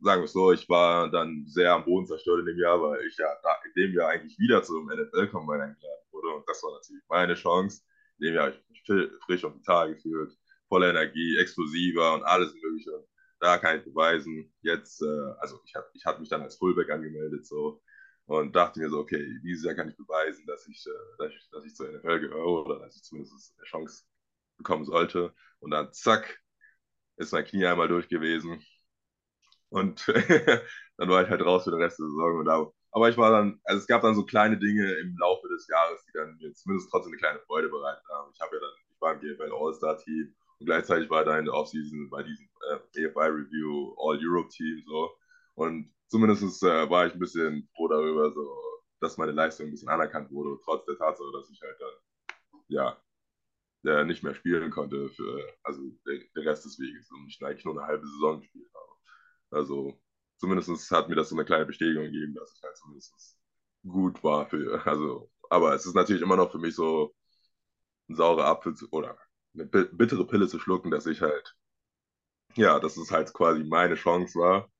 sagen 0.00 0.22
wir 0.22 0.26
es 0.26 0.32
so, 0.32 0.52
ich 0.52 0.68
war 0.68 1.10
dann 1.10 1.44
sehr 1.46 1.72
am 1.72 1.84
Boden 1.84 2.06
zerstört 2.06 2.40
in 2.40 2.46
dem 2.46 2.58
Jahr, 2.58 2.80
weil 2.80 3.04
ich 3.06 3.16
ja 3.16 3.26
in 3.64 3.82
dem 3.82 3.94
Jahr 3.94 4.10
eigentlich 4.10 4.38
wieder 4.38 4.62
zum 4.62 4.86
NFL-Combine 4.86 5.64
eingeladen 5.64 6.04
wurde. 6.10 6.28
Und 6.28 6.48
das 6.48 6.62
war 6.62 6.72
natürlich 6.72 7.02
meine 7.08 7.34
Chance. 7.34 7.82
In 8.18 8.26
dem 8.26 8.34
Jahr 8.34 8.46
habe 8.46 8.56
ich 8.56 8.86
mich 8.86 9.10
frisch 9.24 9.44
und 9.44 9.56
vital 9.56 9.94
gefühlt, 9.94 10.36
voller 10.68 10.90
Energie, 10.90 11.36
explosiver 11.38 12.14
und 12.14 12.22
alles 12.24 12.52
Mögliche. 12.54 13.04
Da 13.40 13.58
kann 13.58 13.78
ich 13.78 13.84
beweisen, 13.84 14.52
jetzt, 14.62 15.02
äh, 15.02 15.32
also 15.38 15.60
ich, 15.64 15.74
hab, 15.74 15.90
ich 15.94 16.04
hatte 16.04 16.20
mich 16.20 16.28
dann 16.28 16.42
als 16.42 16.56
Fullback 16.56 16.90
angemeldet 16.90 17.46
so 17.46 17.82
und 18.26 18.54
dachte 18.54 18.80
mir 18.80 18.90
so, 18.90 18.98
okay, 18.98 19.38
dieses 19.42 19.64
Jahr 19.64 19.74
kann 19.74 19.88
ich 19.88 19.96
beweisen, 19.96 20.44
dass 20.46 20.66
ich, 20.68 20.84
äh, 20.86 21.16
dass 21.18 21.32
ich, 21.32 21.48
dass 21.50 21.64
ich 21.64 21.74
zur 21.74 21.90
NFL 21.90 22.20
gehöre 22.20 22.66
oder 22.66 22.80
dass 22.80 22.96
ich 22.96 23.02
zumindest 23.02 23.54
eine 23.56 23.66
Chance 23.66 24.04
bekommen 24.58 24.84
sollte. 24.84 25.32
Und 25.60 25.70
dann 25.70 25.92
zack, 25.92 26.40
ist 27.16 27.32
mein 27.32 27.44
Knie 27.44 27.66
einmal 27.66 27.88
durch 27.88 28.08
gewesen 28.08 28.62
und 29.70 30.06
dann 30.96 31.08
war 31.08 31.22
ich 31.22 31.30
halt 31.30 31.44
raus 31.44 31.64
für 31.64 31.70
den 31.70 31.80
Rest 31.80 31.98
der 31.98 32.06
Saison. 32.06 32.44
Da, 32.44 32.70
aber 32.92 33.08
ich 33.08 33.16
war 33.16 33.30
dann, 33.30 33.60
also 33.64 33.80
es 33.80 33.86
gab 33.86 34.02
dann 34.02 34.14
so 34.14 34.24
kleine 34.24 34.58
Dinge 34.58 34.92
im 34.94 35.16
Laufe 35.18 35.48
des 35.48 35.66
Jahres, 35.68 36.04
die 36.04 36.12
dann 36.12 36.36
mir 36.36 36.52
zumindest 36.54 36.90
trotzdem 36.90 37.12
eine 37.12 37.20
kleine 37.20 37.40
Freude 37.40 37.68
bereitet 37.68 38.04
haben. 38.10 38.30
Ich 38.34 38.40
habe 38.40 38.56
ja 38.56 38.60
dann, 38.60 38.70
ich 38.92 39.00
war 39.00 39.14
im 39.14 39.20
GFL 39.20 39.52
All-Star-Team 39.52 40.34
und 40.58 40.66
gleichzeitig 40.66 41.08
war 41.08 41.24
da 41.24 41.38
in 41.38 41.46
der 41.46 41.54
Offseason 41.54 42.10
bei 42.10 42.22
diesem 42.22 42.48
äh, 42.68 43.00
EFI 43.00 43.18
Review 43.18 43.94
All 43.98 44.18
Europe 44.20 44.50
Team 44.50 44.82
so. 44.86 45.10
Und 45.54 45.92
zumindest 46.08 46.62
äh, 46.62 46.90
war 46.90 47.06
ich 47.06 47.14
ein 47.14 47.18
bisschen 47.20 47.68
froh 47.74 47.88
darüber, 47.88 48.32
so, 48.32 48.60
dass 49.00 49.16
meine 49.16 49.32
Leistung 49.32 49.66
ein 49.66 49.70
bisschen 49.70 49.88
anerkannt 49.88 50.30
wurde, 50.30 50.60
trotz 50.64 50.84
der 50.86 50.96
Tatsache, 50.96 51.32
dass 51.32 51.48
ich 51.50 51.60
halt 51.62 51.80
dann, 51.80 52.36
ja, 52.68 53.00
der 53.84 54.04
nicht 54.04 54.22
mehr 54.22 54.34
spielen 54.34 54.70
konnte 54.70 55.08
für, 55.10 55.48
also 55.62 55.80
der 56.06 56.44
Rest 56.44 56.64
des 56.64 56.78
Weges 56.78 57.10
und 57.10 57.26
ich 57.28 57.42
eigentlich 57.42 57.64
nur 57.64 57.78
eine 57.78 57.86
halbe 57.86 58.06
Saison 58.06 58.40
gespielt 58.40 58.68
habe. 58.74 58.89
Also 59.50 60.00
zumindest 60.38 60.90
hat 60.90 61.08
mir 61.08 61.16
das 61.16 61.28
so 61.30 61.36
eine 61.36 61.44
kleine 61.44 61.66
Bestätigung 61.66 62.04
gegeben, 62.04 62.34
dass 62.34 62.54
ich 62.56 62.62
halt 62.62 62.76
zumindest 62.76 63.38
gut 63.86 64.22
war 64.24 64.48
für, 64.48 64.82
also, 64.86 65.30
aber 65.50 65.74
es 65.74 65.86
ist 65.86 65.94
natürlich 65.94 66.22
immer 66.22 66.36
noch 66.36 66.52
für 66.52 66.58
mich 66.58 66.74
so 66.74 67.14
ein 68.08 68.16
saurer 68.16 68.46
Apfel 68.46 68.74
zu, 68.74 68.88
oder 68.92 69.18
eine 69.54 69.66
bittere 69.66 70.26
Pille 70.26 70.48
zu 70.48 70.58
schlucken, 70.60 70.90
dass 70.90 71.06
ich 71.06 71.22
halt, 71.22 71.56
ja, 72.56 72.78
dass 72.80 72.96
es 72.96 73.10
halt 73.10 73.32
quasi 73.32 73.64
meine 73.64 73.94
Chance 73.94 74.38
war, 74.38 74.70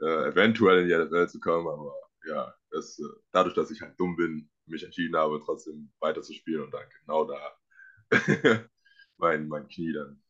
äh, 0.00 0.28
eventuell 0.30 0.82
in 0.82 0.88
die 0.88 0.94
NFL 0.94 1.28
zu 1.28 1.40
kommen, 1.40 1.68
aber 1.68 1.94
ja, 2.28 2.54
das, 2.70 2.98
äh, 3.00 3.04
dadurch, 3.32 3.54
dass 3.54 3.70
ich 3.70 3.82
halt 3.82 3.98
dumm 4.00 4.16
bin, 4.16 4.50
mich 4.66 4.84
entschieden 4.84 5.16
habe, 5.16 5.40
trotzdem 5.44 5.92
weiterzuspielen 6.00 6.64
und 6.64 6.72
dann 6.74 6.86
genau 7.02 7.24
da 7.26 7.56
mein, 9.18 9.48
mein 9.48 9.68
Knie 9.68 9.92
dann 9.92 10.22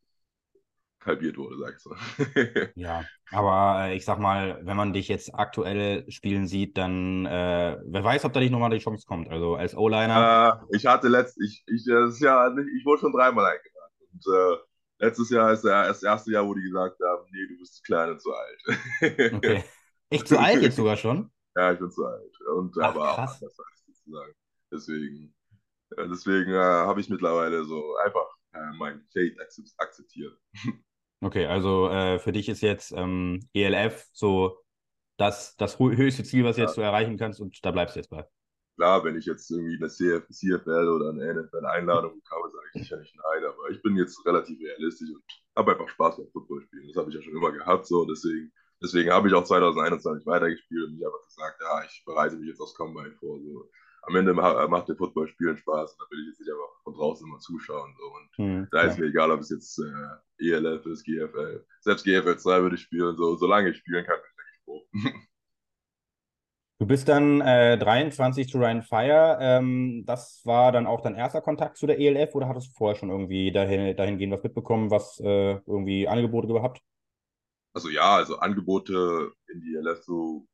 halbiert 1.06 1.36
wurde, 1.36 1.56
sag 1.58 1.74
ich 1.74 1.80
so. 1.80 1.94
ja, 2.74 3.04
aber 3.30 3.86
äh, 3.86 3.96
ich 3.96 4.04
sag 4.04 4.18
mal, 4.18 4.60
wenn 4.62 4.76
man 4.76 4.92
dich 4.92 5.08
jetzt 5.08 5.34
aktuell 5.34 6.10
spielen 6.10 6.46
sieht, 6.46 6.76
dann 6.76 7.26
äh, 7.26 7.78
wer 7.84 8.04
weiß, 8.04 8.24
ob 8.24 8.32
da 8.32 8.40
nicht 8.40 8.50
nochmal 8.50 8.70
die 8.70 8.78
Chance 8.78 9.06
kommt. 9.06 9.28
Also 9.28 9.54
als 9.54 9.76
O-Liner. 9.76 10.62
Äh, 10.70 10.76
ich 10.76 10.86
hatte 10.86 11.08
letzt, 11.08 11.40
ich, 11.40 11.64
ich, 11.66 11.84
das 11.86 12.20
Jahr, 12.20 12.56
ich 12.58 12.84
wurde 12.84 13.00
schon 13.00 13.12
dreimal 13.12 13.44
eingeladen. 13.44 13.94
Und 14.12 14.26
äh, 14.34 15.04
letztes 15.06 15.30
Jahr 15.30 15.52
ist 15.52 15.64
das 15.64 16.02
erste 16.02 16.32
Jahr, 16.32 16.46
wo 16.46 16.54
die 16.54 16.62
gesagt 16.62 16.98
haben, 17.00 17.24
nee, 17.30 17.46
du 17.48 17.58
bist 17.58 17.76
zu 17.76 17.82
klein 17.82 18.10
und 18.10 18.20
zu 18.20 18.32
alt. 18.32 19.32
okay. 19.34 19.64
Echt 20.10 20.28
zu 20.28 20.38
alt 20.38 20.62
jetzt 20.62 20.76
sogar 20.76 20.96
schon? 20.96 21.30
Ja, 21.56 21.72
ich 21.72 21.78
bin 21.80 21.90
zu 21.90 22.04
alt. 22.04 22.32
Und 22.54 22.76
Ach, 22.78 22.90
aber 22.90 23.14
krass. 23.14 23.42
auch 23.42 23.42
anders 23.42 23.56
sozusagen. 23.86 24.32
Deswegen, 24.70 25.34
äh, 25.96 26.08
deswegen 26.08 26.52
äh, 26.52 26.58
habe 26.58 27.00
ich 27.00 27.08
mittlerweile 27.08 27.64
so 27.64 27.96
einfach 28.04 28.26
mein 28.78 29.04
Fate 29.12 29.36
akzeptiert. 29.78 30.38
Okay, 31.20 31.46
also 31.46 31.88
äh, 31.88 32.18
für 32.18 32.32
dich 32.32 32.48
ist 32.48 32.60
jetzt 32.60 32.92
ähm, 32.92 33.48
ELF 33.54 34.06
so 34.12 34.58
das, 35.16 35.56
das 35.56 35.78
höchste 35.78 36.24
Ziel, 36.24 36.44
was 36.44 36.56
du 36.56 36.62
ja. 36.62 36.66
jetzt 36.66 36.76
so 36.76 36.82
erreichen 36.82 37.16
kannst 37.16 37.40
und 37.40 37.64
da 37.64 37.70
bleibst 37.70 37.96
du 37.96 38.00
jetzt 38.00 38.10
bei. 38.10 38.26
Klar, 38.76 39.02
wenn 39.04 39.16
ich 39.16 39.24
jetzt 39.24 39.50
irgendwie 39.50 39.76
eine 39.76 39.88
CF, 39.88 40.28
CFL 40.28 40.88
oder 40.88 41.08
eine 41.08 41.42
NFL-Einladung 41.42 42.14
bekomme, 42.14 42.50
sage 42.50 42.66
ich 42.74 42.82
sicher 42.82 42.98
nicht 42.98 43.16
nein, 43.16 43.44
aber 43.44 43.70
ich 43.70 43.80
bin 43.80 43.96
jetzt 43.96 44.24
relativ 44.26 44.60
realistisch 44.60 45.08
und 45.08 45.24
habe 45.56 45.72
einfach 45.72 45.88
Spaß 45.88 46.18
beim 46.18 46.28
Footballspielen. 46.30 46.88
Das 46.88 46.96
habe 46.96 47.08
ich 47.08 47.16
ja 47.16 47.22
schon 47.22 47.34
immer 47.34 47.52
gehabt, 47.52 47.86
so 47.86 48.04
deswegen, 48.04 48.52
deswegen 48.82 49.10
habe 49.10 49.28
ich 49.28 49.34
auch 49.34 49.44
2021 49.44 50.26
weitergespielt 50.26 50.88
und 50.88 50.98
ich 50.98 51.04
habe 51.06 51.14
gesagt, 51.24 51.62
ja, 51.62 51.84
ich 51.86 52.02
bereite 52.04 52.36
mich 52.36 52.48
jetzt 52.48 52.60
aufs 52.60 52.74
Combine 52.74 53.14
vor. 53.18 53.40
So 53.40 53.70
am 54.06 54.16
Ende 54.16 54.34
macht 54.34 54.88
der 54.88 54.96
Footballspielen 54.96 55.56
Spaß 55.56 55.92
und 55.92 56.00
da 56.00 56.10
will 56.10 56.20
ich 56.22 56.28
jetzt 56.28 56.40
nicht 56.40 56.50
einfach 56.50 56.82
von 56.84 56.94
draußen 56.94 57.26
immer 57.26 57.38
zuschauen. 57.40 57.94
So. 57.98 58.04
Und 58.04 58.36
hm, 58.36 58.68
da 58.70 58.82
ist 58.82 58.98
mir 58.98 59.06
egal, 59.06 59.30
ob 59.32 59.40
es 59.40 59.50
jetzt 59.50 59.78
äh, 59.78 60.52
ELF 60.52 60.86
ist, 60.86 61.04
GFL. 61.04 61.64
Selbst 61.80 62.04
GFL 62.04 62.38
2 62.38 62.62
würde 62.62 62.76
ich 62.76 62.82
spielen, 62.82 63.16
so, 63.16 63.36
solange 63.36 63.70
ich 63.70 63.78
spielen 63.78 64.04
kann, 64.04 64.18
bin 64.18 64.44
ich 64.52 64.64
froh. 64.64 64.86
Du 66.78 66.86
bist 66.86 67.08
dann 67.08 67.40
äh, 67.40 67.78
23 67.78 68.48
zu 68.48 68.58
Ryan 68.58 68.82
Fire. 68.82 69.38
Ähm, 69.40 70.04
das 70.04 70.42
war 70.44 70.72
dann 70.72 70.86
auch 70.86 71.00
dein 71.00 71.14
erster 71.14 71.40
Kontakt 71.40 71.78
zu 71.78 71.86
der 71.86 71.98
ELF 71.98 72.34
oder 72.34 72.48
hattest 72.48 72.68
du 72.68 72.72
vorher 72.76 72.96
schon 72.96 73.08
irgendwie 73.08 73.50
dahin, 73.50 73.96
dahingehend 73.96 74.34
was 74.34 74.42
mitbekommen, 74.42 74.90
was 74.90 75.18
äh, 75.20 75.54
irgendwie 75.66 76.06
Angebote 76.06 76.48
gehabt? 76.48 76.82
Also 77.72 77.88
ja, 77.88 78.16
also 78.16 78.38
Angebote 78.38 79.32
in 79.48 79.62
die 79.62 79.74
ELF 79.74 80.02
zu 80.02 80.46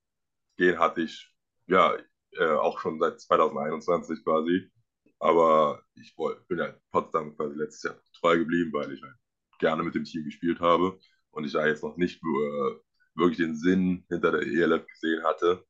gehen 0.57 0.79
hatte 0.79 1.03
ich 1.03 1.35
ja 1.67 1.97
äh, 2.39 2.53
auch 2.55 2.79
schon 2.81 2.99
seit 3.01 3.21
2021 3.21 4.25
quasi. 4.25 4.71
Aber 5.19 5.83
ich 5.95 6.17
wollt, 6.19 6.47
bin 6.49 6.59
ja 6.59 6.75
Potsdam 6.91 7.37
quasi 7.37 7.55
letztes 7.57 7.85
Jahr 7.85 7.97
treu 8.21 8.39
geblieben, 8.39 8.73
weil 8.73 8.93
ich 8.93 9.03
halt 9.03 9.15
gerne 9.59 9.83
mit 9.83 9.95
dem 9.95 10.05
Team 10.05 10.25
gespielt 10.25 10.61
habe 10.61 10.99
und 11.31 11.45
ich 11.45 11.53
da 11.53 11.67
jetzt 11.67 11.83
noch 11.85 11.97
nicht 11.97 12.23
äh, 12.23 12.77
wirklich 13.15 13.39
den 13.39 13.57
Sinn 13.57 14.05
hinter 14.09 14.33
der 14.33 14.43
ELF 14.43 14.87
gesehen 14.87 15.25
hatte. 15.25 15.65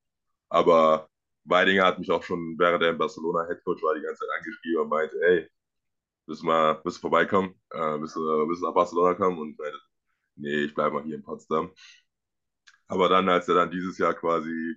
Aber 0.49 1.09
Weidinger 1.45 1.85
hat 1.87 1.99
mich 1.99 2.11
auch 2.11 2.23
schon, 2.23 2.57
während 2.59 2.83
er 2.83 2.91
in 2.91 2.99
Barcelona 2.99 3.47
Headcoach 3.49 3.83
war, 3.83 3.95
die 3.95 4.03
ganze 4.03 4.21
Zeit 4.21 4.39
angeschrieben 4.39 4.83
und 4.83 4.89
meinte, 4.91 5.17
ey, 5.23 5.49
willst 6.27 6.43
du 6.43 6.47
mal, 6.47 6.81
willst 6.85 6.99
du 6.99 7.03
vorbeikommen? 7.03 7.55
Äh, 7.71 8.01
willst, 8.01 8.17
du, 8.17 8.21
willst 8.21 8.63
du 8.63 8.67
nach 8.67 8.75
Barcelona 8.75 9.15
kommen? 9.15 9.39
Und 9.39 9.59
meinte, 9.59 9.79
nee, 10.37 10.65
ich 10.65 10.75
bleibe 10.75 10.95
mal 10.97 11.05
hier 11.05 11.17
in 11.17 11.23
Potsdam. 11.23 11.73
Aber 12.89 13.09
dann, 13.09 13.29
als 13.29 13.49
er 13.49 13.55
dann 13.57 13.71
dieses 13.71 13.99
Jahr 13.99 14.15
quasi 14.15 14.77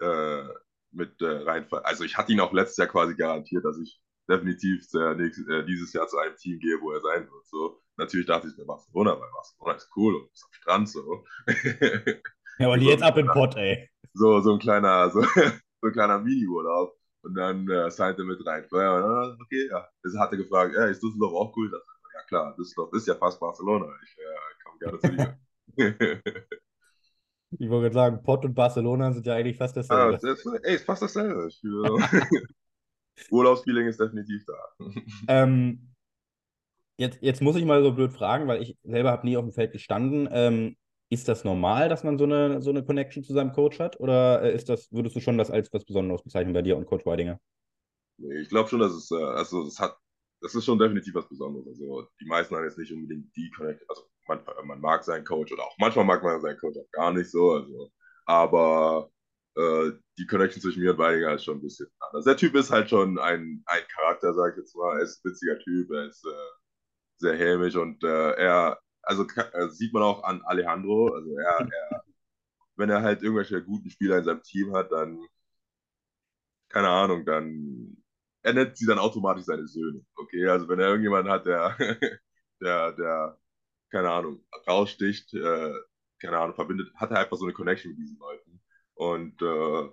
äh, 0.00 0.48
mit 0.92 1.20
äh, 1.20 1.26
reinfallen. 1.26 1.84
Also 1.84 2.04
ich 2.04 2.16
hatte 2.16 2.32
ihn 2.32 2.40
auch 2.40 2.52
letztes 2.52 2.76
Jahr 2.78 2.88
quasi 2.88 3.14
garantiert, 3.14 3.64
dass 3.64 3.78
ich 3.78 4.00
definitiv 4.28 4.86
äh, 4.94 5.14
nächstes, 5.14 5.46
äh, 5.48 5.64
dieses 5.64 5.92
Jahr 5.92 6.08
zu 6.08 6.18
einem 6.18 6.36
Team 6.36 6.58
gehe, 6.58 6.80
wo 6.80 6.92
er 6.92 7.00
sein 7.00 7.28
wird. 7.30 7.46
So. 7.46 7.82
Natürlich 7.96 8.26
dachte 8.26 8.48
ich, 8.48 8.56
der 8.56 8.64
Barcelona, 8.64 9.12
weil 9.12 9.30
Barcelona 9.32 9.76
ist 9.76 9.90
cool 9.96 10.16
und 10.16 10.32
ist 10.32 10.44
am 10.44 10.52
Strand 10.52 10.88
so. 10.88 11.24
ja, 12.58 12.66
aber 12.66 12.76
die 12.76 12.84
so 12.84 12.90
jetzt 12.90 13.02
ab 13.02 13.16
im 13.16 13.26
Pott, 13.26 13.56
ey. 13.56 13.88
So, 14.12 14.40
so 14.40 14.52
ein 14.52 14.58
kleiner, 14.58 15.10
so, 15.10 15.22
so 15.22 15.86
ein 15.88 15.92
kleiner 15.92 16.18
Mini-Urlaub. 16.18 16.96
Und 17.22 17.34
dann 17.34 17.68
äh, 17.68 17.90
signte 17.90 18.22
mit 18.22 18.44
rein. 18.46 18.64
Ja, 18.70 19.36
okay, 19.42 19.68
ja. 19.68 19.88
Das 20.02 20.16
hatte 20.16 20.36
gefragt, 20.36 20.74
ja, 20.76 20.86
ist 20.86 21.02
Düsseldorf 21.02 21.34
auch 21.34 21.56
cool? 21.56 21.70
Das, 21.70 21.82
ja 22.14 22.22
klar, 22.28 22.54
Düsseldorf 22.56 22.92
ist 22.92 23.08
ja 23.08 23.16
fast 23.16 23.40
Barcelona. 23.40 23.92
Ich 24.04 24.16
äh, 24.18 24.64
komme 24.64 24.78
gerne 24.78 24.98
zu 25.00 25.10
dir. 25.10 26.22
Ich 27.58 27.70
wollte 27.70 27.94
sagen, 27.94 28.22
Pott 28.22 28.44
und 28.44 28.54
Barcelona 28.54 29.12
sind 29.12 29.26
ja 29.26 29.34
eigentlich 29.34 29.56
fast 29.56 29.76
dasselbe. 29.76 30.16
Ah, 30.16 30.18
das, 30.20 30.44
ey, 30.62 30.74
ist 30.74 30.84
fast 30.84 31.02
dasselbe. 31.02 31.48
Urlaubsfeeling 33.30 33.86
ist 33.86 34.00
definitiv 34.00 34.44
da. 34.46 34.54
Ähm, 35.28 35.94
jetzt, 36.98 37.18
jetzt 37.22 37.42
muss 37.42 37.56
ich 37.56 37.64
mal 37.64 37.82
so 37.82 37.92
blöd 37.92 38.12
fragen, 38.12 38.46
weil 38.48 38.62
ich 38.62 38.76
selber 38.82 39.10
habe 39.10 39.26
nie 39.26 39.36
auf 39.36 39.44
dem 39.44 39.52
Feld 39.52 39.72
gestanden. 39.72 40.28
Ähm, 40.30 40.76
ist 41.08 41.28
das 41.28 41.44
normal, 41.44 41.88
dass 41.88 42.02
man 42.02 42.18
so 42.18 42.24
eine, 42.24 42.60
so 42.60 42.70
eine 42.70 42.84
Connection 42.84 43.22
zu 43.22 43.32
seinem 43.32 43.52
Coach 43.52 43.78
hat? 43.78 44.00
Oder 44.00 44.42
äh, 44.42 44.54
ist 44.54 44.68
das, 44.68 44.90
würdest 44.92 45.14
du 45.14 45.20
schon 45.20 45.38
das 45.38 45.50
als 45.50 45.72
was 45.72 45.84
Besonderes 45.84 46.22
bezeichnen 46.22 46.52
bei 46.52 46.62
dir 46.62 46.76
und 46.76 46.86
Coach 46.86 47.06
Weidinger? 47.06 47.40
Nee, 48.18 48.40
ich 48.40 48.48
glaube 48.48 48.68
schon, 48.68 48.80
dass 48.80 48.92
es, 48.92 49.10
äh, 49.10 49.14
also 49.14 49.66
es 49.66 49.78
hat, 49.78 49.96
das 50.40 50.54
ist 50.54 50.64
schon 50.64 50.78
definitiv 50.78 51.14
was 51.14 51.28
Besonderes. 51.28 51.68
Also 51.68 52.08
die 52.20 52.26
meisten 52.26 52.56
haben 52.56 52.64
jetzt 52.64 52.78
nicht 52.78 52.92
unbedingt 52.92 53.34
die 53.36 53.50
Connection, 53.50 53.88
also 53.88 54.02
man, 54.28 54.40
man 54.64 54.80
mag 54.80 55.04
seinen 55.04 55.24
Coach 55.24 55.52
oder 55.52 55.64
auch 55.64 55.76
manchmal 55.78 56.04
mag 56.04 56.22
man 56.22 56.40
seinen 56.40 56.58
Coach 56.58 56.76
auch 56.78 56.90
gar 56.92 57.12
nicht 57.12 57.30
so. 57.30 57.52
Also, 57.52 57.90
aber 58.26 59.10
äh, 59.56 59.92
die 60.18 60.26
Connection 60.26 60.62
zwischen 60.62 60.82
mir 60.82 60.92
und 60.92 60.98
Weidinger 60.98 61.34
ist 61.34 61.44
schon 61.44 61.58
ein 61.58 61.62
bisschen 61.62 61.88
anders. 62.00 62.24
Der 62.24 62.36
Typ 62.36 62.54
ist 62.54 62.70
halt 62.70 62.90
schon 62.90 63.18
ein, 63.18 63.62
ein 63.66 63.82
Charakter, 63.94 64.34
sag 64.34 64.52
ich 64.52 64.58
jetzt 64.58 64.76
mal. 64.76 64.96
Er 64.98 65.02
ist 65.04 65.24
ein 65.24 65.30
witziger 65.30 65.58
Typ, 65.58 65.90
er 65.92 66.06
ist 66.06 66.24
äh, 66.26 66.30
sehr 67.18 67.36
hämisch 67.36 67.76
und 67.76 68.02
äh, 68.04 68.32
er, 68.32 68.80
also 69.02 69.24
äh, 69.52 69.68
sieht 69.70 69.92
man 69.92 70.02
auch 70.02 70.22
an 70.24 70.42
Alejandro, 70.44 71.08
also 71.14 71.30
er, 71.38 71.60
er, 71.90 72.04
wenn 72.76 72.90
er 72.90 73.02
halt 73.02 73.22
irgendwelche 73.22 73.62
guten 73.64 73.90
Spieler 73.90 74.18
in 74.18 74.24
seinem 74.24 74.42
Team 74.42 74.74
hat, 74.74 74.92
dann, 74.92 75.20
keine 76.68 76.88
Ahnung, 76.88 77.24
dann, 77.24 77.96
er 78.42 78.52
nennt 78.54 78.76
sie 78.76 78.86
dann 78.86 78.98
automatisch 78.98 79.44
seine 79.44 79.66
Söhne, 79.66 80.04
okay? 80.16 80.46
Also 80.48 80.68
wenn 80.68 80.80
er 80.80 80.88
irgendjemanden 80.88 81.32
hat, 81.32 81.46
der, 81.46 81.76
der, 82.60 82.92
der 82.92 83.38
keine 83.90 84.10
Ahnung, 84.10 84.44
raussticht, 84.66 85.32
äh, 85.34 85.72
keine 86.20 86.38
Ahnung, 86.38 86.54
verbindet, 86.54 86.92
hat 86.96 87.10
er 87.10 87.20
einfach 87.20 87.36
so 87.36 87.44
eine 87.44 87.52
Connection 87.54 87.92
mit 87.92 87.98
diesen 87.98 88.18
Leuten 88.18 88.62
und 88.94 89.42
äh, 89.42 89.90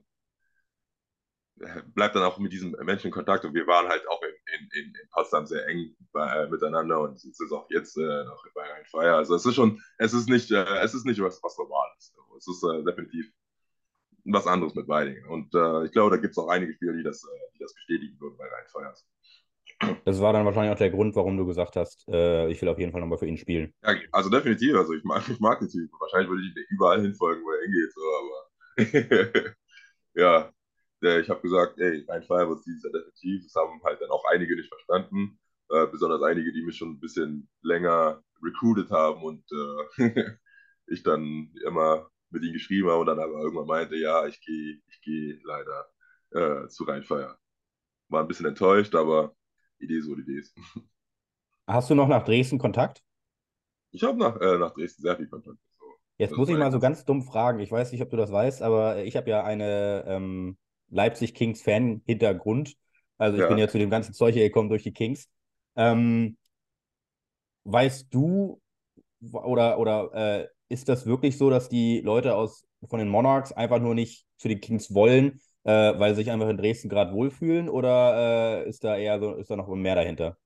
bleibt 1.93 2.15
dann 2.15 2.23
auch 2.23 2.37
mit 2.39 2.51
diesen 2.51 2.71
Menschen 2.83 3.07
in 3.07 3.13
Kontakt 3.13 3.45
und 3.45 3.53
wir 3.53 3.67
waren 3.67 3.87
halt 3.87 4.07
auch 4.09 4.21
in, 4.23 4.67
in, 4.71 4.95
in 4.95 5.09
Potsdam 5.11 5.45
sehr 5.45 5.67
eng 5.67 5.95
bei, 6.11 6.27
äh, 6.27 6.49
miteinander 6.49 6.99
und 7.01 7.23
es 7.23 7.51
auch 7.51 7.69
jetzt 7.69 7.97
äh, 7.97 8.23
noch 8.25 8.43
bei 8.53 8.61
Rhein 8.61 8.85
Feier. 8.85 9.17
Also 9.17 9.35
es 9.35 9.45
ist 9.45 9.55
schon, 9.55 9.81
es 9.97 10.13
ist 10.13 10.29
nicht, 10.29 10.51
äh, 10.51 10.63
es 10.81 10.93
ist 10.93 11.05
nicht 11.05 11.21
was, 11.21 11.41
was 11.43 11.57
Normales. 11.57 12.15
Es 12.37 12.47
ist 12.47 12.63
äh, 12.63 12.83
definitiv 12.83 13.31
was 14.25 14.47
anderes 14.47 14.73
mit 14.75 14.87
Weidinger. 14.87 15.29
Und 15.29 15.53
äh, 15.53 15.85
ich 15.85 15.91
glaube, 15.91 16.15
da 16.15 16.21
gibt 16.21 16.31
es 16.31 16.37
auch 16.37 16.47
einige 16.47 16.73
Spieler, 16.73 16.93
die 16.93 17.03
das, 17.03 17.23
äh, 17.23 17.51
die 17.55 17.59
das 17.59 17.73
bestätigen 17.73 18.19
würden 18.19 18.37
bei 18.37 18.45
Rhein 18.45 18.67
Feier. 18.67 18.93
Das 20.05 20.21
war 20.21 20.33
dann 20.33 20.45
wahrscheinlich 20.45 20.73
auch 20.73 20.77
der 20.77 20.89
Grund, 20.89 21.15
warum 21.15 21.37
du 21.37 21.45
gesagt 21.45 21.75
hast, 21.75 22.07
äh, 22.07 22.49
ich 22.49 22.61
will 22.61 22.69
auf 22.69 22.79
jeden 22.79 22.91
Fall 22.91 23.01
nochmal 23.01 23.17
für 23.17 23.27
ihn 23.27 23.37
spielen. 23.37 23.73
Ja, 23.83 23.95
also 24.11 24.29
definitiv. 24.29 24.75
Also 24.75 24.93
ich 24.93 25.03
mag, 25.03 25.27
ich 25.29 25.39
mag 25.39 25.59
den 25.59 25.69
Typ. 25.69 25.89
Wahrscheinlich 25.99 26.29
würde 26.29 26.43
ich 26.43 26.69
überall 26.69 27.01
hinfolgen, 27.01 27.43
wo 27.43 27.51
er 27.51 27.61
hingeht. 27.61 27.93
So, 27.93 28.01
aber 28.19 29.55
ja, 30.15 30.51
ich 31.19 31.29
habe 31.29 31.41
gesagt, 31.41 31.79
ey, 31.79 32.05
ein 32.09 32.23
Fall 32.23 32.47
wird 32.49 32.65
dieses 32.65 32.83
Jahr 32.83 32.93
definitiv. 32.93 33.43
Das 33.43 33.55
haben 33.55 33.81
halt 33.83 34.01
dann 34.01 34.09
auch 34.09 34.23
einige 34.31 34.55
nicht 34.55 34.69
verstanden. 34.69 35.39
Äh, 35.69 35.87
besonders 35.87 36.21
einige, 36.21 36.51
die 36.51 36.63
mich 36.63 36.77
schon 36.77 36.91
ein 36.91 36.99
bisschen 36.99 37.49
länger 37.61 38.21
recruited 38.43 38.91
haben 38.91 39.23
und 39.23 39.43
äh, 39.97 40.37
ich 40.87 41.03
dann 41.03 41.51
immer 41.65 42.09
mit 42.29 42.43
ihnen 42.43 42.53
geschrieben 42.53 42.89
habe 42.89 42.99
und 42.99 43.07
dann 43.07 43.19
aber 43.19 43.41
irgendwann 43.41 43.67
meinte, 43.67 43.95
ja, 43.95 44.25
ich 44.27 44.41
gehe 44.41 44.79
ich 44.87 45.01
geh 45.01 45.39
leider 45.43 45.87
äh, 46.31 46.67
zu 46.67 46.83
Rheinfeier. 46.83 47.37
War 48.09 48.21
ein 48.21 48.27
bisschen 48.27 48.45
enttäuscht, 48.45 48.95
aber 48.95 49.35
Idee 49.83 50.01
so, 50.01 50.15
Idee 50.15 50.39
ist. 50.39 50.55
Hast 51.67 51.89
du 51.89 51.95
noch 51.95 52.07
nach 52.07 52.23
Dresden 52.23 52.57
Kontakt? 52.57 53.03
Ich 53.91 54.03
habe 54.03 54.17
nach, 54.17 54.39
äh, 54.41 54.57
nach 54.57 54.73
Dresden 54.73 55.01
sehr 55.01 55.15
viel 55.15 55.27
Kontakt. 55.27 55.57
So. 55.79 55.85
Jetzt 56.17 56.35
muss 56.35 56.49
ich 56.49 56.57
mal 56.57 56.71
so 56.71 56.79
ganz 56.79 57.05
dumm 57.05 57.23
fragen. 57.23 57.59
Ich 57.59 57.71
weiß 57.71 57.91
nicht, 57.91 58.01
ob 58.01 58.09
du 58.09 58.17
das 58.17 58.31
weißt, 58.31 58.61
aber 58.61 59.03
ich 59.03 59.15
habe 59.15 59.29
ja 59.29 59.43
eine 59.43 60.03
ähm, 60.07 60.57
Leipzig 60.89 61.33
Kings 61.33 61.61
Fan-Hintergrund. 61.61 62.75
Also 63.17 63.37
ich 63.37 63.43
ja. 63.43 63.47
bin 63.47 63.57
ja 63.57 63.67
zu 63.67 63.77
dem 63.77 63.89
ganzen 63.89 64.13
Zeug 64.13 64.33
hier 64.33 64.43
gekommen 64.43 64.69
durch 64.69 64.83
die 64.83 64.93
Kings. 64.93 65.29
Ähm, 65.75 66.37
weißt 67.63 68.13
du 68.13 68.61
oder, 69.31 69.79
oder 69.79 70.11
äh, 70.13 70.47
ist 70.69 70.89
das 70.89 71.05
wirklich 71.05 71.37
so, 71.37 71.49
dass 71.49 71.69
die 71.69 72.01
Leute 72.01 72.35
aus, 72.35 72.65
von 72.87 72.99
den 72.99 73.07
Monarchs 73.09 73.51
einfach 73.51 73.79
nur 73.79 73.95
nicht 73.95 74.25
zu 74.37 74.47
den 74.47 74.59
Kings 74.59 74.93
wollen, 74.93 75.39
äh, 75.63 75.97
weil 75.99 76.13
sie 76.15 76.21
sich 76.23 76.31
einfach 76.31 76.49
in 76.49 76.57
Dresden 76.57 76.89
gerade 76.89 77.13
wohlfühlen? 77.13 77.69
Oder 77.69 78.63
äh, 78.65 78.69
ist 78.69 78.83
da 78.83 78.97
eher 78.97 79.19
so, 79.19 79.35
ist 79.35 79.49
da 79.49 79.55
noch 79.55 79.67
mehr 79.67 79.95
dahinter? 79.95 80.37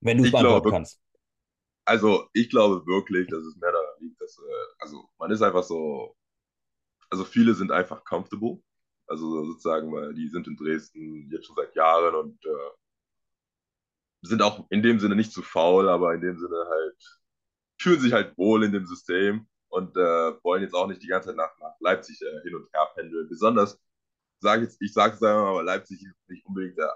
Wenn 0.00 0.18
du 0.18 0.24
es 0.24 0.32
beantworten 0.32 0.70
kannst. 0.70 1.00
Also 1.84 2.28
ich 2.34 2.50
glaube 2.50 2.86
wirklich, 2.86 3.28
dass 3.28 3.42
es 3.42 3.56
mehr 3.56 3.72
daran 3.72 3.86
liegt, 4.00 4.20
dass, 4.20 4.38
äh, 4.38 4.74
also 4.80 5.08
man 5.18 5.30
ist 5.30 5.42
einfach 5.42 5.62
so, 5.62 6.14
also 7.10 7.24
viele 7.24 7.54
sind 7.54 7.72
einfach 7.72 8.04
comfortable. 8.04 8.60
Also 9.06 9.44
sozusagen, 9.46 9.90
weil 9.92 10.12
die 10.12 10.28
sind 10.28 10.46
in 10.46 10.56
Dresden 10.56 11.30
jetzt 11.32 11.46
schon 11.46 11.56
seit 11.56 11.74
Jahren 11.74 12.14
und 12.14 12.44
äh, 12.44 12.70
sind 14.22 14.42
auch 14.42 14.66
in 14.70 14.82
dem 14.82 14.98
Sinne 15.00 15.16
nicht 15.16 15.32
zu 15.32 15.42
faul, 15.42 15.88
aber 15.88 16.14
in 16.14 16.20
dem 16.20 16.38
Sinne 16.38 16.56
halt 16.68 17.18
fühlen 17.80 18.00
sich 18.00 18.12
halt 18.12 18.36
wohl 18.36 18.64
in 18.64 18.72
dem 18.72 18.84
System 18.86 19.46
und 19.68 19.96
äh, 19.96 20.32
wollen 20.42 20.62
jetzt 20.62 20.74
auch 20.74 20.88
nicht 20.88 21.02
die 21.02 21.06
ganze 21.06 21.28
Zeit 21.28 21.36
nach, 21.36 21.56
nach 21.60 21.74
Leipzig 21.80 22.20
äh, 22.22 22.42
hin 22.42 22.54
und 22.54 22.68
her 22.72 22.88
pendeln. 22.94 23.28
Besonders 23.28 23.80
sage 24.40 24.62
jetzt, 24.62 24.80
ich 24.80 24.92
sage 24.92 25.14
es 25.14 25.22
einmal, 25.22 25.46
aber 25.46 25.62
Leipzig 25.62 26.02
ist 26.02 26.28
nicht 26.28 26.46
unbedingt 26.46 26.78
der, 26.78 26.94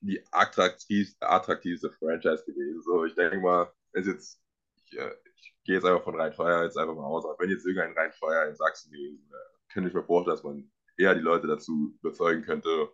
die 0.00 0.22
attraktivste, 0.30 1.26
attraktivste 1.28 1.90
Franchise 1.90 2.44
gewesen. 2.44 2.82
So, 2.82 3.04
ich 3.04 3.14
denke 3.14 3.38
mal, 3.38 3.72
ist 3.92 4.06
jetzt, 4.06 4.40
ich, 4.76 4.98
äh, 4.98 5.14
ich 5.36 5.54
gehe 5.64 5.76
jetzt 5.76 5.84
einfach 5.84 6.04
von 6.04 6.20
Rheinfeuer 6.20 6.64
jetzt 6.64 6.76
einfach 6.76 6.94
mal 6.94 7.04
aus. 7.06 7.24
Aber 7.24 7.36
wenn 7.38 7.50
jetzt 7.50 7.66
irgendein 7.66 7.96
Rheinfeuer 7.96 8.48
in 8.48 8.56
Sachsen 8.56 8.92
gewesen 8.92 9.26
wäre, 9.30 9.50
könnte 9.72 9.88
ich 9.88 9.94
mir 9.94 10.04
vorstellen, 10.04 10.36
dass 10.36 10.44
man 10.44 10.70
eher 10.96 11.14
die 11.14 11.20
Leute 11.20 11.46
dazu 11.46 11.96
überzeugen 12.02 12.42
könnte, 12.42 12.90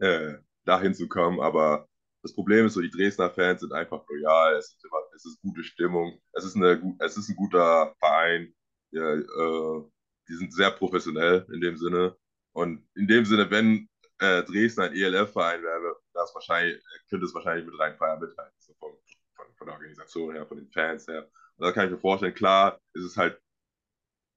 äh, 0.00 0.34
dahin 0.64 0.94
zu 0.94 1.08
kommen. 1.08 1.40
Aber 1.40 1.88
das 2.22 2.34
Problem 2.34 2.66
ist 2.66 2.74
so, 2.74 2.80
die 2.80 2.90
Dresdner 2.90 3.30
Fans 3.30 3.60
sind 3.60 3.72
einfach 3.72 4.04
loyal, 4.08 4.56
es 4.56 4.68
ist, 4.74 4.84
immer, 4.84 4.98
es 5.14 5.24
ist 5.24 5.40
gute 5.40 5.62
Stimmung, 5.62 6.20
es 6.32 6.44
ist, 6.44 6.56
eine, 6.56 6.96
es 7.00 7.16
ist 7.16 7.28
ein 7.28 7.36
guter 7.36 7.94
Verein, 7.98 8.52
ja, 8.90 9.14
äh, 9.14 9.82
die 10.28 10.34
sind 10.34 10.52
sehr 10.52 10.70
professionell 10.72 11.46
in 11.52 11.60
dem 11.60 11.76
Sinne. 11.76 12.16
Und 12.56 12.88
in 12.94 13.06
dem 13.06 13.26
Sinne, 13.26 13.50
wenn 13.50 13.86
äh, 14.18 14.42
Dresden 14.44 14.80
ein 14.80 14.94
ELF-Verein 14.94 15.62
wäre, 15.62 15.94
das 16.14 16.34
wahrscheinlich, 16.34 16.82
könnte 17.10 17.26
es 17.26 17.34
wahrscheinlich 17.34 17.66
mit 17.66 17.78
Rhein-Feier 17.78 18.18
mithalten, 18.18 18.56
so 18.58 18.72
von, 18.78 18.92
von, 19.34 19.44
von, 19.56 19.66
der 19.66 19.74
Organisation 19.74 20.32
her, 20.32 20.46
von 20.46 20.56
den 20.56 20.70
Fans 20.70 21.06
her. 21.06 21.28
Und 21.56 21.66
da 21.66 21.72
kann 21.72 21.84
ich 21.84 21.90
mir 21.90 21.98
vorstellen, 21.98 22.32
klar, 22.32 22.80
ist 22.94 23.04
es 23.04 23.18
halt, 23.18 23.38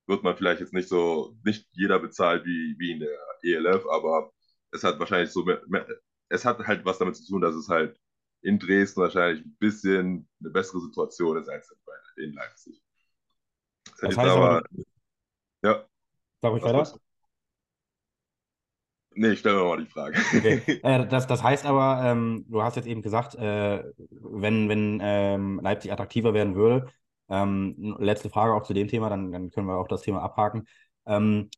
wird 0.07 0.21
man 0.21 0.35
vielleicht 0.35 0.59
jetzt 0.59 0.73
nicht 0.73 0.89
so, 0.89 1.33
nicht 1.45 1.65
jeder 1.71 1.97
bezahlt 1.97 2.43
wie, 2.43 2.75
wie 2.77 2.91
in 2.91 2.99
der 2.99 3.17
ELF, 3.41 3.85
aber 3.87 4.33
es 4.71 4.83
hat 4.83 4.99
wahrscheinlich 4.99 5.31
so, 5.31 5.45
mehr, 5.45 5.61
mehr, 5.67 5.87
es 6.27 6.43
hat 6.43 6.59
halt 6.59 6.83
was 6.83 6.97
damit 6.97 7.15
zu 7.15 7.25
tun, 7.25 7.39
dass 7.39 7.55
es 7.55 7.69
halt 7.69 7.97
in 8.41 8.59
Dresden 8.59 8.99
wahrscheinlich 8.99 9.45
ein 9.45 9.55
bisschen 9.59 10.27
eine 10.41 10.49
bessere 10.49 10.81
Situation 10.81 11.37
ist 11.37 11.47
als 11.47 11.73
in 12.17 12.33
Leipzig. 12.33 12.81
Das, 13.85 13.95
das 14.01 14.17
heißt 14.17 14.29
aber, 14.29 14.57
aber, 14.57 14.69
ja. 15.63 15.87
Sag 16.41 16.57
ich 16.57 16.63
weiter? 16.63 16.99
Nee, 19.19 19.31
ich 19.31 19.39
stelle 19.39 19.57
mir 19.57 19.65
mal 19.65 19.77
die 19.83 19.85
Frage. 19.85 20.17
Okay. 20.17 20.61
Äh, 20.83 21.05
das, 21.07 21.27
das 21.27 21.43
heißt 21.43 21.65
aber, 21.65 22.01
ähm, 22.05 22.45
du 22.47 22.63
hast 22.63 22.77
jetzt 22.77 22.87
eben 22.87 23.01
gesagt, 23.01 23.35
äh, 23.35 23.83
wenn, 24.09 24.69
wenn 24.69 25.01
ähm, 25.03 25.59
Leipzig 25.61 25.91
attraktiver 25.91 26.33
werden 26.33 26.55
würde, 26.55 26.87
ähm, 27.27 27.97
letzte 27.99 28.29
Frage 28.29 28.53
auch 28.53 28.63
zu 28.63 28.73
dem 28.73 28.87
Thema, 28.87 29.09
dann, 29.09 29.33
dann 29.33 29.51
können 29.51 29.67
wir 29.67 29.77
auch 29.77 29.89
das 29.89 30.03
Thema 30.03 30.21
abhaken. 30.21 30.67
Ähm, 31.05 31.49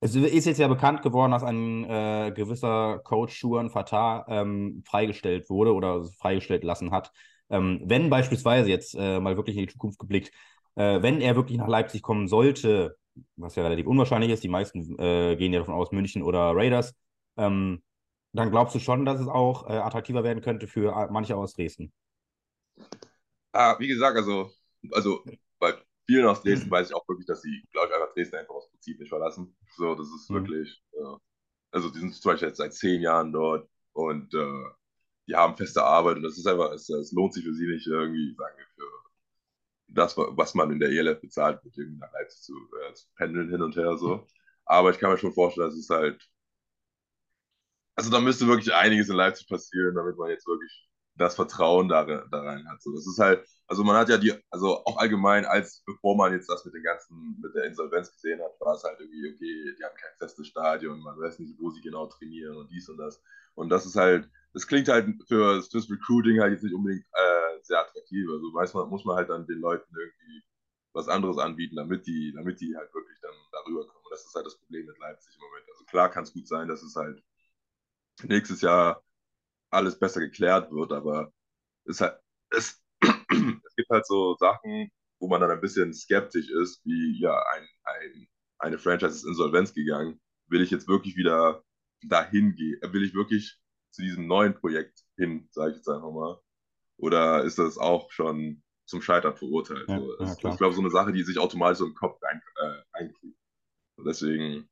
es 0.00 0.16
ist 0.16 0.44
jetzt 0.44 0.58
ja 0.58 0.66
bekannt 0.66 1.02
geworden, 1.02 1.30
dass 1.30 1.44
ein 1.44 1.84
äh, 1.84 2.32
gewisser 2.34 2.98
Coach 3.04 3.36
Schuan 3.36 3.70
Fatah 3.70 4.26
ähm, 4.28 4.82
freigestellt 4.84 5.48
wurde 5.48 5.72
oder 5.72 6.04
freigestellt 6.18 6.64
lassen 6.64 6.90
hat. 6.90 7.12
Ähm, 7.48 7.80
wenn 7.84 8.10
beispielsweise 8.10 8.68
jetzt 8.70 8.96
äh, 8.98 9.20
mal 9.20 9.36
wirklich 9.36 9.56
in 9.56 9.66
die 9.66 9.72
Zukunft 9.72 10.00
geblickt, 10.00 10.32
äh, 10.74 11.00
wenn 11.00 11.20
er 11.20 11.36
wirklich 11.36 11.58
nach 11.58 11.68
Leipzig 11.68 12.02
kommen 12.02 12.26
sollte, 12.26 12.96
was 13.36 13.56
ja 13.56 13.62
relativ 13.62 13.86
unwahrscheinlich 13.86 14.30
ist, 14.30 14.44
die 14.44 14.48
meisten 14.48 14.98
äh, 14.98 15.36
gehen 15.36 15.52
ja 15.52 15.60
davon 15.60 15.74
aus, 15.74 15.92
München 15.92 16.22
oder 16.22 16.52
Raiders, 16.54 16.94
ähm, 17.36 17.82
dann 18.32 18.50
glaubst 18.50 18.74
du 18.74 18.78
schon, 18.78 19.04
dass 19.04 19.20
es 19.20 19.28
auch 19.28 19.68
äh, 19.68 19.72
attraktiver 19.72 20.22
werden 20.24 20.42
könnte 20.42 20.66
für 20.66 20.92
äh, 20.92 21.08
manche 21.10 21.36
aus 21.36 21.54
Dresden? 21.54 21.92
Ah, 23.52 23.76
wie 23.78 23.88
gesagt, 23.88 24.16
also, 24.16 24.50
also 24.92 25.24
bei 25.58 25.74
vielen 26.06 26.26
aus 26.26 26.42
Dresden 26.42 26.70
weiß 26.70 26.90
ich 26.90 26.94
auch 26.94 27.08
wirklich, 27.08 27.26
dass 27.26 27.42
sie, 27.42 27.64
glaube 27.72 27.88
ich, 27.88 27.94
einfach 27.94 28.12
Dresden 28.12 28.36
einfach 28.36 28.54
aus 28.54 28.70
Prinzip 28.70 28.98
nicht 29.00 29.08
verlassen. 29.08 29.56
So, 29.76 29.94
das 29.94 30.08
ist 30.08 30.30
mhm. 30.30 30.34
wirklich, 30.34 30.82
äh, 30.92 31.16
also 31.70 31.90
die 31.90 31.98
sind 32.00 32.14
zum 32.14 32.32
Beispiel 32.32 32.48
jetzt 32.48 32.58
seit 32.58 32.74
zehn 32.74 33.00
Jahren 33.00 33.32
dort 33.32 33.68
und 33.92 34.34
äh, 34.34 34.64
die 35.26 35.34
haben 35.34 35.56
feste 35.56 35.82
Arbeit 35.82 36.18
und 36.18 36.22
das 36.22 36.38
ist 36.38 36.46
einfach, 36.46 36.72
es, 36.72 36.88
es, 36.88 37.12
lohnt 37.12 37.34
sich 37.34 37.44
für 37.44 37.54
sie 37.54 37.66
nicht 37.66 37.86
irgendwie, 37.86 38.34
sagen 38.36 38.54
wir, 38.58 38.65
das, 39.96 40.16
was 40.16 40.54
man 40.54 40.70
in 40.72 40.80
der 40.80 40.90
ELF 40.90 41.20
bezahlt 41.20 41.64
wird, 41.64 41.76
irgendwie 41.78 41.98
nach 42.00 42.12
Leipzig 42.12 42.42
zu, 42.42 42.54
äh, 42.88 42.94
zu 42.94 43.06
pendeln 43.16 43.50
hin 43.50 43.62
und 43.62 43.76
her 43.76 43.96
so. 43.98 44.26
Aber 44.66 44.90
ich 44.90 44.98
kann 44.98 45.10
mir 45.10 45.18
schon 45.18 45.32
vorstellen, 45.34 45.68
dass 45.68 45.78
es 45.78 45.88
halt, 45.90 46.20
also 47.94 48.10
da 48.10 48.20
müsste 48.20 48.46
wirklich 48.46 48.74
einiges 48.74 49.08
in 49.08 49.16
Leipzig 49.16 49.48
passieren, 49.48 49.94
damit 49.94 50.16
man 50.18 50.30
jetzt 50.30 50.46
wirklich 50.46 50.88
das 51.14 51.34
Vertrauen 51.34 51.88
da, 51.88 52.04
da 52.04 52.40
rein 52.42 52.68
hat. 52.68 52.82
So, 52.82 52.92
das 52.94 53.06
ist 53.06 53.18
halt, 53.18 53.46
also 53.66 53.82
man 53.84 53.96
hat 53.96 54.08
ja 54.10 54.18
die, 54.18 54.34
also 54.50 54.84
auch 54.84 54.98
allgemein, 54.98 55.46
als 55.46 55.82
bevor 55.86 56.14
man 56.16 56.32
jetzt 56.32 56.48
das 56.50 56.64
mit 56.66 56.74
den 56.74 56.82
ganzen, 56.82 57.38
mit 57.40 57.54
der 57.54 57.64
Insolvenz 57.64 58.12
gesehen 58.12 58.40
hat, 58.42 58.52
war 58.60 58.74
es 58.74 58.84
halt 58.84 59.00
irgendwie, 59.00 59.32
okay, 59.34 59.74
die 59.78 59.84
haben 59.84 59.96
kein 59.96 60.16
festes 60.18 60.46
Stadion, 60.48 61.00
man 61.00 61.18
weiß 61.18 61.38
nicht, 61.38 61.54
wo 61.58 61.70
sie 61.70 61.80
genau 61.80 62.06
trainieren 62.06 62.56
und 62.56 62.70
dies 62.70 62.88
und 62.90 62.98
das. 62.98 63.22
Und 63.54 63.70
das 63.70 63.86
ist 63.86 63.96
halt, 63.96 64.28
das 64.56 64.66
klingt 64.66 64.88
halt 64.88 65.06
für 65.28 65.56
das 65.70 65.90
Recruiting 65.90 66.40
halt 66.40 66.54
jetzt 66.54 66.64
nicht 66.64 66.74
unbedingt 66.74 67.04
äh, 67.12 67.60
sehr 67.62 67.80
attraktiv. 67.80 68.26
Also 68.30 68.50
manchmal 68.52 68.86
muss 68.86 69.04
man 69.04 69.16
halt 69.16 69.28
dann 69.28 69.46
den 69.46 69.60
Leuten 69.60 69.94
irgendwie 69.94 70.42
was 70.94 71.08
anderes 71.08 71.36
anbieten, 71.36 71.76
damit 71.76 72.06
die, 72.06 72.32
damit 72.34 72.60
die 72.62 72.74
halt 72.74 72.92
wirklich 72.94 73.18
dann 73.20 73.34
darüber 73.52 73.86
kommen. 73.86 74.02
Und 74.06 74.10
das 74.12 74.24
ist 74.24 74.34
halt 74.34 74.46
das 74.46 74.58
Problem 74.58 74.86
mit 74.86 74.98
Leipzig 74.98 75.34
im 75.36 75.42
Moment. 75.42 75.66
Also 75.72 75.84
klar 75.84 76.10
kann 76.10 76.24
es 76.24 76.32
gut 76.32 76.48
sein, 76.48 76.68
dass 76.68 76.82
es 76.82 76.96
halt 76.96 77.22
nächstes 78.24 78.60
Jahr 78.62 79.02
alles 79.70 79.98
besser 79.98 80.20
geklärt 80.20 80.72
wird, 80.72 80.92
aber 80.92 81.32
es, 81.86 82.00
halt, 82.00 82.18
es, 82.50 82.82
es 83.02 83.76
gibt 83.76 83.90
halt 83.90 84.06
so 84.06 84.36
Sachen, 84.38 84.90
wo 85.20 85.28
man 85.28 85.40
dann 85.42 85.50
ein 85.52 85.60
bisschen 85.60 85.94
skeptisch 85.94 86.50
ist, 86.50 86.84
wie 86.86 87.20
ja, 87.20 87.38
ein, 87.54 87.68
ein, 87.84 88.28
eine 88.58 88.78
Franchise 88.78 89.16
ist 89.16 89.24
insolvenz 89.26 89.74
gegangen. 89.74 90.20
Will 90.48 90.62
ich 90.62 90.70
jetzt 90.70 90.88
wirklich 90.88 91.16
wieder 91.16 91.64
dahin 92.02 92.54
gehen? 92.56 92.80
Will 92.92 93.04
ich 93.04 93.14
wirklich 93.14 93.60
zu 93.96 94.02
diesem 94.02 94.26
neuen 94.26 94.54
Projekt 94.54 95.00
hin, 95.16 95.48
sage 95.50 95.70
ich 95.70 95.76
jetzt 95.78 95.88
einfach 95.88 96.12
mal? 96.12 96.38
Oder 96.98 97.44
ist 97.44 97.58
das 97.58 97.78
auch 97.78 98.10
schon 98.10 98.62
zum 98.84 99.02
Scheitern 99.02 99.36
verurteilt? 99.36 99.88
Ja, 99.88 99.98
so, 99.98 100.18
ja, 100.18 100.24
ist, 100.24 100.44
ich 100.44 100.58
glaube, 100.58 100.74
so 100.74 100.80
eine 100.80 100.90
Sache, 100.90 101.12
die 101.12 101.22
sich 101.22 101.38
automatisch 101.38 101.78
so 101.78 101.86
im 101.86 101.94
Kopf 101.94 102.22
rein, 102.22 102.40
äh, 102.62 102.82
einkriegt. 102.92 103.38
Deswegen 103.98 104.68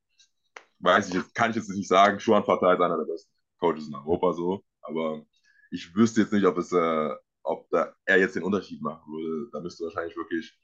weiß 0.81 1.09
ich 1.09 1.15
jetzt, 1.15 1.35
kann 1.35 1.51
ich 1.51 1.57
jetzt 1.57 1.71
nicht 1.71 1.89
sagen, 1.89 2.21
Schuan 2.21 2.45
Fatah 2.45 2.75
ist 2.75 2.81
einer 2.81 2.99
der 2.99 3.11
besten 3.11 3.33
Coaches 3.59 3.89
in 3.89 3.95
Europa 3.95 4.35
so. 4.35 4.63
Aber 4.83 5.25
ich 5.71 5.95
wüsste 5.95 6.21
jetzt 6.21 6.33
nicht, 6.33 6.45
ob 6.45 6.59
es, 6.59 6.71
äh, 6.73 7.11
ob 7.43 7.69
da 7.71 7.97
er 8.05 8.19
jetzt 8.19 8.37
den 8.37 8.43
Unterschied 8.43 8.83
machen 8.83 9.11
würde. 9.11 9.51
Da 9.53 9.61
müsste 9.61 9.85
wahrscheinlich 9.85 10.17
wirklich, 10.17 10.55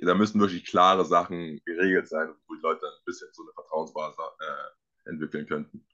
da 0.00 0.14
müssten 0.14 0.38
wirklich 0.38 0.64
klare 0.64 1.04
Sachen 1.04 1.60
geregelt 1.64 2.08
sein, 2.08 2.32
wo 2.46 2.54
die 2.54 2.62
Leute 2.62 2.80
dann 2.82 2.92
ein 2.92 3.04
bisschen 3.04 3.28
so 3.32 3.42
eine 3.42 3.52
Vertrauensbasis 3.52 4.18
äh, 4.38 5.10
entwickeln 5.10 5.46
könnten. 5.46 5.84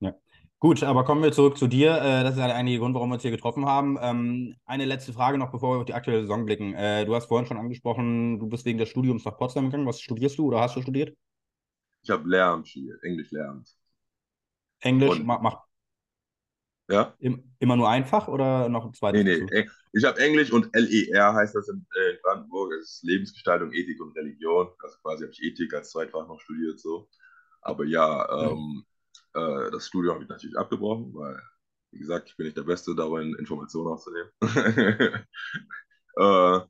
Ja. 0.00 0.18
Gut, 0.60 0.82
aber 0.82 1.04
kommen 1.04 1.22
wir 1.22 1.32
zurück 1.32 1.56
zu 1.56 1.68
dir. 1.68 1.96
Äh, 1.96 2.22
das 2.22 2.34
ist 2.34 2.38
ja 2.38 2.46
der 2.46 2.54
einige 2.56 2.80
Grund, 2.80 2.94
warum 2.94 3.08
wir 3.08 3.14
uns 3.14 3.22
hier 3.22 3.30
getroffen 3.30 3.64
haben. 3.64 3.98
Ähm, 3.98 4.56
eine 4.66 4.84
letzte 4.84 5.14
Frage 5.14 5.38
noch, 5.38 5.50
bevor 5.50 5.74
wir 5.74 5.78
auf 5.80 5.86
die 5.86 5.94
aktuelle 5.94 6.20
Saison 6.20 6.44
blicken. 6.44 6.74
Äh, 6.74 7.06
du 7.06 7.14
hast 7.14 7.26
vorhin 7.26 7.46
schon 7.46 7.56
angesprochen, 7.56 8.38
du 8.38 8.46
bist 8.46 8.66
wegen 8.66 8.76
des 8.76 8.90
Studiums 8.90 9.24
nach 9.24 9.38
Potsdam 9.38 9.64
gegangen. 9.66 9.86
Was 9.86 10.02
studierst 10.02 10.36
du 10.36 10.48
oder 10.48 10.60
hast 10.60 10.76
du 10.76 10.82
studiert? 10.82 11.16
Ich 12.02 12.10
habe 12.10 12.28
Lehramt 12.28 12.68
studiert, 12.68 13.02
Englisch 13.02 13.30
Lehramt. 13.30 13.74
Englisch, 14.80 15.18
mach, 15.22 15.40
mach 15.40 15.62
ja. 16.90 17.14
Immer 17.60 17.76
nur 17.76 17.88
einfach 17.88 18.28
oder 18.28 18.68
noch 18.68 18.84
ein 18.84 18.92
zweites? 18.92 19.22
Nee, 19.22 19.46
nee. 19.50 19.70
Ich 19.92 20.04
habe 20.04 20.20
Englisch 20.20 20.52
und 20.52 20.74
LER 20.74 21.34
heißt 21.34 21.54
das 21.54 21.68
in, 21.68 21.86
äh, 21.94 22.16
Brandenburg. 22.22 22.72
Das 22.72 22.90
ist 22.90 23.04
Lebensgestaltung, 23.04 23.72
Ethik 23.72 24.00
und 24.02 24.14
Religion. 24.16 24.68
Also 24.82 24.98
quasi 25.00 25.22
habe 25.22 25.32
ich 25.32 25.42
Ethik 25.42 25.72
als 25.72 25.90
Zweitfach 25.90 26.26
noch 26.26 26.40
studiert. 26.40 26.80
so. 26.80 27.08
Aber 27.62 27.84
ja, 27.84 28.50
ähm, 28.50 28.84
äh, 29.34 29.70
das 29.70 29.86
Studium 29.86 30.14
habe 30.14 30.24
ich 30.24 30.30
natürlich 30.30 30.58
abgebrochen, 30.58 31.14
weil, 31.14 31.40
wie 31.92 31.98
gesagt, 31.98 32.28
ich 32.28 32.36
bin 32.36 32.46
nicht 32.46 32.56
der 32.56 32.62
Beste 32.64 32.94
darin, 32.94 33.34
Informationen 33.38 33.88
aufzunehmen. 33.88 34.30
äh, 36.16 36.60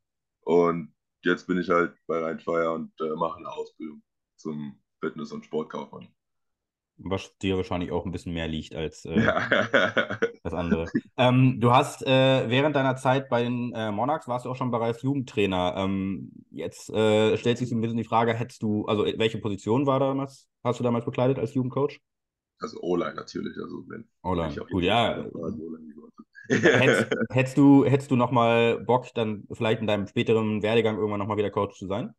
und 0.42 0.94
jetzt 1.24 1.46
bin 1.46 1.58
ich 1.58 1.68
halt 1.68 1.94
bei 2.06 2.18
Rheinfeier 2.18 2.72
und 2.72 2.92
äh, 3.00 3.14
mache 3.16 3.38
eine 3.38 3.50
Ausbildung 3.50 4.02
zum 4.36 4.80
Fitness- 5.00 5.32
und 5.32 5.44
Sportkaufmann. 5.44 6.08
was 6.96 7.36
dir 7.38 7.56
wahrscheinlich 7.56 7.92
auch 7.92 8.04
ein 8.04 8.12
bisschen 8.12 8.34
mehr 8.34 8.48
liegt 8.48 8.74
als 8.74 9.04
äh, 9.06 9.20
ja. 9.22 9.48
das 10.42 10.54
andere. 10.54 10.86
Ähm, 11.16 11.60
du 11.60 11.72
hast 11.72 12.06
äh, 12.06 12.48
während 12.50 12.76
deiner 12.76 12.96
Zeit 12.96 13.28
bei 13.28 13.42
den 13.42 13.72
äh, 13.74 13.90
Monarchs 13.90 14.28
warst 14.28 14.44
du 14.44 14.50
auch 14.50 14.56
schon 14.56 14.70
bereits 14.70 15.02
Jugendtrainer. 15.02 15.74
Ähm, 15.76 16.32
jetzt 16.50 16.90
äh, 16.90 17.36
stellt 17.38 17.58
sich 17.58 17.68
so 17.68 17.74
ein 17.76 17.80
bisschen 17.80 17.96
die 17.96 18.04
Frage, 18.04 18.34
hättest 18.34 18.62
du, 18.62 18.86
also 18.86 19.04
welche 19.04 19.38
Position 19.38 19.86
war 19.86 20.00
damals, 20.00 20.48
hast 20.64 20.80
du 20.80 20.84
damals 20.84 21.04
bekleidet 21.04 21.38
als 21.38 21.54
Jugendcoach? 21.54 22.00
Also 22.60 22.78
O-Line 22.80 23.14
natürlich, 23.14 23.56
also 23.56 23.84
wenn. 23.88 24.06
O-Line, 24.22 24.54
gut, 24.70 24.82
ja. 24.84 25.24
hättest, 26.48 27.10
hättest, 27.30 27.58
du, 27.58 27.84
hättest 27.86 28.10
du 28.10 28.16
nochmal 28.16 28.80
Bock, 28.80 29.06
dann 29.14 29.46
vielleicht 29.50 29.80
in 29.80 29.86
deinem 29.86 30.06
späteren 30.06 30.62
Werdegang 30.62 30.96
irgendwann 30.96 31.20
nochmal 31.20 31.38
wieder 31.38 31.50
Coach 31.50 31.78
zu 31.78 31.86
sein? 31.86 32.14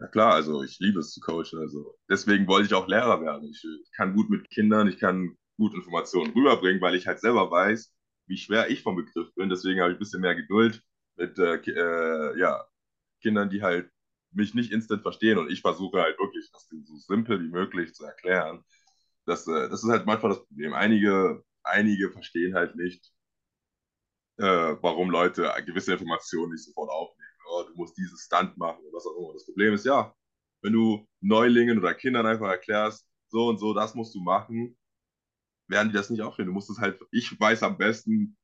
Ja 0.00 0.06
klar, 0.06 0.34
also 0.34 0.62
ich 0.62 0.78
liebe 0.78 1.00
es 1.00 1.12
zu 1.12 1.20
coachen. 1.20 1.58
Also 1.58 1.96
deswegen 2.08 2.46
wollte 2.46 2.66
ich 2.66 2.74
auch 2.74 2.86
Lehrer 2.86 3.20
werden. 3.20 3.48
Ich, 3.50 3.64
ich 3.64 3.90
kann 3.96 4.14
gut 4.14 4.30
mit 4.30 4.48
Kindern, 4.50 4.88
ich 4.88 4.98
kann 4.98 5.36
gut 5.56 5.74
Informationen 5.74 6.32
rüberbringen, 6.32 6.80
weil 6.80 6.94
ich 6.94 7.06
halt 7.06 7.18
selber 7.20 7.50
weiß, 7.50 7.92
wie 8.26 8.36
schwer 8.36 8.70
ich 8.70 8.82
vom 8.82 8.94
Begriff 8.94 9.34
bin. 9.34 9.48
Deswegen 9.48 9.80
habe 9.80 9.90
ich 9.90 9.96
ein 9.96 9.98
bisschen 9.98 10.20
mehr 10.20 10.36
Geduld 10.36 10.82
mit 11.16 11.38
äh, 11.38 11.56
äh, 11.56 12.38
ja, 12.38 12.64
Kindern, 13.22 13.50
die 13.50 13.62
halt 13.62 13.90
mich 14.30 14.54
nicht 14.54 14.70
instant 14.70 15.02
verstehen. 15.02 15.38
Und 15.38 15.50
ich 15.50 15.62
versuche 15.62 16.00
halt 16.00 16.18
wirklich, 16.18 16.48
das 16.52 16.68
so 16.68 16.96
simpel 16.96 17.42
wie 17.42 17.48
möglich 17.48 17.94
zu 17.94 18.04
erklären. 18.04 18.62
Das, 19.28 19.46
äh, 19.46 19.68
das 19.68 19.84
ist 19.84 19.90
halt 19.90 20.06
manchmal 20.06 20.32
das 20.32 20.44
Problem. 20.46 20.72
Einige, 20.74 21.44
einige 21.62 22.10
verstehen 22.10 22.54
halt 22.54 22.76
nicht, 22.76 23.12
äh, 24.38 24.76
warum 24.80 25.10
Leute 25.10 25.52
gewisse 25.66 25.92
Informationen 25.92 26.52
nicht 26.52 26.64
sofort 26.64 26.90
aufnehmen 26.90 27.28
oh, 27.48 27.64
du 27.64 27.74
musst 27.74 27.96
dieses 27.96 28.24
Stunt 28.24 28.56
machen 28.56 28.80
oder 28.84 28.96
was 28.96 29.06
auch 29.06 29.16
immer. 29.16 29.32
Das 29.32 29.46
Problem 29.46 29.74
ist 29.74 29.84
ja, 29.84 30.14
wenn 30.62 30.72
du 30.72 31.06
Neulingen 31.20 31.78
oder 31.78 31.94
Kindern 31.94 32.26
einfach 32.26 32.48
erklärst, 32.48 33.08
so 33.28 33.48
und 33.48 33.58
so, 33.58 33.74
das 33.74 33.94
musst 33.94 34.14
du 34.14 34.20
machen, 34.20 34.76
werden 35.68 35.90
die 35.90 35.94
das 35.94 36.10
nicht 36.10 36.22
aufnehmen. 36.22 36.48
Du 36.48 36.54
musst 36.54 36.70
es 36.70 36.78
halt, 36.78 36.98
ich 37.10 37.38
weiß 37.38 37.62
am 37.62 37.76
besten, 37.76 38.36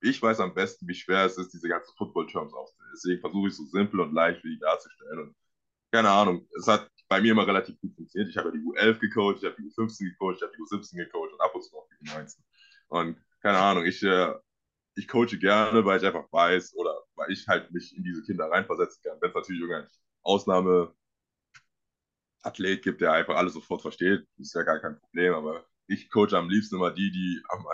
ich 0.00 0.20
weiß 0.22 0.40
am 0.40 0.54
besten, 0.54 0.86
wie 0.86 0.94
schwer 0.94 1.24
es 1.24 1.36
ist, 1.38 1.52
diese 1.52 1.68
ganzen 1.68 1.94
Football-Terms 1.96 2.52
aufzunehmen. 2.54 2.92
Deswegen 2.94 3.20
versuche 3.20 3.48
ich 3.48 3.56
so 3.56 3.64
simpel 3.66 4.00
und 4.00 4.12
leicht 4.12 4.44
wie 4.44 4.54
die 4.54 4.60
darzustellen. 4.60 5.20
Und 5.20 5.36
keine 5.90 6.10
Ahnung, 6.10 6.46
es 6.58 6.66
hat 6.66 6.90
bei 7.08 7.20
mir 7.20 7.32
immer 7.32 7.46
relativ 7.46 7.80
gut 7.80 7.94
funktioniert. 7.94 8.30
Ich 8.30 8.36
habe 8.36 8.52
die 8.52 8.58
U11 8.58 8.98
gecoacht, 8.98 9.38
ich 9.38 9.44
habe 9.44 9.56
die 9.56 9.68
U15 9.70 10.10
gecoacht, 10.10 10.36
ich 10.36 10.42
habe 10.42 10.52
die 10.56 10.62
U17 10.62 10.96
gecoacht 10.96 11.32
und 11.32 11.40
ab 11.40 11.54
und 11.54 11.62
zu 11.62 11.74
noch 11.74 11.88
die 11.88 12.08
U19. 12.08 12.36
Und 12.88 13.16
keine 13.40 13.58
Ahnung, 13.58 13.84
ich 13.84 14.02
äh, 14.02 14.34
ich 14.98 15.06
coache 15.06 15.38
gerne, 15.38 15.84
weil 15.84 15.98
ich 15.98 16.06
einfach 16.06 16.26
weiß 16.32 16.74
oder 16.76 17.02
weil 17.14 17.30
ich 17.30 17.46
halt 17.46 17.70
mich 17.70 17.96
in 17.96 18.02
diese 18.02 18.22
Kinder 18.22 18.50
reinversetzen 18.50 19.00
kann. 19.02 19.18
Wenn 19.20 19.30
es 19.30 19.34
natürlich 19.36 19.60
irgendein 19.60 19.88
Ausnahmeathlet 20.24 20.92
gibt, 22.82 23.00
der 23.00 23.12
einfach 23.12 23.36
alles 23.36 23.52
sofort 23.54 23.80
versteht, 23.80 24.26
ist 24.38 24.54
ja 24.54 24.62
gar 24.64 24.80
kein 24.80 24.98
Problem, 24.98 25.34
aber 25.34 25.64
ich 25.86 26.10
coache 26.10 26.36
am 26.36 26.50
liebsten 26.50 26.76
immer 26.76 26.90
die, 26.90 27.10
die 27.10 27.40
am, 27.48 27.64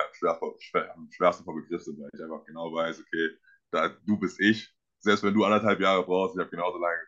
schwer, 0.60 0.94
am 0.94 1.10
schwersten 1.10 1.44
vom 1.44 1.56
Begriff 1.56 1.82
sind, 1.82 1.98
weil 1.98 2.10
ich 2.12 2.22
einfach 2.22 2.44
genau 2.44 2.72
weiß, 2.72 3.00
okay, 3.00 3.30
da, 3.70 3.88
du 3.88 4.18
bist 4.18 4.38
ich. 4.40 4.70
Selbst 4.98 5.22
wenn 5.24 5.34
du 5.34 5.44
anderthalb 5.44 5.80
Jahre 5.80 6.04
brauchst, 6.04 6.36
ich 6.36 6.40
habe 6.40 6.50
genauso 6.50 6.78
lange 6.78 7.00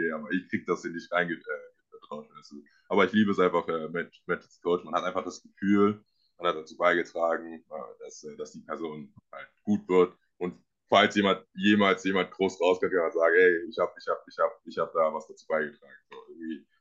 okay, 0.00 0.12
aber 0.12 0.30
ich 0.32 0.48
krieg 0.48 0.66
das 0.66 0.84
in 0.84 0.94
dich 0.94 1.10
reingetraut. 1.10 1.46
Äh, 1.50 2.56
aber 2.88 3.04
ich 3.04 3.12
liebe 3.12 3.30
es 3.30 3.38
einfach, 3.38 3.68
äh, 3.68 3.88
mit 3.88 4.12
zu 4.42 4.60
coachen. 4.62 4.84
Man 4.84 4.94
hat 4.94 5.04
einfach 5.04 5.24
das 5.24 5.42
Gefühl, 5.42 6.04
man 6.38 6.48
hat 6.48 6.56
dazu 6.56 6.76
beigetragen, 6.76 7.54
äh, 7.54 8.04
dass, 8.04 8.24
äh, 8.24 8.36
dass 8.36 8.52
die 8.52 8.60
Person 8.60 9.12
halt 9.32 9.48
gut 9.62 9.88
wird. 9.88 10.16
Und 10.38 10.60
falls 10.88 11.14
jemand 11.14 11.46
jemals 11.54 12.04
jemand 12.04 12.30
groß 12.32 12.60
rauskommt, 12.60 12.92
kann 12.92 13.02
man 13.02 13.12
sagen, 13.12 13.34
ey, 13.36 13.68
ich 13.68 13.78
habe 13.78 13.92
ich 13.98 14.08
hab, 14.08 14.24
ich 14.26 14.38
hab, 14.38 14.60
ich 14.64 14.78
hab 14.78 14.92
da 14.92 15.14
was 15.14 15.26
dazu 15.28 15.46
beigetragen. 15.46 15.94
So, 16.10 16.16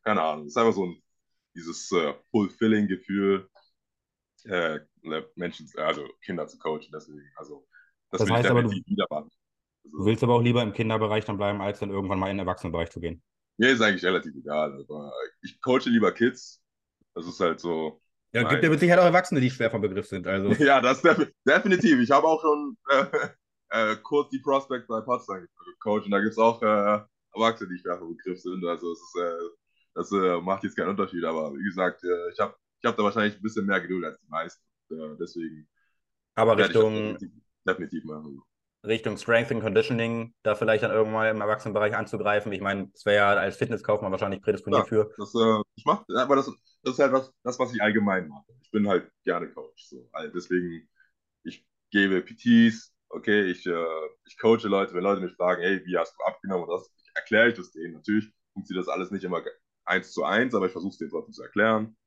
keine 0.03 0.21
Ahnung. 0.21 0.45
Es 0.45 0.53
ist 0.53 0.57
einfach 0.57 0.73
so 0.73 0.85
ein 0.85 1.01
dieses 1.55 1.91
äh, 1.91 2.13
Fulfilling-Gefühl, 2.31 3.49
äh, 4.45 4.79
Menschen, 5.35 5.67
also 5.75 6.07
Kinder 6.21 6.47
zu 6.47 6.57
coachen. 6.57 6.89
Deswegen, 6.93 7.29
also 7.35 7.67
das, 8.11 8.21
das 8.21 8.29
heißt 8.29 8.49
aber, 8.49 8.63
du, 8.63 8.71
du 9.83 10.05
willst 10.05 10.23
aber 10.23 10.35
auch 10.35 10.41
lieber 10.41 10.61
im 10.63 10.73
Kinderbereich 10.73 11.25
dann 11.25 11.37
bleiben, 11.37 11.61
als 11.61 11.79
dann 11.79 11.89
irgendwann 11.89 12.19
mal 12.19 12.29
in 12.29 12.37
den 12.37 12.47
Erwachsenenbereich 12.47 12.89
zu 12.89 12.99
gehen. 12.99 13.21
Mir 13.57 13.71
ist 13.71 13.81
eigentlich 13.81 14.05
relativ 14.05 14.33
egal. 14.35 14.73
Aber 14.73 15.11
ich 15.41 15.59
coache 15.61 15.89
lieber 15.89 16.11
Kids. 16.11 16.61
Das 17.13 17.27
ist 17.27 17.39
halt 17.39 17.59
so, 17.59 18.01
ja, 18.31 18.43
gibt 18.43 18.63
ja 18.63 18.69
mit 18.69 18.79
Sicherheit 18.79 18.99
auch 18.99 19.05
Erwachsene, 19.05 19.41
die 19.41 19.49
schwer 19.49 19.71
vom 19.71 19.81
Begriff 19.81 20.07
sind. 20.07 20.27
Also. 20.27 20.49
Ja, 20.63 20.81
das 20.81 21.01
def 21.01 21.31
definitiv. 21.47 21.99
Ich 21.99 22.11
habe 22.11 22.27
auch 22.27 22.41
schon 22.41 22.77
äh, 22.89 23.05
äh, 23.69 23.95
kurz 24.03 24.29
die 24.29 24.39
Prospect 24.39 24.87
bei 24.87 25.01
Potsdam 25.01 25.47
gecoacht 25.73 26.05
und 26.05 26.11
da 26.11 26.19
gibt 26.19 26.33
es 26.33 26.37
auch 26.37 26.61
äh, 26.61 26.99
Erwachsene, 27.33 27.69
die 27.73 27.79
schwer 27.79 27.97
vom 27.97 28.15
Begriff 28.15 28.39
sind. 28.39 28.63
Also 28.65 28.91
es 28.91 28.99
ist, 28.99 29.15
äh, 29.19 29.49
das 29.95 30.11
äh, 30.11 30.41
macht 30.41 30.63
jetzt 30.63 30.75
keinen 30.75 30.89
Unterschied, 30.89 31.23
aber 31.23 31.53
wie 31.53 31.63
gesagt, 31.63 32.03
äh, 32.03 32.31
ich 32.31 32.39
habe 32.39 32.55
ich 32.81 32.87
hab 32.87 32.95
da 32.95 33.03
wahrscheinlich 33.03 33.35
ein 33.35 33.41
bisschen 33.41 33.65
mehr 33.65 33.81
Geduld 33.81 34.05
als 34.05 34.19
die 34.19 34.29
meisten. 34.29 34.63
deswegen. 35.19 35.67
Aber 36.35 36.57
Richtung. 36.57 36.93
Definitiv, 36.93 37.31
definitiv 37.67 38.03
machen. 38.05 38.41
Richtung 38.85 39.17
Strength 39.17 39.51
and 39.51 39.61
Conditioning, 39.61 40.33
da 40.43 40.55
vielleicht 40.55 40.83
dann 40.83 40.91
irgendwann 40.91 41.35
im 41.35 41.41
Erwachsenenbereich 41.41 41.95
anzugreifen. 41.95 42.51
Ich 42.51 42.61
meine, 42.61 42.89
es 42.93 43.05
wäre 43.05 43.17
ja 43.17 43.29
als 43.39 43.57
Fitnesskaufmann 43.57 44.11
wahrscheinlich 44.11 44.41
prädisponiert 44.41 44.83
ja, 44.83 44.87
für. 44.87 45.11
Das, 45.17 45.33
äh, 45.35 45.61
ich 45.75 45.85
mach, 45.85 46.03
aber 46.15 46.37
das, 46.37 46.45
das 46.83 46.93
ist 46.93 46.99
halt 46.99 47.11
was, 47.11 47.33
das, 47.43 47.59
was 47.59 47.73
ich 47.73 47.81
allgemein 47.81 48.27
mache. 48.27 48.45
Ich 48.61 48.71
bin 48.71 48.87
halt 48.87 49.11
gerne 49.23 49.49
Coach. 49.51 49.87
So. 49.87 50.09
Also 50.13 50.31
deswegen, 50.33 50.87
ich 51.43 51.65
gebe 51.91 52.21
PTs, 52.21 52.93
okay, 53.09 53.43
ich, 53.43 53.65
äh, 53.65 53.85
ich 54.25 54.37
coache 54.39 54.67
Leute, 54.67 54.93
wenn 54.93 55.03
Leute 55.03 55.21
mich 55.21 55.35
fragen, 55.35 55.61
hey, 55.61 55.81
wie 55.85 55.97
hast 55.97 56.15
du 56.17 56.23
abgenommen 56.23 56.63
und 56.63 56.75
das, 56.75 56.89
erkläre 57.15 57.49
ich 57.49 57.55
das 57.55 57.71
denen. 57.71 57.93
Natürlich 57.93 58.31
funktioniert 58.53 58.87
das 58.87 58.93
alles 58.93 59.11
nicht 59.11 59.23
immer 59.23 59.43
eins 59.85 60.11
zu 60.11 60.23
eins, 60.23 60.55
aber 60.55 60.67
ich 60.67 60.71
versuche 60.71 60.91
es 60.91 60.97
denen 60.97 61.11
trotzdem 61.11 61.33
zu 61.33 61.43
erklären. 61.43 61.97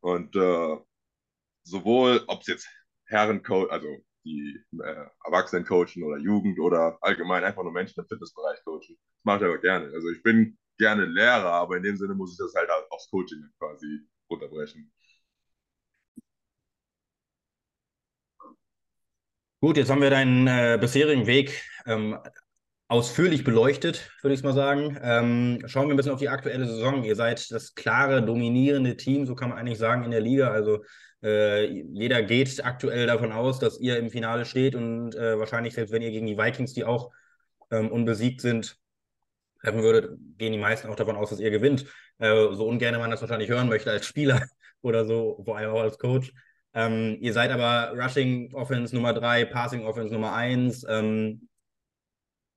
Und 0.00 0.36
äh, 0.36 0.76
sowohl, 1.62 2.22
ob 2.26 2.40
es 2.42 2.46
jetzt 2.46 2.68
Herrencoach, 3.06 3.70
also 3.70 3.88
die 4.24 4.58
äh, 4.82 5.06
Erwachsenen 5.24 5.64
coachen 5.64 6.02
oder 6.02 6.18
Jugend 6.18 6.58
oder 6.60 6.98
allgemein 7.00 7.44
einfach 7.44 7.62
nur 7.62 7.72
Menschen 7.72 8.00
im 8.00 8.06
Fitnessbereich 8.06 8.62
coachen. 8.64 8.96
Das 8.96 9.24
mache 9.24 9.38
ich 9.38 9.44
aber 9.44 9.58
gerne. 9.58 9.86
Also 9.92 10.08
ich 10.10 10.22
bin 10.22 10.58
gerne 10.78 11.04
Lehrer, 11.04 11.52
aber 11.52 11.76
in 11.76 11.82
dem 11.82 11.96
Sinne 11.96 12.14
muss 12.14 12.32
ich 12.32 12.38
das 12.38 12.54
halt 12.54 12.70
aufs 12.90 13.10
Coaching 13.10 13.48
quasi 13.58 14.00
runterbrechen. 14.30 14.90
Gut, 19.62 19.76
jetzt 19.76 19.90
haben 19.90 20.00
wir 20.00 20.08
deinen 20.08 20.46
äh, 20.46 20.78
bisherigen 20.80 21.26
Weg 21.26 21.62
ähm, 21.86 22.18
ausführlich 22.88 23.44
beleuchtet, 23.44 24.10
würde 24.22 24.34
ich 24.34 24.42
mal 24.42 24.54
sagen. 24.54 24.98
Ähm, 25.02 25.62
schauen 25.66 25.86
wir 25.86 25.94
ein 25.94 25.96
bisschen 25.98 26.12
auf 26.12 26.18
die 26.18 26.30
aktuelle 26.30 26.66
Saison. 26.66 27.04
Ihr 27.04 27.14
seid 27.14 27.50
das 27.50 27.74
klare, 27.74 28.24
dominierende 28.24 28.96
Team, 28.96 29.26
so 29.26 29.34
kann 29.34 29.50
man 29.50 29.58
eigentlich 29.58 29.78
sagen, 29.78 30.04
in 30.04 30.10
der 30.10 30.22
Liga. 30.22 30.50
Also 30.50 30.82
äh, 31.22 31.66
jeder 31.66 32.22
geht 32.22 32.64
aktuell 32.64 33.06
davon 33.06 33.32
aus, 33.32 33.58
dass 33.58 33.78
ihr 33.78 33.98
im 33.98 34.10
Finale 34.10 34.44
steht 34.44 34.74
und 34.74 35.14
äh, 35.14 35.38
wahrscheinlich, 35.38 35.74
selbst 35.74 35.92
wenn 35.92 36.02
ihr 36.02 36.10
gegen 36.10 36.26
die 36.26 36.38
Vikings, 36.38 36.72
die 36.72 36.84
auch 36.84 37.10
ähm, 37.70 37.90
unbesiegt 37.90 38.40
sind, 38.40 38.78
treffen 39.60 39.82
würdet, 39.82 40.18
gehen 40.38 40.52
die 40.52 40.58
meisten 40.58 40.88
auch 40.88 40.96
davon 40.96 41.16
aus, 41.16 41.30
dass 41.30 41.40
ihr 41.40 41.50
gewinnt. 41.50 41.84
Äh, 42.18 42.54
so 42.54 42.66
ungern 42.66 42.98
man 42.98 43.10
das 43.10 43.20
wahrscheinlich 43.20 43.50
hören 43.50 43.68
möchte 43.68 43.90
als 43.90 44.06
Spieler 44.06 44.42
oder 44.82 45.04
so, 45.04 45.42
vor 45.44 45.56
allem 45.56 45.70
auch 45.70 45.80
als 45.80 45.98
Coach. 45.98 46.32
Ähm, 46.72 47.18
ihr 47.20 47.32
seid 47.32 47.50
aber 47.50 47.98
Rushing 48.00 48.54
Offense 48.54 48.94
Nummer 48.94 49.12
3, 49.12 49.44
Passing 49.46 49.84
Offense 49.84 50.12
Nummer 50.12 50.32
1. 50.34 50.86
Ähm, 50.88 51.48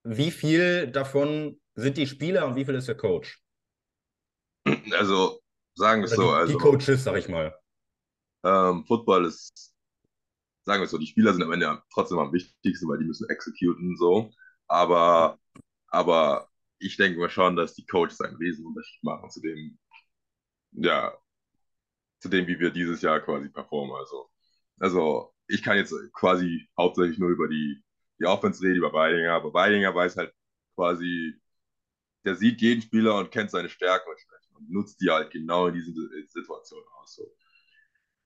wie 0.03 0.31
viel 0.31 0.87
davon 0.87 1.59
sind 1.75 1.97
die 1.97 2.07
Spieler 2.07 2.45
und 2.45 2.55
wie 2.55 2.65
viel 2.65 2.75
ist 2.75 2.87
der 2.87 2.95
Coach? 2.95 3.39
Also, 4.97 5.39
sagen 5.75 6.01
wir 6.01 6.05
es 6.05 6.11
so. 6.11 6.23
Die, 6.23 6.33
also, 6.33 6.53
die 6.53 6.59
Coaches, 6.59 7.03
sag 7.03 7.17
ich 7.17 7.27
mal. 7.27 7.53
Ähm, 8.43 8.85
Football 8.85 9.25
ist, 9.25 9.73
sagen 10.63 10.81
wir 10.81 10.85
es 10.85 10.91
so, 10.91 10.97
die 10.97 11.07
Spieler 11.07 11.33
sind 11.33 11.43
am 11.43 11.51
Ende 11.53 11.81
trotzdem 11.93 12.19
am 12.19 12.33
wichtigsten, 12.33 12.87
weil 12.89 12.99
die 12.99 13.05
müssen 13.05 13.29
executen 13.29 13.97
so. 13.97 14.31
Aber, 14.67 15.39
aber 15.89 16.49
ich 16.79 16.97
denke 16.97 17.19
mal 17.19 17.29
schon, 17.29 17.55
dass 17.55 17.75
die 17.75 17.85
Coaches 17.85 18.21
einen 18.21 18.37
Riesenunterschied 18.37 19.03
machen 19.03 19.29
zu 19.29 19.41
dem, 19.41 19.77
ja, 20.73 21.13
zu 22.19 22.29
dem, 22.29 22.47
wie 22.47 22.59
wir 22.59 22.71
dieses 22.71 23.01
Jahr 23.01 23.19
quasi 23.21 23.49
performen. 23.49 23.95
Also, 23.95 24.29
also 24.79 25.33
ich 25.47 25.61
kann 25.63 25.77
jetzt 25.77 25.93
quasi 26.13 26.67
hauptsächlich 26.77 27.19
nur 27.19 27.29
über 27.29 27.47
die, 27.47 27.83
die 28.19 28.25
Offense 28.25 28.63
reden, 28.63 28.77
über 28.77 28.93
Weidinger, 28.93 29.33
aber 29.33 29.53
Weidinger 29.53 29.93
weiß 29.93 30.17
halt 30.17 30.33
quasi, 30.75 31.33
der 32.25 32.35
sieht 32.35 32.61
jeden 32.61 32.81
Spieler 32.81 33.17
und 33.17 33.31
kennt 33.31 33.51
seine 33.51 33.69
Stärken 33.69 34.09
und 34.09 34.19
und 34.55 34.69
nutzt 34.71 35.01
die 35.01 35.09
halt 35.09 35.31
genau 35.31 35.67
in 35.67 35.73
diesen 35.75 35.95
Situationen 36.29 36.85
aus. 37.01 37.15
So. 37.15 37.23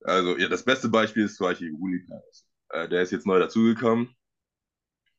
Also, 0.03 0.37
ja, 0.37 0.47
das 0.47 0.63
beste 0.63 0.89
Beispiel 0.89 1.25
ist 1.25 1.37
zum 1.37 1.47
Beispiel 1.47 1.73
Uli 1.73 2.05
Paris. 2.07 2.47
Äh, 2.69 2.89
der 2.89 3.01
ist 3.01 3.11
jetzt 3.11 3.25
neu 3.25 3.39
dazugekommen 3.39 4.15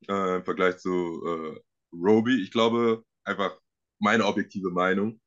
äh, 0.09 0.37
im 0.37 0.45
Vergleich 0.45 0.79
zu 0.79 0.91
äh, 1.27 1.61
Roby. 1.93 2.43
Ich 2.43 2.51
glaube, 2.51 3.05
einfach 3.25 3.59
meine 3.99 4.27
objektive 4.27 4.71
Meinung, 4.71 5.21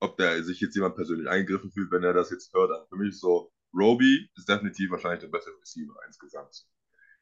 ob 0.00 0.16
der 0.16 0.42
sich 0.44 0.60
jetzt 0.60 0.74
jemand 0.74 0.96
persönlich 0.96 1.28
eingegriffen 1.28 1.70
fühlt, 1.70 1.90
wenn 1.90 2.04
er 2.04 2.12
das 2.12 2.30
jetzt 2.30 2.52
hört. 2.52 2.70
Aber 2.70 2.86
für 2.88 2.96
mich 2.96 3.10
ist 3.10 3.20
so, 3.20 3.52
Roby 3.74 4.28
ist 4.36 4.48
definitiv 4.48 4.90
wahrscheinlich 4.90 5.20
der 5.20 5.28
beste 5.28 5.50
Receiver 5.60 5.94
insgesamt. 6.06 6.66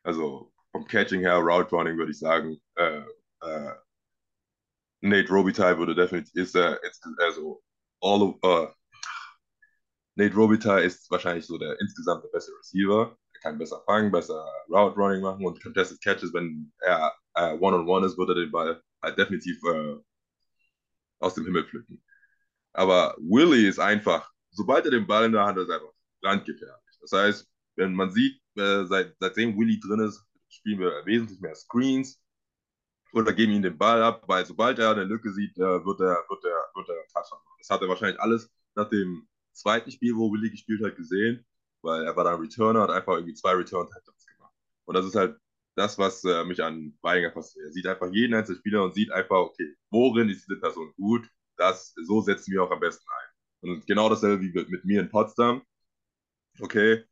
Also 0.03 0.53
vom 0.73 0.87
Catching 0.87 1.21
her, 1.21 1.37
Route 1.39 1.71
Running 1.75 1.97
würde 1.97 2.13
ich 2.13 2.19
sagen, 2.19 2.61
äh, 2.77 3.03
äh, 3.41 3.75
Nate 5.03 5.31
Robitaille 5.31 5.79
würde 5.79 5.95
definitiv, 5.95 6.35
ist 6.35 6.57
er, 6.57 6.81
also 7.19 7.63
all 8.01 8.23
of, 8.23 8.37
uh, 8.43 8.73
Nate 10.17 10.35
Robitaille 10.35 10.85
ist 10.85 11.11
wahrscheinlich 11.11 11.47
so 11.47 11.59
der 11.59 11.79
insgesamt 11.81 12.25
der 12.25 12.29
beste 12.29 12.53
Receiver. 12.59 13.17
Er 13.33 13.41
kann 13.41 13.59
besser 13.59 13.83
fangen, 13.85 14.13
besser 14.13 14.47
Route 14.69 14.97
Running 14.97 15.23
machen 15.23 15.45
und 15.45 15.63
Contested 15.63 16.01
Catches, 16.03 16.33
wenn 16.33 16.73
er 16.81 17.13
äh, 17.35 17.53
One-on-One 17.59 17.85
-on 17.85 18.03
-one 18.03 18.07
ist, 18.07 18.19
wird 18.19 18.29
er 18.31 18.35
den 18.37 18.51
Ball 18.51 18.83
halt 19.03 19.19
definitiv 19.19 19.59
äh, 19.65 19.97
aus 21.19 21.35
dem 21.35 21.45
Himmel 21.45 21.67
pflücken. 21.67 22.03
Aber 22.73 23.17
Willie 23.19 23.69
ist 23.69 23.79
einfach, 23.79 24.31
sobald 24.51 24.85
er 24.85 24.93
den 24.93 25.07
Ball 25.07 25.27
in 25.27 25.33
der 25.33 25.45
Hand 25.45 25.57
hat, 25.59 25.65
ist 25.65 25.71
er 25.71 25.77
einfach 25.77 25.95
brandgefährlich. 26.21 26.99
Das 27.01 27.13
heißt, 27.13 27.49
wenn 27.77 27.95
man 27.95 28.11
sieht, 28.13 28.41
äh, 28.57 28.85
seit, 28.85 29.15
seitdem 29.21 29.59
Willie 29.59 29.81
drin 29.81 30.01
ist, 30.01 30.25
spielen 30.49 30.81
wir 30.81 31.05
wesentlich 31.07 31.41
mehr 31.41 31.55
Screens 31.55 32.21
oder 33.13 33.33
geben 33.33 33.53
ihm 33.53 33.63
den 33.63 33.79
Ball 33.79 34.03
ab, 34.03 34.23
weil 34.27 34.47
sobald 34.47 34.79
er 34.79 34.91
eine 34.91 35.05
Lücke 35.05 35.33
sieht, 35.33 35.57
äh, 35.57 35.85
wird 35.85 36.01
er, 36.01 36.25
wird 36.29 36.45
er, 36.45 36.71
wird 36.75 36.89
er 36.89 37.07
Touchdown. 37.13 37.41
Das 37.59 37.71
hat 37.71 37.83
er 37.83 37.89
wahrscheinlich 37.89 38.21
alles 38.21 38.51
nach 38.75 38.89
dem 38.89 39.29
zweiten 39.55 39.91
Spiel, 39.91 40.17
wo 40.17 40.33
Willie 40.33 40.51
gespielt 40.51 40.85
hat, 40.85 40.97
gesehen, 40.97 41.45
weil 41.83 42.05
er 42.05 42.17
war 42.17 42.25
dann 42.25 42.41
Returner, 42.41 42.83
hat 42.83 42.91
einfach 42.91 43.15
irgendwie 43.15 43.35
zwei 43.35 43.53
Return-Touchdowns 43.53 44.27
gemacht. 44.27 44.55
Und 44.87 44.95
das 44.95 45.07
ist 45.07 45.15
halt 45.17 45.39
das, 45.77 45.99
was 45.99 46.25
äh, 46.25 46.45
mich 46.45 46.63
an 46.63 46.97
Weinger 47.03 47.33
fasziniert. 47.33 47.71
Er 47.71 47.73
sieht 47.73 47.87
einfach 47.87 48.11
jeden 48.13 48.35
einzelnen 48.35 48.59
Spieler 48.61 48.85
und 48.85 48.95
sieht 48.95 49.11
einfach, 49.13 49.37
okay, 49.39 49.75
worin 49.91 50.29
ist 50.29 50.47
diese 50.49 50.61
Person 50.61 50.93
gut, 50.97 51.29
das, 51.57 51.95
so 52.07 52.21
setzen 52.21 52.53
wir 52.53 52.63
auch 52.63 52.71
am 52.71 52.81
besten 52.81 53.07
ein. 53.11 53.71
Und 53.71 53.87
genau 53.87 54.09
dasselbe 54.09 54.43
wie 54.43 54.53
mit 54.71 54.85
mir 54.85 55.01
in 55.01 55.09
Potsdam. 55.11 55.63
Okay, 56.61 57.05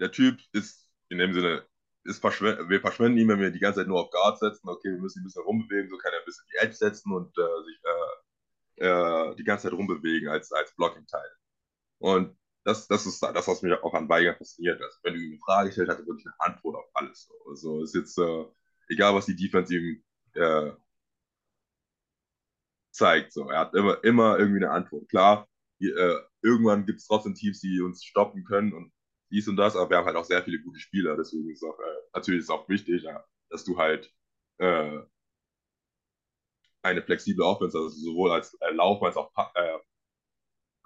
der 0.00 0.12
Typ 0.12 0.40
ist 0.52 0.88
in 1.08 1.18
dem 1.18 1.32
Sinne, 1.34 1.66
ist 2.04 2.20
verschwend 2.20 2.68
wir 2.68 2.80
verschwenden 2.80 3.18
ihn, 3.18 3.28
wenn 3.28 3.40
wir 3.40 3.50
die 3.50 3.58
ganze 3.60 3.80
Zeit 3.80 3.88
nur 3.88 4.00
auf 4.00 4.10
Guard 4.10 4.38
setzen. 4.38 4.68
Okay, 4.68 4.90
wir 4.90 4.98
müssen 4.98 5.20
ihn 5.20 5.22
ein 5.22 5.26
bisschen 5.26 5.42
rumbewegen, 5.44 5.90
so 5.90 5.98
kann 5.98 6.12
er 6.12 6.20
ein 6.20 6.24
bisschen 6.26 6.46
die 6.52 6.56
Edge 6.58 6.74
setzen 6.74 7.12
und 7.12 7.36
äh, 7.38 7.64
sich 7.64 7.80
äh, 8.78 8.86
äh, 8.86 9.36
die 9.36 9.44
ganze 9.44 9.64
Zeit 9.68 9.78
rumbewegen 9.78 10.28
als, 10.28 10.52
als 10.52 10.74
Blocking-Teil. 10.76 11.30
Und 11.98 12.36
das, 12.64 12.88
das 12.88 13.06
ist 13.06 13.22
das, 13.22 13.48
was 13.48 13.62
mich 13.62 13.72
auch 13.74 13.94
an 13.94 14.08
Weiger 14.08 14.34
fasziniert. 14.36 14.80
Also, 14.82 14.98
wenn 15.02 15.14
du 15.14 15.20
ihm 15.20 15.32
eine 15.32 15.40
Frage 15.40 15.72
stellst, 15.72 15.90
hat 15.92 16.00
er 16.00 16.06
wirklich 16.06 16.26
eine 16.26 16.40
Antwort 16.40 16.76
auf 16.76 16.90
alles. 16.94 17.30
Also 17.48 17.82
ist 17.82 17.94
jetzt 17.94 18.18
äh, 18.18 18.44
egal, 18.88 19.14
was 19.14 19.26
die 19.26 19.36
Defense 19.36 19.74
äh, 20.34 20.72
zeigt. 22.90 23.32
So. 23.32 23.48
Er 23.50 23.60
hat 23.60 23.74
immer, 23.74 24.02
immer 24.04 24.38
irgendwie 24.38 24.64
eine 24.64 24.72
Antwort. 24.72 25.08
Klar, 25.08 25.48
die, 25.80 25.90
äh, 25.90 26.20
irgendwann 26.42 26.86
gibt 26.86 27.00
es 27.00 27.06
trotzdem 27.06 27.34
Teams, 27.34 27.60
die 27.60 27.80
uns 27.80 28.04
stoppen 28.04 28.44
können 28.44 28.72
und 28.72 28.92
dies 29.30 29.48
und 29.48 29.56
das, 29.56 29.76
aber 29.76 29.90
wir 29.90 29.96
haben 29.98 30.06
halt 30.06 30.16
auch 30.16 30.24
sehr 30.24 30.42
viele 30.42 30.60
gute 30.62 30.80
Spieler. 30.80 31.16
Deswegen 31.16 31.50
ist 31.50 31.62
auch, 31.64 31.78
äh, 31.78 31.96
natürlich 32.14 32.40
ist 32.40 32.50
auch 32.50 32.68
wichtig, 32.68 33.04
dass 33.50 33.64
du 33.64 33.78
halt 33.78 34.12
äh, 34.58 35.00
eine 36.82 37.02
flexible 37.02 37.44
Offense, 37.44 37.76
also 37.76 37.88
sowohl 37.90 38.32
als 38.32 38.54
äh, 38.60 38.72
Lauf 38.72 39.02
als 39.02 39.16
auch 39.16 39.32
pa 39.32 39.52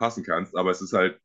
passen 0.01 0.25
kannst. 0.25 0.57
Aber 0.57 0.71
es 0.73 0.83
ist 0.83 0.93
halt, 0.93 1.21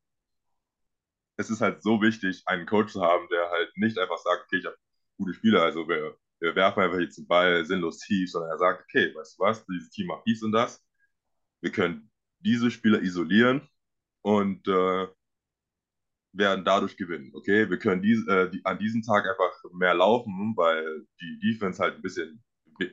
es 1.38 1.50
ist 1.50 1.62
halt 1.62 1.82
so 1.82 2.02
wichtig, 2.02 2.44
einen 2.46 2.68
Coach 2.68 2.94
zu 2.94 3.02
haben, 3.02 3.28
der 3.32 3.50
halt 3.50 3.76
nicht 3.78 3.98
einfach 3.98 4.20
sagt, 4.20 4.44
okay, 4.46 4.58
ich 4.58 4.66
habe 4.66 4.78
gute 5.18 5.34
Spieler, 5.34 5.64
also 5.64 5.88
wir, 5.88 6.18
wir 6.40 6.56
werfen 6.56 6.84
einfach 6.84 7.00
jetzt 7.00 7.18
den 7.18 7.28
Ball 7.28 7.66
sinnlos 7.66 8.00
tief, 8.00 8.32
sondern 8.32 8.52
er 8.52 8.58
sagt, 8.60 8.84
okay, 8.84 9.14
weißt 9.16 9.40
du 9.40 9.44
was, 9.44 9.66
dieses 9.66 9.90
Team 9.90 10.08
macht 10.08 10.24
dies 10.28 10.44
und 10.44 10.52
das. 10.52 10.84
Wir 11.62 11.72
können 11.72 12.12
diese 12.40 12.70
Spieler 12.70 13.02
isolieren 13.02 13.68
und 14.22 14.68
äh, 14.68 15.08
werden 16.34 16.66
dadurch 16.66 16.98
gewinnen. 16.98 17.32
Okay, 17.34 17.70
wir 17.70 17.80
können 17.80 18.02
dies, 18.02 18.28
äh, 18.28 18.50
die, 18.52 18.64
an 18.66 18.78
diesem 18.80 19.02
Tag 19.02 19.26
einfach 19.26 19.54
mehr 19.74 19.94
laufen, 19.96 20.54
weil 20.56 21.08
die 21.22 21.40
Defense 21.40 21.82
halt 21.82 21.96
ein 21.96 22.02
bisschen 22.02 22.44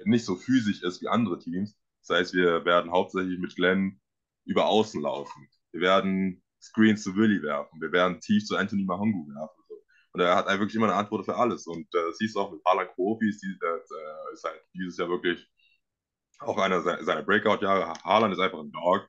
nicht 0.05 0.25
so 0.25 0.37
physisch 0.37 0.83
ist 0.83 1.03
wie 1.03 1.09
andere 1.09 1.39
Teams. 1.41 1.77
Das 2.07 2.17
heißt, 2.19 2.35
wir 2.35 2.65
werden 2.65 2.93
hauptsächlich 2.93 3.39
mit 3.41 3.57
Glenn 3.57 4.01
über 4.45 4.67
Außen 4.67 5.03
laufen. 5.03 5.49
Wir 5.73 5.81
werden 5.81 6.43
Screens 6.61 7.03
zu 7.03 7.17
Willy 7.17 7.43
werfen. 7.43 7.81
Wir 7.81 7.93
werden 7.93 8.21
tief 8.21 8.45
zu 8.45 8.57
Anthony 8.57 8.85
Mahongu 8.85 9.29
werfen. 9.35 9.63
Und 10.13 10.21
er 10.21 10.37
hat 10.37 10.47
wirklich 10.47 10.75
immer 10.75 10.87
eine 10.87 10.97
Antwort 10.97 11.25
für 11.25 11.37
alles. 11.37 11.67
Und 11.67 11.87
äh, 11.95 12.13
siehst 12.13 12.37
du 12.37 12.41
auch 12.41 12.53
mit 12.53 12.61
Alan 12.65 12.89
Profis, 12.95 13.41
die, 13.41 13.47
äh, 13.47 14.33
ist 14.33 14.45
halt 14.45 14.61
dieses 14.75 14.99
Jahr 14.99 15.09
wirklich 15.09 15.47
auch 16.41 16.59
einer 16.59 16.83
seiner 16.83 17.23
Breakout-Jahre. 17.23 17.95
Haaland 18.05 18.35
ist 18.35 18.41
einfach 18.41 18.61
ein 18.61 18.73
Dog. 18.73 19.09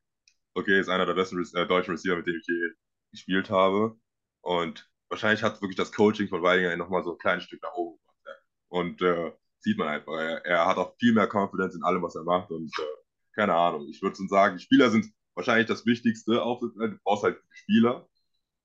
Okay, 0.53 0.79
ist 0.79 0.89
einer 0.89 1.05
der 1.05 1.15
besten 1.15 1.43
äh, 1.55 1.67
deutschen 1.67 1.91
Receiver, 1.91 2.15
mit 2.15 2.27
dem 2.27 2.35
ich 2.37 2.47
je 2.47 2.69
gespielt 3.11 3.49
habe. 3.49 3.97
Und 4.41 4.89
wahrscheinlich 5.09 5.43
hat 5.43 5.61
wirklich 5.61 5.77
das 5.77 5.91
Coaching 5.91 6.29
von 6.29 6.41
Weidinger 6.41 6.75
nochmal 6.77 7.03
so 7.03 7.13
ein 7.13 7.17
kleines 7.17 7.43
Stück 7.43 7.61
nach 7.63 7.73
oben 7.73 7.99
gemacht. 7.99 8.39
Und 8.69 9.01
äh, 9.01 9.31
sieht 9.59 9.77
man 9.77 9.87
einfach, 9.87 10.13
er, 10.13 10.45
er, 10.45 10.65
hat 10.65 10.77
auch 10.77 10.95
viel 10.99 11.13
mehr 11.13 11.27
Confidence 11.31 11.75
in 11.75 11.83
allem, 11.83 12.03
was 12.03 12.15
er 12.15 12.23
macht. 12.23 12.51
Und 12.51 12.71
äh, 12.79 13.35
keine 13.35 13.55
Ahnung, 13.55 13.87
ich 13.89 14.01
würde 14.01 14.15
sagen, 14.27 14.57
die 14.57 14.63
Spieler 14.63 14.89
sind 14.89 15.11
wahrscheinlich 15.35 15.67
das 15.67 15.85
Wichtigste. 15.85 16.41
Auch, 16.43 16.59
du 16.59 16.97
brauchst 17.03 17.23
halt 17.23 17.39
Spieler. 17.51 18.07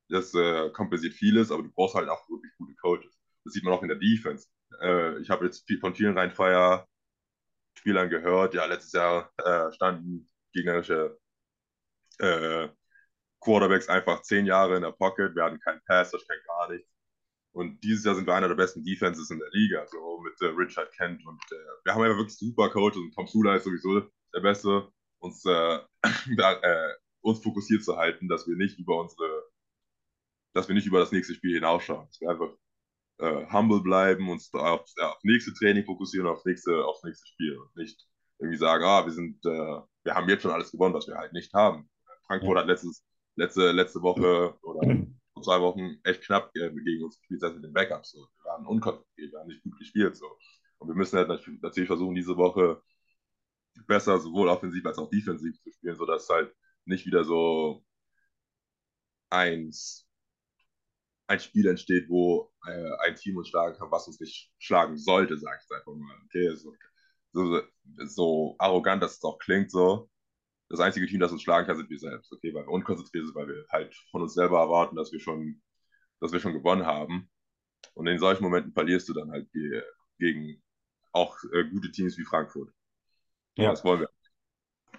Das 0.08 0.34
äh, 0.34 0.70
kompensiert 0.70 1.14
vieles, 1.14 1.50
aber 1.50 1.62
du 1.62 1.70
brauchst 1.70 1.94
halt 1.94 2.08
auch 2.08 2.28
wirklich 2.30 2.52
gute 2.56 2.74
Coaches. 2.76 3.18
Das 3.44 3.52
sieht 3.52 3.64
man 3.64 3.74
auch 3.74 3.82
in 3.82 3.88
der 3.88 3.98
Defense. 3.98 4.48
Äh, 4.80 5.18
ich 5.20 5.30
habe 5.30 5.44
jetzt 5.44 5.66
viel, 5.66 5.78
von 5.80 5.94
vielen 5.94 6.16
Rheinfeier-Spielern 6.16 8.08
gehört, 8.08 8.54
ja, 8.54 8.64
letztes 8.66 8.92
Jahr 8.92 9.30
äh, 9.38 9.70
standen 9.72 10.30
gegnerische 10.52 11.18
äh, 12.18 12.68
Quarterbacks 13.40 13.88
einfach 13.88 14.22
zehn 14.22 14.46
Jahre 14.46 14.76
in 14.76 14.82
der 14.82 14.92
Pocket, 14.92 15.34
wir 15.34 15.44
hatten 15.44 15.60
keinen 15.60 15.82
Pass, 15.86 16.10
das 16.10 16.26
kein 16.26 16.38
gar 16.46 16.70
nichts. 16.70 16.90
Und 17.52 17.82
dieses 17.82 18.04
Jahr 18.04 18.14
sind 18.14 18.26
wir 18.26 18.34
einer 18.34 18.48
der 18.48 18.54
besten 18.54 18.84
Defenses 18.84 19.30
in 19.30 19.38
der 19.38 19.50
Liga, 19.52 19.86
so 19.86 20.20
mit 20.20 20.40
äh, 20.42 20.46
Richard 20.46 20.92
Kent. 20.92 21.24
Und 21.26 21.42
äh, 21.52 21.56
wir 21.84 21.94
haben 21.94 22.02
einfach 22.02 22.18
wirklich 22.18 22.38
super 22.38 22.68
Coaches 22.70 22.98
und 22.98 23.14
Tom 23.14 23.26
Sula 23.26 23.56
ist 23.56 23.64
sowieso 23.64 24.00
der 24.34 24.40
Beste, 24.40 24.88
uns, 25.18 25.44
äh, 25.44 25.80
da, 26.36 26.52
äh, 26.62 26.94
uns 27.20 27.42
fokussiert 27.42 27.84
zu 27.84 27.96
halten, 27.96 28.28
dass 28.28 28.46
wir 28.46 28.56
nicht 28.56 28.78
über 28.78 29.00
unsere, 29.00 29.44
dass 30.54 30.68
wir 30.68 30.74
nicht 30.74 30.86
über 30.86 31.00
das 31.00 31.12
nächste 31.12 31.34
Spiel 31.34 31.54
hinausschauen. 31.54 32.06
Dass 32.06 32.20
wir 32.20 32.30
einfach 32.30 32.54
äh, 33.18 33.46
humble 33.52 33.80
bleiben, 33.80 34.30
uns 34.30 34.52
auf, 34.54 34.88
ja, 34.96 35.10
auf 35.10 35.18
nächste 35.22 35.52
Training 35.54 35.84
fokussieren, 35.84 36.26
aufs 36.28 36.44
nächste, 36.44 36.84
aufs 36.84 37.02
nächste 37.04 37.26
Spiel 37.26 37.58
und 37.58 37.76
nicht 37.76 38.06
irgendwie 38.38 38.58
sagen, 38.58 38.84
ah, 38.84 39.04
wir 39.04 39.12
sind, 39.12 39.44
äh, 39.44 39.80
wir 40.04 40.14
haben 40.14 40.28
jetzt 40.28 40.42
schon 40.42 40.52
alles 40.52 40.70
gewonnen, 40.70 40.94
was 40.94 41.08
wir 41.08 41.16
halt 41.16 41.32
nicht 41.32 41.52
haben. 41.54 41.88
Frankfurt 42.26 42.54
ja. 42.54 42.60
hat 42.60 42.68
letztes, 42.68 43.04
letzte, 43.36 43.72
letzte 43.72 44.02
Woche 44.02 44.56
oder 44.62 44.80
vor 45.34 45.42
zwei 45.42 45.60
Wochen 45.60 45.96
echt 46.04 46.22
knapp 46.22 46.50
äh, 46.54 46.70
gegen 46.70 47.04
uns 47.04 47.18
gespielt, 47.18 47.40
selbst 47.40 47.56
mit 47.56 47.64
den 47.64 47.72
Backups. 47.72 48.12
So. 48.12 48.18
Wir 48.18 48.50
waren 48.52 48.66
unkonzentriert, 48.66 49.32
wir 49.32 49.40
haben 49.40 49.48
nicht 49.48 49.62
gut 49.62 49.76
gespielt. 49.78 50.16
So. 50.16 50.26
Und 50.78 50.88
wir 50.88 50.94
müssen 50.94 51.18
halt 51.18 51.28
natürlich 51.28 51.88
versuchen, 51.88 52.14
diese 52.14 52.36
Woche 52.36 52.80
besser 53.86 54.18
sowohl 54.20 54.48
offensiv 54.48 54.84
als 54.86 54.98
auch 54.98 55.10
defensiv 55.10 55.60
zu 55.62 55.70
spielen, 55.72 55.96
sodass 55.96 56.28
halt 56.28 56.54
nicht 56.84 57.06
wieder 57.06 57.24
so 57.24 57.84
eins, 59.30 60.06
ein 61.26 61.40
Spiel 61.40 61.66
entsteht, 61.68 62.08
wo 62.08 62.50
äh, 62.66 62.90
ein 63.06 63.14
Team 63.16 63.36
uns 63.36 63.48
schlagen 63.48 63.76
kann, 63.76 63.90
was 63.90 64.06
uns 64.06 64.18
nicht 64.20 64.50
schlagen 64.58 64.96
sollte, 64.96 65.36
sage 65.38 65.60
ich 65.62 65.76
einfach 65.76 65.94
mal. 65.94 66.16
Okay, 66.26 66.54
so, 66.56 66.74
so, 67.32 67.62
so 68.06 68.56
arrogant, 68.58 69.02
dass 69.02 69.16
es 69.18 69.24
auch 69.24 69.38
klingt, 69.38 69.70
so 69.70 70.08
das 70.68 70.80
einzige 70.80 71.06
Team, 71.06 71.20
das 71.20 71.32
uns 71.32 71.42
schlagen 71.42 71.66
kann, 71.66 71.76
sind 71.76 71.90
wir 71.90 71.98
selbst. 71.98 72.32
Okay, 72.32 72.52
weil 72.54 72.64
wir 72.64 72.72
unkonzentriert 72.72 73.26
sind, 73.26 73.34
weil 73.34 73.48
wir 73.48 73.66
halt 73.70 73.94
von 74.10 74.22
uns 74.22 74.34
selber 74.34 74.60
erwarten, 74.60 74.96
dass 74.96 75.12
wir 75.12 75.20
schon, 75.20 75.62
dass 76.20 76.32
wir 76.32 76.40
schon 76.40 76.52
gewonnen 76.52 76.86
haben. 76.86 77.30
Und 77.94 78.06
in 78.06 78.18
solchen 78.18 78.44
Momenten 78.44 78.72
verlierst 78.72 79.08
du 79.08 79.14
dann 79.14 79.30
halt 79.30 79.48
gegen 80.18 80.62
auch 81.12 81.36
äh, 81.52 81.64
gute 81.64 81.90
Teams 81.90 82.18
wie 82.18 82.24
Frankfurt. 82.24 82.70
Ja. 83.58 83.70
Das 83.70 83.84
wollen 83.84 84.00
wir. 84.00 84.08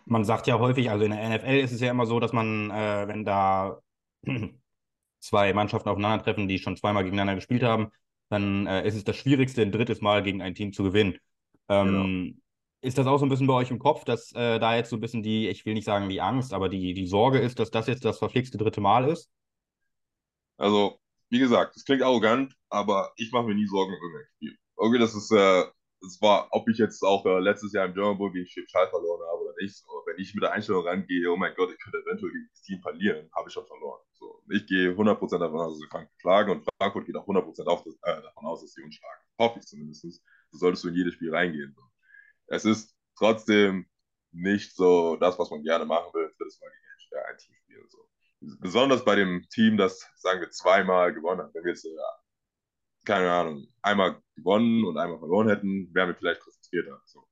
Man 0.06 0.26
sagt 0.26 0.48
ja 0.48 0.60
häufig, 0.60 0.90
also 0.90 1.06
in 1.06 1.12
der 1.12 1.30
NFL 1.30 1.60
ist 1.60 1.72
es 1.72 1.82
ja 1.82 1.92
immer 1.92 2.06
so, 2.06 2.20
dass 2.20 2.34
man, 2.34 2.72
äh, 2.72 3.08
wenn 3.08 3.26
da 3.26 3.80
zwei 5.20 5.54
Mannschaften 5.54 5.90
aufeinandertreffen, 5.90 6.48
die 6.48 6.60
schon 6.60 6.78
zweimal 6.78 7.04
gegeneinander 7.04 7.36
gespielt 7.36 7.64
haben, 7.64 7.92
dann 8.30 8.68
äh, 8.68 8.88
ist 8.88 8.96
es 8.96 9.04
das 9.04 9.16
Schwierigste, 9.16 9.62
ein 9.62 9.72
drittes 9.72 10.02
Mal 10.02 10.24
gegen 10.24 10.42
ein 10.42 10.56
Team 10.56 10.74
zu 10.74 10.84
gewinnen. 10.84 11.18
Ähm, 11.68 11.88
genau. 11.88 12.40
Ist 12.82 12.98
das 12.98 13.08
auch 13.08 13.18
so 13.18 13.26
ein 13.26 13.30
bisschen 13.30 13.48
bei 13.48 13.54
euch 13.54 13.72
im 13.72 13.80
Kopf, 13.80 14.06
dass 14.06 14.32
äh, 14.34 14.60
da 14.60 14.76
jetzt 14.76 14.90
so 14.90 14.96
ein 14.98 15.02
bisschen 15.02 15.24
die, 15.24 15.48
ich 15.50 15.66
will 15.66 15.74
nicht 15.74 15.86
sagen 15.86 16.10
die 16.10 16.22
Angst, 16.22 16.54
aber 16.54 16.70
die, 16.70 16.94
die 16.94 17.08
Sorge 17.08 17.40
ist, 17.40 17.60
dass 17.60 17.72
das 17.72 17.88
jetzt 17.88 18.06
das 18.06 18.20
verflixte 18.20 18.58
dritte 18.58 18.82
Mal 18.82 19.10
ist? 19.10 19.30
Also, 20.58 21.00
wie 21.30 21.40
gesagt, 21.40 21.76
das 21.76 21.84
klingt 21.84 22.02
arrogant, 22.02 22.56
aber 22.70 23.12
ich 23.18 23.32
mache 23.32 23.46
mir 23.48 23.56
nie 23.56 23.68
Sorgen 23.68 23.94
um 23.94 24.00
irgendein 24.02 24.28
Spiel. 24.36 24.58
Okay, 24.76 24.98
das 24.98 25.14
ist, 25.14 25.32
äh, 25.32 25.66
das 26.02 26.22
war, 26.22 26.48
ob 26.52 26.70
ich 26.70 26.78
jetzt 26.78 27.04
auch 27.04 27.26
äh, 27.26 27.40
letztes 27.40 27.74
Jahr 27.74 27.86
im 27.86 27.94
German 27.94 28.18
Bowl 28.18 28.32
gegen 28.32 28.48
Schall 28.48 28.90
verloren 28.90 29.22
habe 29.28 29.44
oder 29.44 29.54
nicht. 29.62 29.76
So, 29.78 29.92
wenn 30.06 30.18
ich 30.18 30.34
mit 30.34 30.44
der 30.44 30.54
Einstellung 30.54 30.86
rangehe, 30.86 31.32
oh 31.32 31.38
mein 31.38 31.54
Gott, 31.56 31.72
ich 31.72 31.80
könnte 31.80 32.00
eventuell 32.00 32.32
gegen 32.32 32.50
das 32.52 32.62
Team 32.62 32.82
verlieren, 32.82 33.30
habe 33.36 33.50
ich 33.50 33.54
schon 33.54 33.68
verloren. 33.68 34.02
So, 34.14 34.42
ich 34.50 34.66
gehe 34.66 34.92
100% 34.92 35.40
davon 35.40 35.60
aus, 35.60 35.74
dass 35.74 35.80
sie 35.80 35.88
Frankfurt 35.90 36.22
schlagen 36.22 36.52
und 36.52 36.68
Frankfurt 36.78 37.06
geht 37.06 37.16
auch 37.16 37.28
100% 37.28 37.66
auf 37.66 37.84
das, 37.84 37.96
äh, 38.04 38.22
davon 38.22 38.46
aus, 38.46 38.62
dass 38.62 38.74
sie 38.74 38.84
uns 38.84 38.96
schlagen. 38.96 39.22
Hoffe 39.38 39.60
ich 39.60 39.66
zumindest. 39.66 40.02
So 40.52 40.58
solltest 40.58 40.84
du 40.84 40.90
in 40.90 40.96
jedes 40.96 41.14
Spiel 41.14 41.34
reingehen. 41.34 41.74
So 41.76 41.82
es 42.50 42.66
ist 42.66 42.96
trotzdem 43.18 43.86
nicht 44.32 44.76
so 44.76 45.16
das, 45.16 45.40
was 45.40 45.50
man 45.50 45.64
gerne 45.64 45.86
machen 45.86 46.14
will, 46.14 46.32
drittes 46.38 46.60
Mal 46.62 46.70
gegen 46.70 47.24
ein 47.26 47.38
Team 47.38 47.56
spielen. 47.64 47.90
So. 47.90 47.98
Besonders 48.60 49.06
bei 49.06 49.16
dem 49.16 49.48
Team, 49.50 49.78
das, 49.78 50.06
sagen 50.18 50.42
wir, 50.42 50.50
zweimal 50.52 51.14
gewonnen 51.14 51.42
hat. 51.42 51.54
Wenn 51.54 51.64
wir 51.64 51.72
jetzt, 51.72 51.86
äh, 51.86 51.90
keine 53.10 53.32
Ahnung, 53.32 53.68
einmal 53.82 54.22
gewonnen 54.36 54.86
und 54.86 54.96
einmal 54.96 55.18
verloren 55.18 55.50
hätten, 55.50 55.90
wären 55.96 56.10
wir 56.10 56.16
vielleicht 56.16 56.42
konzentrierter. 56.42 57.02
So. 57.06 57.28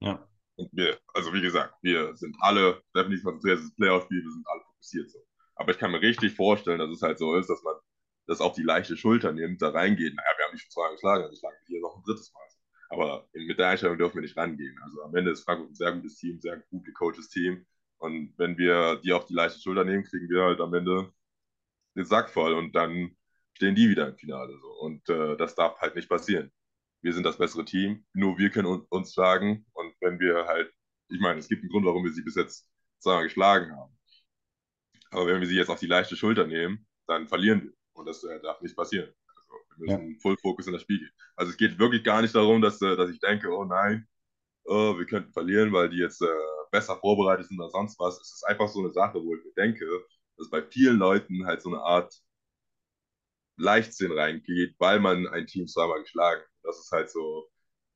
Ja. 0.00 0.28
Und 0.56 0.68
wir, 0.72 0.98
also 1.14 1.32
wie 1.32 1.40
gesagt, 1.40 1.74
wir 1.80 2.16
sind 2.16 2.36
alle 2.40 2.82
definitiv 2.94 3.22
konzentriert, 3.22 3.60
es 3.60 3.66
ist 3.66 3.76
Playoff-Spiel, 3.76 4.20
wir 4.20 4.32
sind 4.32 4.44
alle 4.48 4.62
fokussiert. 4.62 5.10
So. 5.10 5.20
Aber 5.54 5.70
ich 5.70 5.78
kann 5.78 5.92
mir 5.92 6.02
richtig 6.02 6.34
vorstellen, 6.34 6.80
dass 6.80 6.90
es 6.90 7.02
halt 7.02 7.20
so 7.20 7.36
ist, 7.36 7.48
dass 7.48 7.62
man 7.62 7.76
das 8.26 8.40
auf 8.40 8.54
die 8.54 8.64
leichte 8.64 8.96
Schulter 8.96 9.32
nimmt, 9.32 9.62
da 9.62 9.68
reingeht. 9.70 10.12
Naja, 10.12 10.28
wir 10.36 10.44
haben 10.44 10.52
dich 10.52 10.62
schon 10.62 10.70
zweimal 10.72 10.92
geschlagen, 10.94 11.22
also 11.22 11.36
schlagen 11.36 11.56
wir 11.60 11.66
hier 11.68 11.80
noch 11.80 11.96
ein 11.96 12.02
drittes 12.02 12.32
Mal. 12.34 12.42
Aber 12.90 13.28
mit 13.32 13.58
der 13.58 13.68
Einstellung 13.68 13.98
dürfen 13.98 14.16
wir 14.16 14.22
nicht 14.22 14.36
rangehen. 14.36 14.76
Also 14.82 15.02
am 15.02 15.14
Ende 15.14 15.30
ist 15.30 15.44
Frankfurt 15.44 15.70
ein 15.70 15.74
sehr 15.74 15.92
gutes 15.92 16.16
Team, 16.16 16.40
sehr 16.40 16.58
gut 16.68 16.84
gecoachtes 16.84 17.28
Team. 17.28 17.64
Und 17.98 18.34
wenn 18.38 18.58
wir 18.58 18.96
die 18.96 19.12
auf 19.12 19.26
die 19.26 19.34
leichte 19.34 19.60
Schulter 19.60 19.84
nehmen, 19.84 20.02
kriegen 20.02 20.28
wir 20.28 20.42
halt 20.42 20.60
am 20.60 20.74
Ende 20.74 21.12
den 21.94 22.04
Sack 22.06 22.28
voll 22.28 22.54
und 22.54 22.74
dann 22.74 23.16
stehen 23.54 23.74
die 23.74 23.88
wieder 23.88 24.08
im 24.08 24.16
Finale. 24.16 24.58
So. 24.60 24.68
Und 24.80 25.08
äh, 25.08 25.36
das 25.36 25.54
darf 25.54 25.78
halt 25.80 25.94
nicht 25.94 26.08
passieren. 26.08 26.50
Wir 27.02 27.12
sind 27.12 27.24
das 27.24 27.38
bessere 27.38 27.64
Team, 27.64 28.04
nur 28.12 28.38
wir 28.38 28.50
können 28.50 28.68
un 28.68 28.86
uns 28.90 29.12
schlagen. 29.12 29.66
Und 29.72 29.94
wenn 30.00 30.20
wir 30.20 30.46
halt, 30.46 30.72
ich 31.08 31.20
meine, 31.20 31.38
es 31.38 31.48
gibt 31.48 31.62
einen 31.62 31.70
Grund, 31.70 31.86
warum 31.86 32.04
wir 32.04 32.12
sie 32.12 32.22
bis 32.22 32.36
jetzt 32.36 32.68
zweimal 33.00 33.24
geschlagen 33.24 33.74
haben. 33.76 33.98
Aber 35.10 35.26
wenn 35.26 35.40
wir 35.40 35.48
sie 35.48 35.56
jetzt 35.56 35.68
auf 35.68 35.80
die 35.80 35.86
leichte 35.86 36.16
Schulter 36.16 36.46
nehmen, 36.46 36.86
dann 37.06 37.28
verlieren 37.28 37.62
wir. 37.62 37.72
Und 37.94 38.06
das 38.06 38.24
äh, 38.24 38.40
darf 38.40 38.60
nicht 38.62 38.76
passieren. 38.76 39.12
Wir 39.76 39.96
müssen 39.96 40.12
ja. 40.12 40.18
Full 40.20 40.36
Focus 40.38 40.66
in 40.66 40.72
das 40.72 40.82
Spiel 40.82 40.98
gehen. 40.98 41.10
Also 41.36 41.50
es 41.50 41.56
geht 41.56 41.78
wirklich 41.78 42.04
gar 42.04 42.22
nicht 42.22 42.34
darum, 42.34 42.62
dass, 42.62 42.80
äh, 42.80 42.96
dass 42.96 43.10
ich 43.10 43.20
denke, 43.20 43.50
oh 43.50 43.64
nein, 43.64 44.06
oh, 44.64 44.96
wir 44.98 45.06
könnten 45.06 45.32
verlieren, 45.32 45.72
weil 45.72 45.90
die 45.90 45.98
jetzt 45.98 46.22
äh, 46.22 46.26
besser 46.70 46.96
vorbereitet 46.96 47.46
sind 47.48 47.60
oder 47.60 47.70
sonst 47.70 47.98
was. 47.98 48.20
Es 48.20 48.32
ist 48.34 48.44
einfach 48.44 48.68
so 48.68 48.80
eine 48.80 48.90
Sache, 48.90 49.18
wo 49.22 49.34
ich 49.34 49.44
mir 49.44 49.52
denke, 49.52 49.86
dass 50.36 50.50
bei 50.50 50.62
vielen 50.62 50.98
Leuten 50.98 51.46
halt 51.46 51.62
so 51.62 51.70
eine 51.70 51.82
Art 51.82 52.14
Leichtsinn 53.62 54.12
reingeht, 54.12 54.74
weil 54.78 55.00
man 55.00 55.26
ein 55.28 55.46
Team 55.46 55.66
zweimal 55.66 56.02
geschlagen 56.02 56.42
hat. 56.42 56.48
Das 56.64 56.78
ist 56.78 56.90
halt 56.90 57.10
so 57.10 57.48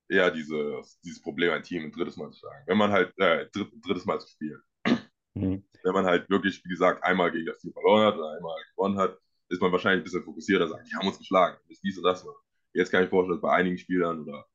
eher 0.08 0.30
diese, 0.30 0.82
dieses 1.04 1.20
Problem, 1.20 1.52
ein 1.52 1.62
Team 1.62 1.84
ein 1.84 1.92
drittes 1.92 2.16
Mal 2.16 2.30
zu 2.30 2.38
schlagen. 2.38 2.64
Wenn 2.66 2.78
man 2.78 2.92
halt, 2.92 3.12
äh, 3.18 3.48
dritt, 3.50 3.72
drittes 3.84 4.04
Mal 4.04 4.20
zu 4.20 4.28
spielen. 4.28 4.62
Mhm. 5.34 5.64
Wenn 5.82 5.92
man 5.92 6.06
halt 6.06 6.30
wirklich, 6.30 6.64
wie 6.64 6.68
gesagt, 6.68 7.02
einmal 7.02 7.30
gegen 7.32 7.46
das 7.46 7.58
Team 7.58 7.72
verloren 7.72 8.06
hat 8.06 8.16
oder 8.16 8.30
einmal 8.36 8.56
gewonnen 8.74 8.98
hat, 8.98 9.18
ist 9.48 9.60
man 9.60 9.72
wahrscheinlich 9.72 10.00
ein 10.00 10.04
bisschen 10.04 10.24
fokussierter, 10.24 10.68
sagt, 10.68 10.88
die 10.88 10.94
haben 10.96 11.06
uns 11.06 11.18
geschlagen, 11.18 11.58
ist 11.68 11.82
dies 11.82 11.98
und 11.98 12.04
das 12.04 12.24
mal. 12.24 12.34
Jetzt 12.72 12.90
kann 12.90 13.04
ich 13.04 13.10
vorstellen, 13.10 13.36
dass 13.36 13.42
bei 13.42 13.52
einigen 13.52 13.78
Spielern 13.78 14.22
oder 14.22 14.46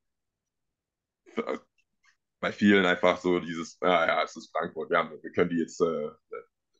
bei 2.40 2.52
vielen 2.52 2.84
einfach 2.84 3.18
so 3.18 3.38
dieses, 3.38 3.78
ja, 3.80 4.06
ja, 4.06 4.22
es 4.22 4.36
ist 4.36 4.50
Frankfurt, 4.50 4.90
wir, 4.90 4.98
haben, 4.98 5.22
wir 5.22 5.32
können 5.32 5.50
die 5.50 5.58
jetzt 5.58 5.80
äh, 5.80 6.10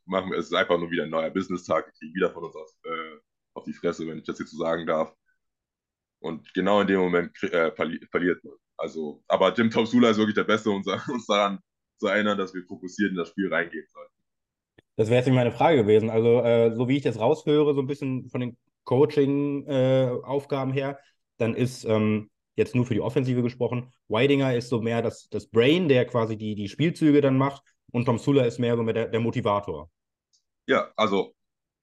machen, 0.04 0.32
es 0.34 0.46
ist 0.46 0.54
einfach 0.54 0.78
nur 0.78 0.90
wieder 0.90 1.04
ein 1.04 1.10
neuer 1.10 1.30
Business-Tag, 1.30 1.86
die 1.86 1.98
kriegen 1.98 2.14
wieder 2.14 2.30
von 2.32 2.44
uns 2.44 2.56
auf, 2.56 2.70
äh, 2.84 3.18
auf 3.54 3.64
die 3.64 3.72
Fresse, 3.72 4.06
wenn 4.06 4.18
ich 4.18 4.24
das 4.24 4.38
jetzt 4.38 4.50
so 4.50 4.58
sagen 4.58 4.86
darf. 4.86 5.14
Und 6.20 6.52
genau 6.54 6.80
in 6.80 6.86
dem 6.86 7.00
Moment 7.00 7.30
äh, 7.42 7.72
verli 7.72 8.00
verliert 8.10 8.42
man. 8.44 8.54
Also, 8.76 9.22
aber 9.28 9.52
Jim 9.54 9.70
Topsula 9.70 10.10
ist 10.10 10.18
wirklich 10.18 10.34
der 10.34 10.44
Beste, 10.44 10.70
uns, 10.70 10.86
uns 11.08 11.26
daran 11.26 11.58
zu 11.98 12.06
erinnern, 12.06 12.38
dass 12.38 12.54
wir 12.54 12.64
fokussiert 12.64 13.10
in 13.10 13.16
das 13.16 13.28
Spiel 13.28 13.52
reingehen 13.52 13.86
sollten. 13.88 14.12
Das 14.96 15.08
wäre 15.08 15.18
jetzt 15.18 15.26
nicht 15.26 15.34
meine 15.34 15.52
Frage 15.52 15.78
gewesen. 15.78 16.10
Also, 16.10 16.42
äh, 16.42 16.74
so 16.74 16.88
wie 16.88 16.96
ich 16.96 17.02
das 17.02 17.18
raushöre, 17.18 17.74
so 17.74 17.80
ein 17.80 17.86
bisschen 17.86 18.28
von 18.28 18.40
den 18.40 18.56
Coaching-Aufgaben 18.84 20.72
äh, 20.72 20.74
her, 20.74 20.98
dann 21.38 21.54
ist 21.54 21.84
ähm, 21.84 22.30
jetzt 22.56 22.74
nur 22.74 22.86
für 22.86 22.94
die 22.94 23.00
Offensive 23.00 23.42
gesprochen, 23.42 23.92
Weidinger 24.08 24.54
ist 24.54 24.68
so 24.68 24.80
mehr 24.80 25.02
das, 25.02 25.28
das 25.30 25.46
Brain, 25.46 25.88
der 25.88 26.04
quasi 26.06 26.36
die, 26.36 26.54
die 26.54 26.68
Spielzüge 26.68 27.20
dann 27.20 27.38
macht 27.38 27.62
und 27.92 28.04
Tom 28.04 28.18
Sula 28.18 28.44
ist 28.44 28.58
mehr 28.58 28.76
so 28.76 28.82
mehr 28.82 28.94
der, 28.94 29.08
der 29.08 29.20
Motivator. 29.20 29.90
Ja, 30.66 30.92
also 30.96 31.34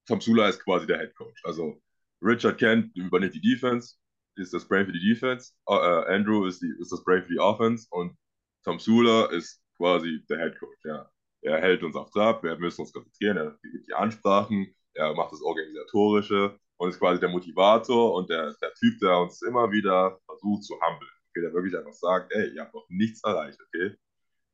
Tom 0.10 0.20
Sula 0.20 0.50
ist 0.50 0.64
quasi 0.64 0.86
der 0.86 1.00
Head 1.00 1.16
Coach. 1.16 1.42
Also 1.46 1.82
Richard 2.22 2.58
Kent 2.58 2.96
übernimmt 2.96 3.34
die 3.34 3.42
Defense, 3.42 3.96
ist 4.36 4.54
das 4.54 4.68
Brain 4.68 4.86
für 4.86 4.92
die 4.92 5.08
Defense. 5.08 5.54
Uh, 5.70 6.04
Andrew 6.08 6.46
ist, 6.46 6.62
die, 6.62 6.74
ist 6.80 6.92
das 6.92 7.04
Brain 7.04 7.24
für 7.24 7.32
die 7.32 7.40
Offense 7.40 7.88
und 7.92 8.18
Tom 8.64 8.80
Sula 8.80 9.28
ist 9.28 9.62
quasi 9.78 10.26
der 10.30 10.40
Head 10.40 10.60
Coach, 10.60 10.84
ja 10.84 11.10
er 11.42 11.62
hält 11.62 11.84
uns 11.84 11.96
auf 11.96 12.12
Trab, 12.12 12.44
wir 12.44 12.58
müssen 12.58 12.82
uns 12.82 12.94
konzentrieren, 12.94 13.38
er 13.38 13.58
gibt 13.62 13.88
die 13.88 13.94
Ansprachen, 13.94 14.74
er 14.94 15.14
macht 15.14 15.32
das 15.32 15.42
Organisatorische 15.42 16.60
und 16.78 16.90
ist 16.90 17.00
quasi 17.00 17.20
der 17.20 17.30
Motivator 17.30 18.14
und 18.14 18.30
der, 18.30 18.56
der 18.62 18.74
Typ, 18.74 19.00
der 19.00 19.20
uns 19.20 19.42
immer 19.42 19.72
wieder 19.72 20.20
versucht 20.26 20.64
zu 20.64 20.76
humbeln. 20.76 21.12
Okay, 21.30 21.42
der 21.42 21.54
wirklich 21.54 21.76
einfach 21.76 21.94
sagt, 21.94 22.34
ey, 22.34 22.54
ihr 22.54 22.62
habt 22.62 22.74
noch 22.74 22.86
nichts 22.90 23.24
erreicht, 23.24 23.60
okay? 23.62 23.96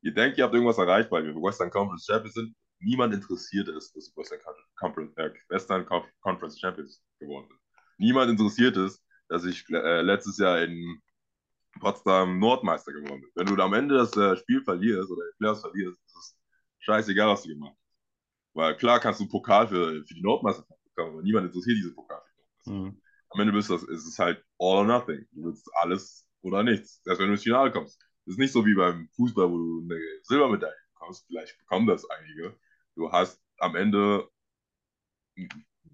Ihr 0.01 0.14
denkt, 0.14 0.38
ihr 0.38 0.43
habt 0.43 0.53
irgendwas 0.53 0.78
erreicht, 0.78 1.10
weil 1.12 1.26
wir 1.26 1.34
Western 1.36 1.72
Conference 1.72 2.06
Champions 2.06 2.36
sind. 2.36 2.56
Niemand 2.86 3.16
interessiert 3.16 3.68
es, 3.68 3.92
dass 3.94 4.16
Western 4.16 4.40
Conference, 4.76 5.18
äh, 5.18 5.32
Western 5.50 5.88
Conference 6.22 6.60
Champions 6.60 7.02
geworden 7.20 7.48
sind. 7.48 7.60
Niemand 7.98 8.30
interessiert 8.30 8.78
es, 8.78 9.04
dass 9.28 9.44
ich 9.44 9.66
äh, 9.72 10.02
letztes 10.02 10.38
Jahr 10.38 10.62
in 10.62 11.02
Potsdam 11.80 12.38
Nordmeister 12.38 12.94
geworden 12.94 13.22
bin. 13.22 13.32
Wenn 13.34 13.48
du 13.48 13.62
am 13.62 13.74
Ende 13.74 13.96
das 13.96 14.16
äh, 14.16 14.38
Spiel 14.38 14.62
verlierst 14.62 15.10
oder 15.10 15.24
die 15.26 15.38
Playoffs 15.40 15.62
verlierst, 15.62 16.00
ist 16.06 16.16
es 16.16 16.38
scheißegal, 16.80 17.30
was 17.30 17.42
du 17.42 17.50
gemacht 17.50 17.74
hast. 17.76 18.54
Weil 18.54 18.78
klar 18.78 19.00
kannst 19.00 19.20
du 19.20 19.24
einen 19.24 19.32
Pokal 19.32 19.68
für, 19.68 20.06
für 20.06 20.14
die 20.14 20.22
Nordmeisterschaft 20.22 20.84
bekommen, 20.84 21.14
aber 21.14 21.24
niemand 21.24 21.48
interessiert 21.48 21.78
diese 21.78 21.94
Pokal 21.94 22.22
für 22.22 22.70
die 22.70 22.72
mhm. 22.72 23.02
Am 23.30 23.40
Ende 23.40 23.52
bist 23.52 23.70
du 23.70 23.74
das, 23.74 23.84
ist 23.84 24.06
es 24.06 24.20
halt 24.20 24.38
all 24.60 24.78
or 24.78 24.86
nothing. 24.86 25.26
Du 25.32 25.46
willst 25.46 25.68
alles 25.74 26.26
oder 26.44 26.62
nichts. 26.62 27.02
Erst 27.06 27.20
wenn 27.20 27.28
du 27.28 27.34
ins 27.34 27.44
Finale 27.44 27.72
kommst. 27.72 28.00
Das 28.26 28.34
ist 28.34 28.40
nicht 28.40 28.54
so 28.54 28.64
wie 28.64 28.76
beim 28.76 29.10
Fußball, 29.16 29.50
wo 29.50 29.58
du 29.58 29.82
eine 29.84 30.00
Silbermedaille 30.22 30.76
bekommst. 30.94 31.26
Vielleicht 31.26 31.58
bekommen 31.58 31.88
das 31.88 32.08
einige. 32.10 32.56
Du 32.96 33.12
hast 33.12 33.41
am 33.60 33.76
Ende 33.76 34.30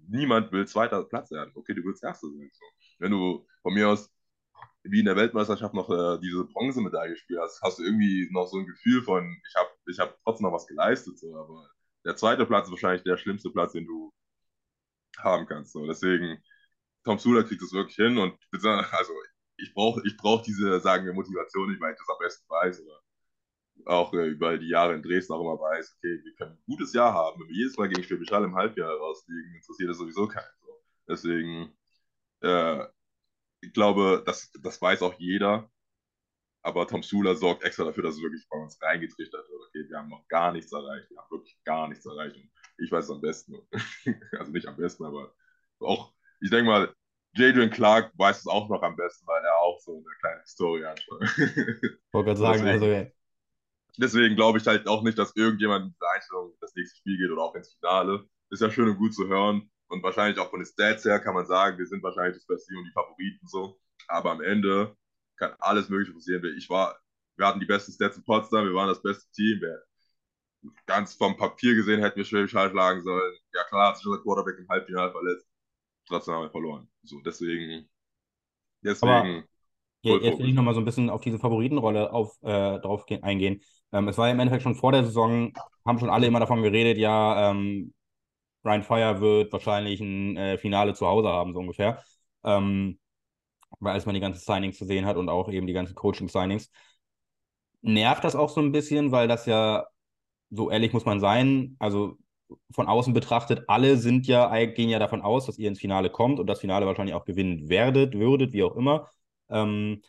niemand 0.08 0.52
will 0.52 0.66
zweiter 0.66 1.04
Platz 1.04 1.30
werden. 1.30 1.52
Okay, 1.54 1.74
du 1.74 1.84
willst 1.84 2.02
erster 2.04 2.28
sein. 2.28 2.50
So. 2.52 2.64
Wenn 2.98 3.12
du 3.12 3.46
von 3.62 3.74
mir 3.74 3.88
aus 3.88 4.10
wie 4.84 5.00
in 5.00 5.06
der 5.06 5.16
Weltmeisterschaft 5.16 5.74
noch 5.74 5.90
äh, 5.90 6.18
diese 6.20 6.44
Bronzemedaille 6.44 7.12
gespielt 7.12 7.40
hast, 7.40 7.62
hast 7.62 7.78
du 7.78 7.84
irgendwie 7.84 8.28
noch 8.32 8.46
so 8.48 8.58
ein 8.58 8.66
Gefühl 8.66 9.02
von, 9.02 9.24
ich 9.48 9.54
habe 9.56 9.70
ich 9.86 9.98
hab 9.98 10.18
trotzdem 10.24 10.46
noch 10.46 10.52
was 10.52 10.66
geleistet. 10.66 11.18
So. 11.18 11.36
Aber 11.36 11.68
der 12.04 12.16
zweite 12.16 12.46
Platz 12.46 12.66
ist 12.66 12.72
wahrscheinlich 12.72 13.04
der 13.04 13.16
schlimmste 13.16 13.50
Platz, 13.50 13.72
den 13.72 13.86
du 13.86 14.12
haben 15.18 15.46
kannst. 15.46 15.72
So. 15.72 15.86
Deswegen, 15.86 16.42
Tom 17.04 17.18
Sula 17.18 17.42
kriegt 17.42 17.62
das 17.62 17.72
wirklich 17.72 17.96
hin 17.96 18.18
und 18.18 18.38
also 18.92 19.12
ich 19.56 19.72
brauche 19.74 20.02
ich 20.04 20.16
brauch 20.16 20.42
diese, 20.42 20.80
sagen 20.80 21.06
wir, 21.06 21.12
Motivation 21.12 21.70
nicht, 21.70 21.80
weil 21.80 21.92
ich 21.92 21.98
das 21.98 22.08
am 22.08 22.18
besten 22.18 22.48
weiß. 22.48 22.80
Oder 22.82 23.01
auch 23.86 24.12
äh, 24.14 24.26
über 24.26 24.58
die 24.58 24.68
Jahre 24.68 24.94
in 24.94 25.02
Dresden 25.02 25.32
auch 25.32 25.40
immer 25.40 25.60
weiß, 25.60 25.96
okay, 25.98 26.20
wir 26.22 26.34
können 26.34 26.52
ein 26.52 26.62
gutes 26.66 26.92
Jahr 26.92 27.12
haben. 27.12 27.40
Wenn 27.40 27.48
wir 27.48 27.56
jedes 27.56 27.76
Mal 27.76 27.88
gegen 27.88 28.02
Schwäbisch 28.02 28.30
Hall 28.30 28.44
im 28.44 28.54
Halbjahr 28.54 28.94
rausliegen, 28.96 29.54
interessiert 29.54 29.90
das 29.90 29.98
sowieso 29.98 30.28
keinen. 30.28 30.44
So. 30.60 30.82
Deswegen, 31.08 31.76
äh, 32.42 32.84
ich 33.60 33.72
glaube, 33.72 34.22
das, 34.26 34.50
das 34.62 34.80
weiß 34.80 35.02
auch 35.02 35.14
jeder. 35.18 35.70
Aber 36.64 36.86
Tom 36.86 37.02
Schuler 37.02 37.34
sorgt 37.34 37.64
extra 37.64 37.84
dafür, 37.84 38.04
dass 38.04 38.14
es 38.14 38.22
wirklich 38.22 38.46
bei 38.48 38.56
uns 38.58 38.80
reingetrichtert 38.80 39.48
wird. 39.48 39.62
Okay, 39.68 39.88
wir 39.88 39.98
haben 39.98 40.08
noch 40.08 40.26
gar 40.28 40.52
nichts 40.52 40.72
erreicht. 40.72 41.10
Wir 41.10 41.18
haben 41.18 41.30
wirklich 41.30 41.58
gar 41.64 41.88
nichts 41.88 42.06
erreicht. 42.06 42.36
Und 42.36 42.50
ich 42.78 42.90
weiß 42.90 43.04
es 43.04 43.10
am 43.10 43.20
besten. 43.20 43.56
also 44.38 44.52
nicht 44.52 44.68
am 44.68 44.76
besten, 44.76 45.04
aber 45.04 45.34
auch, 45.80 46.12
ich 46.40 46.50
denke 46.50 46.70
mal, 46.70 46.94
Jadrian 47.34 47.70
Clark 47.70 48.12
weiß 48.16 48.40
es 48.40 48.46
auch 48.46 48.68
noch 48.68 48.82
am 48.82 48.94
besten, 48.94 49.26
weil 49.26 49.42
er 49.42 49.58
auch 49.58 49.80
so 49.80 49.96
eine 49.96 50.16
kleine 50.20 50.40
Historie 50.42 50.84
hat. 50.84 51.00
Ich 51.00 51.06
wollte 52.12 52.26
gerade 52.26 52.36
sagen, 52.36 52.68
also. 52.68 53.10
Deswegen 53.98 54.36
glaube 54.36 54.58
ich 54.58 54.66
halt 54.66 54.88
auch 54.88 55.02
nicht, 55.02 55.18
dass 55.18 55.36
irgendjemand 55.36 55.86
in 55.86 55.92
dieser 55.92 56.10
Einstellung 56.14 56.54
das 56.60 56.74
nächste 56.74 56.96
Spiel 56.96 57.18
geht 57.18 57.30
oder 57.30 57.42
auch 57.42 57.54
ins 57.54 57.74
Finale. 57.74 58.26
Ist 58.50 58.62
ja 58.62 58.70
schön 58.70 58.88
und 58.88 58.98
gut 58.98 59.14
zu 59.14 59.28
hören. 59.28 59.70
Und 59.88 60.02
wahrscheinlich 60.02 60.38
auch 60.38 60.50
von 60.50 60.60
den 60.60 60.66
Stats 60.66 61.04
her 61.04 61.20
kann 61.20 61.34
man 61.34 61.46
sagen, 61.46 61.78
wir 61.78 61.86
sind 61.86 62.02
wahrscheinlich 62.02 62.36
das 62.36 62.46
beste 62.46 62.68
Team 62.68 62.78
und 62.78 62.86
die 62.86 62.92
Favoriten 62.92 63.46
so. 63.46 63.78
Aber 64.08 64.30
am 64.30 64.40
Ende 64.40 64.96
kann 65.36 65.54
alles 65.58 65.88
Mögliche 65.90 66.14
passieren. 66.14 66.42
Ich 66.56 66.70
war, 66.70 66.98
wir 67.36 67.46
hatten 67.46 67.60
die 67.60 67.66
besten 67.66 67.92
Stats 67.92 68.16
in 68.16 68.24
Potsdam, 68.24 68.64
wir 68.66 68.74
waren 68.74 68.88
das 68.88 69.02
beste 69.02 69.30
Team. 69.32 69.60
Wir, 69.60 69.82
ganz 70.86 71.14
vom 71.14 71.36
Papier 71.36 71.74
gesehen 71.74 72.00
hätten 72.00 72.16
wir 72.16 72.24
Schwäbisch 72.24 72.54
Hall 72.54 72.70
schlagen 72.70 73.02
sollen. 73.02 73.34
Ja 73.54 73.64
klar, 73.64 73.88
hat 73.90 73.98
sich 73.98 74.06
unser 74.06 74.22
Quarterback 74.22 74.58
im 74.58 74.68
Halbfinale 74.68 75.12
verletzt. 75.12 75.46
Trotzdem 76.06 76.34
haben 76.34 76.44
wir 76.44 76.50
verloren. 76.50 76.88
So, 77.02 77.20
deswegen, 77.20 77.88
deswegen. 78.82 79.44
jetzt, 80.02 80.22
jetzt 80.22 80.38
will 80.38 80.48
ich 80.48 80.54
nochmal 80.54 80.74
so 80.74 80.80
ein 80.80 80.84
bisschen 80.84 81.10
auf 81.10 81.20
diese 81.20 81.38
Favoritenrolle 81.38 82.12
auf, 82.12 82.36
äh, 82.42 82.78
drauf 82.80 83.04
eingehen. 83.22 83.62
Ähm, 83.92 84.08
es 84.08 84.18
war 84.18 84.26
ja 84.28 84.32
im 84.32 84.40
Endeffekt 84.40 84.62
schon 84.62 84.74
vor 84.74 84.92
der 84.92 85.04
Saison, 85.04 85.52
haben 85.86 85.98
schon 85.98 86.10
alle 86.10 86.26
immer 86.26 86.40
davon 86.40 86.62
geredet, 86.62 86.98
ja, 86.98 87.50
ähm, 87.50 87.92
Ryan 88.64 88.82
Fire 88.82 89.20
wird 89.20 89.52
wahrscheinlich 89.52 90.00
ein 90.00 90.36
äh, 90.36 90.58
Finale 90.58 90.94
zu 90.94 91.06
Hause 91.06 91.28
haben, 91.28 91.52
so 91.52 91.60
ungefähr. 91.60 92.02
Ähm, 92.44 92.98
weil 93.80 93.94
als 93.94 94.06
man 94.06 94.14
die 94.14 94.20
ganzen 94.20 94.40
Signings 94.40 94.78
gesehen 94.78 95.06
hat 95.06 95.16
und 95.16 95.28
auch 95.28 95.48
eben 95.50 95.66
die 95.66 95.72
ganzen 95.72 95.94
Coaching-Signings, 95.94 96.70
nervt 97.82 98.24
das 98.24 98.36
auch 98.36 98.50
so 98.50 98.60
ein 98.60 98.72
bisschen, 98.72 99.12
weil 99.12 99.28
das 99.28 99.46
ja, 99.46 99.86
so 100.50 100.70
ehrlich 100.70 100.92
muss 100.92 101.04
man 101.04 101.20
sein, 101.20 101.76
also 101.78 102.18
von 102.72 102.86
außen 102.88 103.14
betrachtet, 103.14 103.64
alle 103.68 103.96
sind 103.96 104.26
ja, 104.26 104.64
gehen 104.66 104.90
ja 104.90 104.98
davon 104.98 105.22
aus, 105.22 105.46
dass 105.46 105.58
ihr 105.58 105.68
ins 105.68 105.80
Finale 105.80 106.10
kommt 106.10 106.38
und 106.40 106.46
das 106.46 106.60
Finale 106.60 106.86
wahrscheinlich 106.86 107.14
auch 107.14 107.24
gewinnen 107.24 107.68
werdet, 107.68 108.14
würdet, 108.14 108.52
wie 108.52 108.62
auch 108.64 108.76
immer. 108.76 109.10
Ähm, 109.50 110.02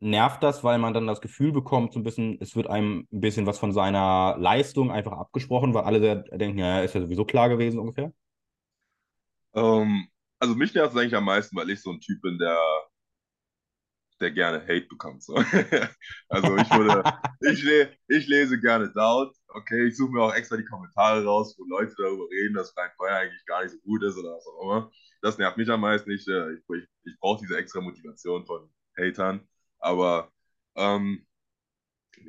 nervt 0.00 0.42
das, 0.42 0.62
weil 0.62 0.78
man 0.78 0.94
dann 0.94 1.06
das 1.06 1.20
Gefühl 1.20 1.52
bekommt, 1.52 1.92
so 1.92 2.00
ein 2.00 2.04
bisschen, 2.04 2.38
es 2.40 2.54
wird 2.56 2.68
einem 2.68 3.06
ein 3.12 3.20
bisschen 3.20 3.46
was 3.46 3.58
von 3.58 3.72
seiner 3.72 4.36
Leistung 4.38 4.90
einfach 4.90 5.12
abgesprochen, 5.12 5.74
weil 5.74 5.84
alle 5.84 6.24
denken, 6.32 6.58
ja, 6.58 6.80
ist 6.80 6.94
ja 6.94 7.00
sowieso 7.00 7.24
klar 7.24 7.48
gewesen 7.48 7.78
ungefähr? 7.78 8.12
Ähm, 9.54 10.08
also 10.38 10.54
mich 10.54 10.74
nervt 10.74 10.94
es 10.94 11.00
eigentlich 11.00 11.16
am 11.16 11.24
meisten, 11.24 11.56
weil 11.56 11.70
ich 11.70 11.80
so 11.80 11.90
ein 11.90 12.00
Typ 12.00 12.20
bin, 12.20 12.38
der 12.38 12.58
der 14.20 14.30
gerne 14.30 14.60
Hate 14.62 14.86
bekommt. 14.88 15.22
So. 15.22 15.34
also 16.28 16.56
ich 16.56 16.70
würde, 16.70 17.02
ich, 17.40 17.62
le 17.62 17.92
ich 18.08 18.26
lese 18.26 18.60
gerne 18.60 18.90
Doubt. 18.90 19.34
Okay, 19.48 19.86
ich 19.86 19.96
suche 19.96 20.12
mir 20.12 20.22
auch 20.22 20.34
extra 20.34 20.56
die 20.56 20.64
Kommentare 20.64 21.24
raus, 21.24 21.54
wo 21.58 21.64
Leute 21.64 21.94
darüber 21.98 22.24
reden, 22.30 22.54
dass 22.54 22.72
Frank 22.72 22.92
Feuer 22.96 23.16
eigentlich 23.16 23.44
gar 23.46 23.62
nicht 23.62 23.72
so 23.72 23.78
gut 23.80 24.02
ist 24.02 24.16
oder 24.16 24.34
was 24.34 24.46
auch 24.46 24.62
immer. 24.62 24.90
Das 25.22 25.38
nervt 25.38 25.56
mich 25.56 25.68
am 25.70 25.80
meisten 25.80 26.10
nicht. 26.10 26.28
Äh, 26.28 26.52
ich, 26.54 26.60
ich, 26.60 26.88
ich 27.04 27.18
brauche 27.20 27.40
diese 27.40 27.56
extra 27.56 27.80
Motivation 27.80 28.44
von 28.46 28.68
Hatern. 28.98 29.46
Aber 29.78 30.32
ähm, 30.76 31.26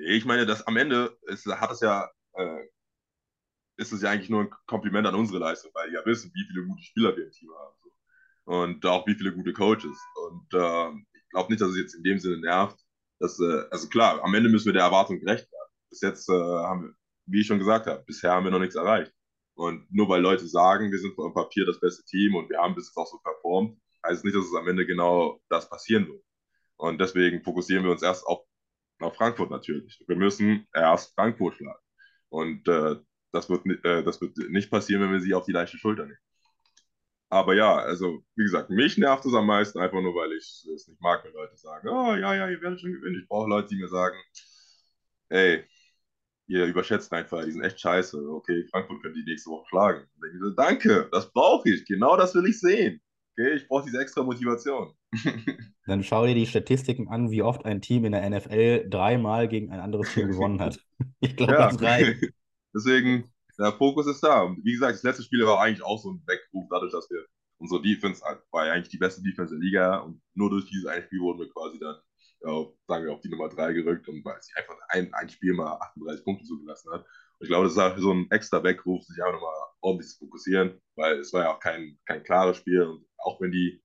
ich 0.06 0.26
meine, 0.26 0.45
dass 0.45 0.66
am 0.68 0.78
Ende 0.78 1.18
ist, 1.24 1.45
hat 1.45 1.72
es 1.72 1.82
ja, 1.82 2.10
äh, 2.34 2.68
ist 3.78 3.91
es 3.91 4.02
ja 4.02 4.12
eigentlich 4.12 4.30
nur 4.30 4.41
ein 4.41 4.50
Kompliment 4.66 5.08
an 5.08 5.16
unsere 5.16 5.39
Leistung, 5.39 5.72
weil 5.74 5.89
die 5.89 5.95
ja 5.95 6.06
wissen, 6.06 6.32
wie 6.34 6.45
viele 6.48 6.66
gute 6.66 6.84
Spieler 6.84 7.16
wir 7.16 7.26
im 7.26 7.32
Team 7.32 7.50
haben. 7.52 7.76
So. 7.84 7.91
Und 8.45 8.86
auch 8.86 9.06
wie 9.08 9.16
viele 9.16 9.34
gute 9.34 9.54
Coaches. 9.54 9.98
Und 10.28 10.54
äh, 10.54 10.89
ich 11.14 11.30
glaube 11.30 11.52
nicht, 11.52 11.62
dass 11.62 11.72
es 11.72 11.78
jetzt 11.78 11.95
in 11.95 12.04
dem 12.04 12.20
Sinne 12.20 12.39
nervt. 12.39 12.78
Dass, 13.20 13.39
äh, 13.39 13.64
also 13.72 13.88
klar, 13.89 14.24
am 14.24 14.34
Ende 14.34 14.50
müssen 14.50 14.68
wir 14.68 14.74
der 14.74 14.84
Erwartung 14.84 15.20
gerecht 15.20 15.52
werden. 15.52 15.72
Bis 15.89 16.02
jetzt 16.02 16.30
äh, 16.30 16.34
haben 16.34 16.84
wir, 16.84 16.93
wie 17.28 17.41
ich 17.41 17.48
schon 17.48 17.60
gesagt 17.60 17.88
habe, 17.88 18.04
bisher 18.06 18.32
haben 18.32 18.45
wir 18.45 18.52
noch 18.52 18.60
nichts 18.60 18.76
erreicht. 18.76 19.14
Und 19.56 19.91
nur 19.91 20.08
weil 20.10 20.22
Leute 20.22 20.48
sagen, 20.48 20.91
wir 20.91 21.00
sind 21.00 21.16
vom 21.16 21.34
Papier 21.34 21.66
das 21.66 21.80
beste 21.80 22.06
Team 22.06 22.36
und 22.36 22.50
wir 22.50 22.60
haben 22.60 22.76
bis 22.76 22.88
jetzt 22.88 22.98
auch 22.98 23.08
so 23.08 23.18
performt, 23.18 23.80
heißt 24.06 24.20
es 24.20 24.24
nicht, 24.24 24.36
dass 24.36 24.45
es 24.45 24.54
am 24.56 24.68
Ende 24.68 24.86
genau 24.86 25.41
das 25.50 25.68
passieren 25.68 26.08
wird. 26.08 26.24
Und 26.78 27.00
deswegen 27.02 27.44
fokussieren 27.44 27.84
wir 27.84 27.92
uns 27.92 28.04
erst 28.04 28.26
auf, 28.26 28.46
auf 29.00 29.16
Frankfurt 29.16 29.52
natürlich. 29.52 30.04
Wir 30.08 30.16
müssen 30.16 30.68
erst 30.74 31.14
Frankfurt 31.16 31.56
schlagen. 31.56 31.80
Und 32.30 32.68
äh, 32.68 32.96
das, 33.32 33.50
wird, 33.50 33.66
äh, 33.86 34.04
das 34.04 34.22
wird 34.22 34.38
nicht 34.50 34.70
passieren, 34.70 35.02
wenn 35.02 35.12
wir 35.12 35.22
sie 35.22 35.34
auf 35.34 35.46
die 35.46 35.52
leichte 35.52 35.78
Schulter 35.78 36.06
nehmen. 36.06 36.20
Aber 37.30 37.56
ja, 37.56 37.76
also 37.76 38.24
wie 38.36 38.44
gesagt, 38.44 38.70
mich 38.70 38.98
nervt 38.98 39.26
es 39.26 39.34
am 39.34 39.48
meisten 39.48 39.80
einfach 39.80 40.02
nur, 40.02 40.16
weil 40.16 40.32
ich 40.34 40.66
es 40.74 40.88
nicht 40.88 41.02
mag, 41.02 41.24
wenn 41.26 41.34
Leute 41.34 41.58
sagen, 41.58 41.90
oh 41.90 42.16
ja, 42.16 42.34
ja, 42.36 42.50
ihr 42.50 42.62
werdet 42.62 42.80
schon 42.80 42.94
gewinnen. 42.94 43.20
Ich 43.22 43.28
brauche 43.28 43.50
Leute, 43.50 43.68
die 43.70 43.76
mir 43.76 43.90
sagen, 43.90 44.18
ey, 45.30 45.66
ihr 46.48 46.66
überschätzt 46.66 47.12
einfach, 47.12 47.44
die 47.44 47.52
sind 47.52 47.64
echt 47.64 47.80
scheiße. 47.80 48.18
Okay, 48.30 48.66
Frankfurt 48.72 49.02
könnte 49.02 49.20
die 49.20 49.30
nächste 49.30 49.50
Woche 49.50 49.68
schlagen. 49.68 50.08
So, 50.40 50.52
Danke, 50.52 51.10
das 51.12 51.32
brauche 51.34 51.70
ich. 51.70 51.86
Genau 51.86 52.16
das 52.18 52.34
will 52.34 52.46
ich 52.48 52.60
sehen. 52.60 53.02
Okay, 53.34 53.56
ich 53.56 53.68
brauche 53.68 53.86
diese 53.86 54.00
extra 54.00 54.24
Motivation. 54.24 54.94
Dann 55.86 56.03
schau 56.03 56.26
dir 56.26 56.36
die 56.36 56.45
Statistiken 56.45 57.08
an, 57.08 57.32
wie 57.32 57.41
oft 57.41 57.66
ein 57.66 57.82
Team 57.82 58.05
in 58.05 58.12
der 58.12 58.30
NFL 58.30 58.89
dreimal 58.89 59.47
gegen 59.47 59.72
ein 59.72 59.80
anderes 59.80 60.14
Team 60.14 60.30
gewonnen 60.30 60.60
hat. 60.60 60.80
Ich 61.20 61.36
glaube, 61.36 61.53
ja. 61.53 61.70
das 61.70 61.82
reicht. 61.82 62.32
Deswegen, 62.76 63.32
der 63.58 63.72
Fokus 63.72 64.08
ist 64.08 64.22
da. 64.22 64.41
Und 64.41 64.64
wie 64.64 64.74
gesagt, 64.74 64.95
das 64.95 65.03
letzte 65.03 65.24
Spiel 65.24 65.45
war 65.45 65.60
eigentlich 65.62 65.84
auch 65.84 65.99
so 65.99 66.12
ein 66.12 66.24
Weckruf, 66.26 66.68
dadurch, 66.70 66.91
dass 66.91 67.10
wir 67.10 67.24
unsere 67.60 67.82
Defense 67.82 68.22
war 68.51 68.68
ja 68.68 68.74
eigentlich 68.74 68.89
die 68.89 68.97
beste 68.97 69.22
Defense 69.22 69.53
der 69.55 69.64
Liga 69.64 69.97
und 69.99 70.22
nur 70.36 70.49
durch 70.49 70.66
dieses 70.66 70.86
eine 70.86 71.03
Spiel 71.03 71.20
wurden 71.20 71.39
wir 71.39 71.49
quasi 71.49 71.80
dann, 71.80 71.95
ja, 72.41 72.66
sagen 72.88 73.05
wir, 73.05 73.14
auf 73.14 73.22
die 73.22 73.30
Nummer 73.30 73.49
3 73.49 73.74
gerückt 73.74 74.08
und 74.08 74.24
weil 74.24 74.41
sie 74.41 74.53
einfach 74.55 74.76
ein, 74.89 75.14
ein 75.14 75.30
Spiel 75.30 75.53
mal 75.53 75.74
38 75.74 76.24
Punkte 76.24 76.45
zugelassen 76.45 76.91
hat. 76.91 77.01
Und 77.01 77.43
ich 77.43 77.47
glaube, 77.47 77.66
das 77.66 77.74
ist 77.74 77.80
auch 77.80 77.97
so 77.97 78.14
ein 78.14 78.30
extra 78.32 78.64
Weckruf, 78.64 79.03
sich 79.03 79.18
einfach 79.22 79.34
nochmal 79.34 79.53
ordentlich 79.82 80.10
zu 80.10 80.20
fokussieren, 80.26 80.80
weil 80.95 81.20
es 81.20 81.34
war 81.34 81.43
ja 81.43 81.55
auch 81.55 81.60
kein, 81.60 81.97
kein 82.05 82.24
klares 82.24 82.58
Spiel 82.58 82.84
und 82.84 83.05
auch 83.18 83.41
wenn 83.41 83.51
die 83.51 83.82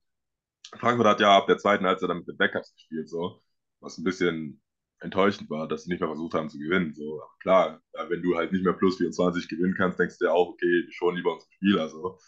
Frankfurt 0.78 1.06
hat 1.06 1.20
ja 1.20 1.36
ab 1.36 1.46
der 1.46 1.58
zweiten 1.58 1.86
Halbzeit 1.86 2.10
dann 2.10 2.18
mit 2.18 2.28
den 2.28 2.36
Backups 2.36 2.74
gespielt, 2.74 3.08
so, 3.08 3.42
was 3.80 3.98
ein 3.98 4.04
bisschen 4.04 4.62
enttäuschend 5.00 5.50
war, 5.50 5.68
dass 5.68 5.84
sie 5.84 5.90
nicht 5.90 6.00
mehr 6.00 6.08
versucht 6.08 6.34
haben 6.34 6.48
zu 6.48 6.58
gewinnen. 6.58 6.94
So, 6.94 7.20
aber 7.22 7.32
klar, 7.40 7.82
wenn 8.08 8.22
du 8.22 8.36
halt 8.36 8.52
nicht 8.52 8.64
mehr 8.64 8.72
plus 8.72 8.98
24 8.98 9.48
gewinnen 9.48 9.74
kannst, 9.76 9.98
denkst 9.98 10.18
du 10.18 10.26
ja 10.26 10.32
auch, 10.32 10.50
okay, 10.50 10.86
schon 10.90 11.16
lieber 11.16 11.34
unsere 11.34 11.52
Spieler. 11.52 11.88
So. 11.88 12.18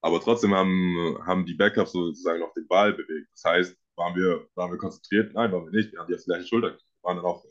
Aber 0.00 0.20
trotzdem 0.20 0.54
haben, 0.54 1.18
haben 1.26 1.46
die 1.46 1.54
Backups 1.54 1.92
sozusagen 1.92 2.40
noch 2.40 2.52
den 2.54 2.66
Ball 2.68 2.92
bewegt. 2.92 3.28
Das 3.32 3.44
heißt, 3.44 3.76
waren 3.96 4.14
wir, 4.14 4.46
waren 4.54 4.70
wir 4.70 4.78
konzentriert? 4.78 5.32
Nein, 5.34 5.52
waren 5.52 5.64
wir 5.64 5.72
nicht. 5.72 5.92
Wir 5.92 6.00
haben 6.00 6.08
die 6.08 6.14
auf 6.14 6.20
die 6.20 6.26
gleiche 6.26 6.46
Schulter. 6.46 6.68
Wir 6.72 6.78
waren 7.02 7.16
dann 7.16 7.26
auch, 7.26 7.44
äh, 7.44 7.48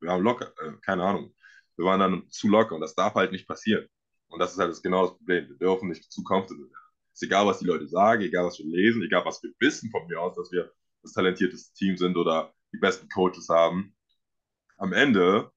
wir 0.00 0.10
haben 0.10 0.22
locker, 0.22 0.52
äh, 0.62 0.72
keine 0.82 1.04
Ahnung. 1.04 1.34
Wir 1.76 1.84
waren 1.84 2.00
dann 2.00 2.28
zu 2.30 2.48
locker 2.48 2.74
und 2.74 2.80
das 2.80 2.94
darf 2.94 3.14
halt 3.14 3.32
nicht 3.32 3.46
passieren. 3.46 3.86
Und 4.28 4.40
das 4.40 4.52
ist 4.52 4.58
halt 4.58 4.70
das 4.70 4.82
genau 4.82 5.06
das 5.06 5.16
Problem. 5.16 5.48
Wir 5.48 5.56
dürfen 5.56 5.88
nicht 5.88 6.10
zu 6.10 6.22
comfortable 6.24 6.64
werden. 6.64 6.85
Ist 7.16 7.22
egal, 7.22 7.46
was 7.46 7.60
die 7.60 7.64
Leute 7.64 7.88
sagen, 7.88 8.20
egal, 8.20 8.44
was 8.44 8.58
wir 8.58 8.66
lesen, 8.66 9.02
egal, 9.02 9.24
was 9.24 9.42
wir 9.42 9.50
wissen 9.58 9.90
von 9.90 10.06
mir 10.06 10.20
aus, 10.20 10.36
dass 10.36 10.52
wir 10.52 10.70
das 11.02 11.14
talentierteste 11.14 11.72
Team 11.72 11.96
sind 11.96 12.14
oder 12.14 12.52
die 12.74 12.78
besten 12.78 13.08
Coaches 13.08 13.48
haben 13.48 13.96
am 14.76 14.92
Ende 14.92 15.50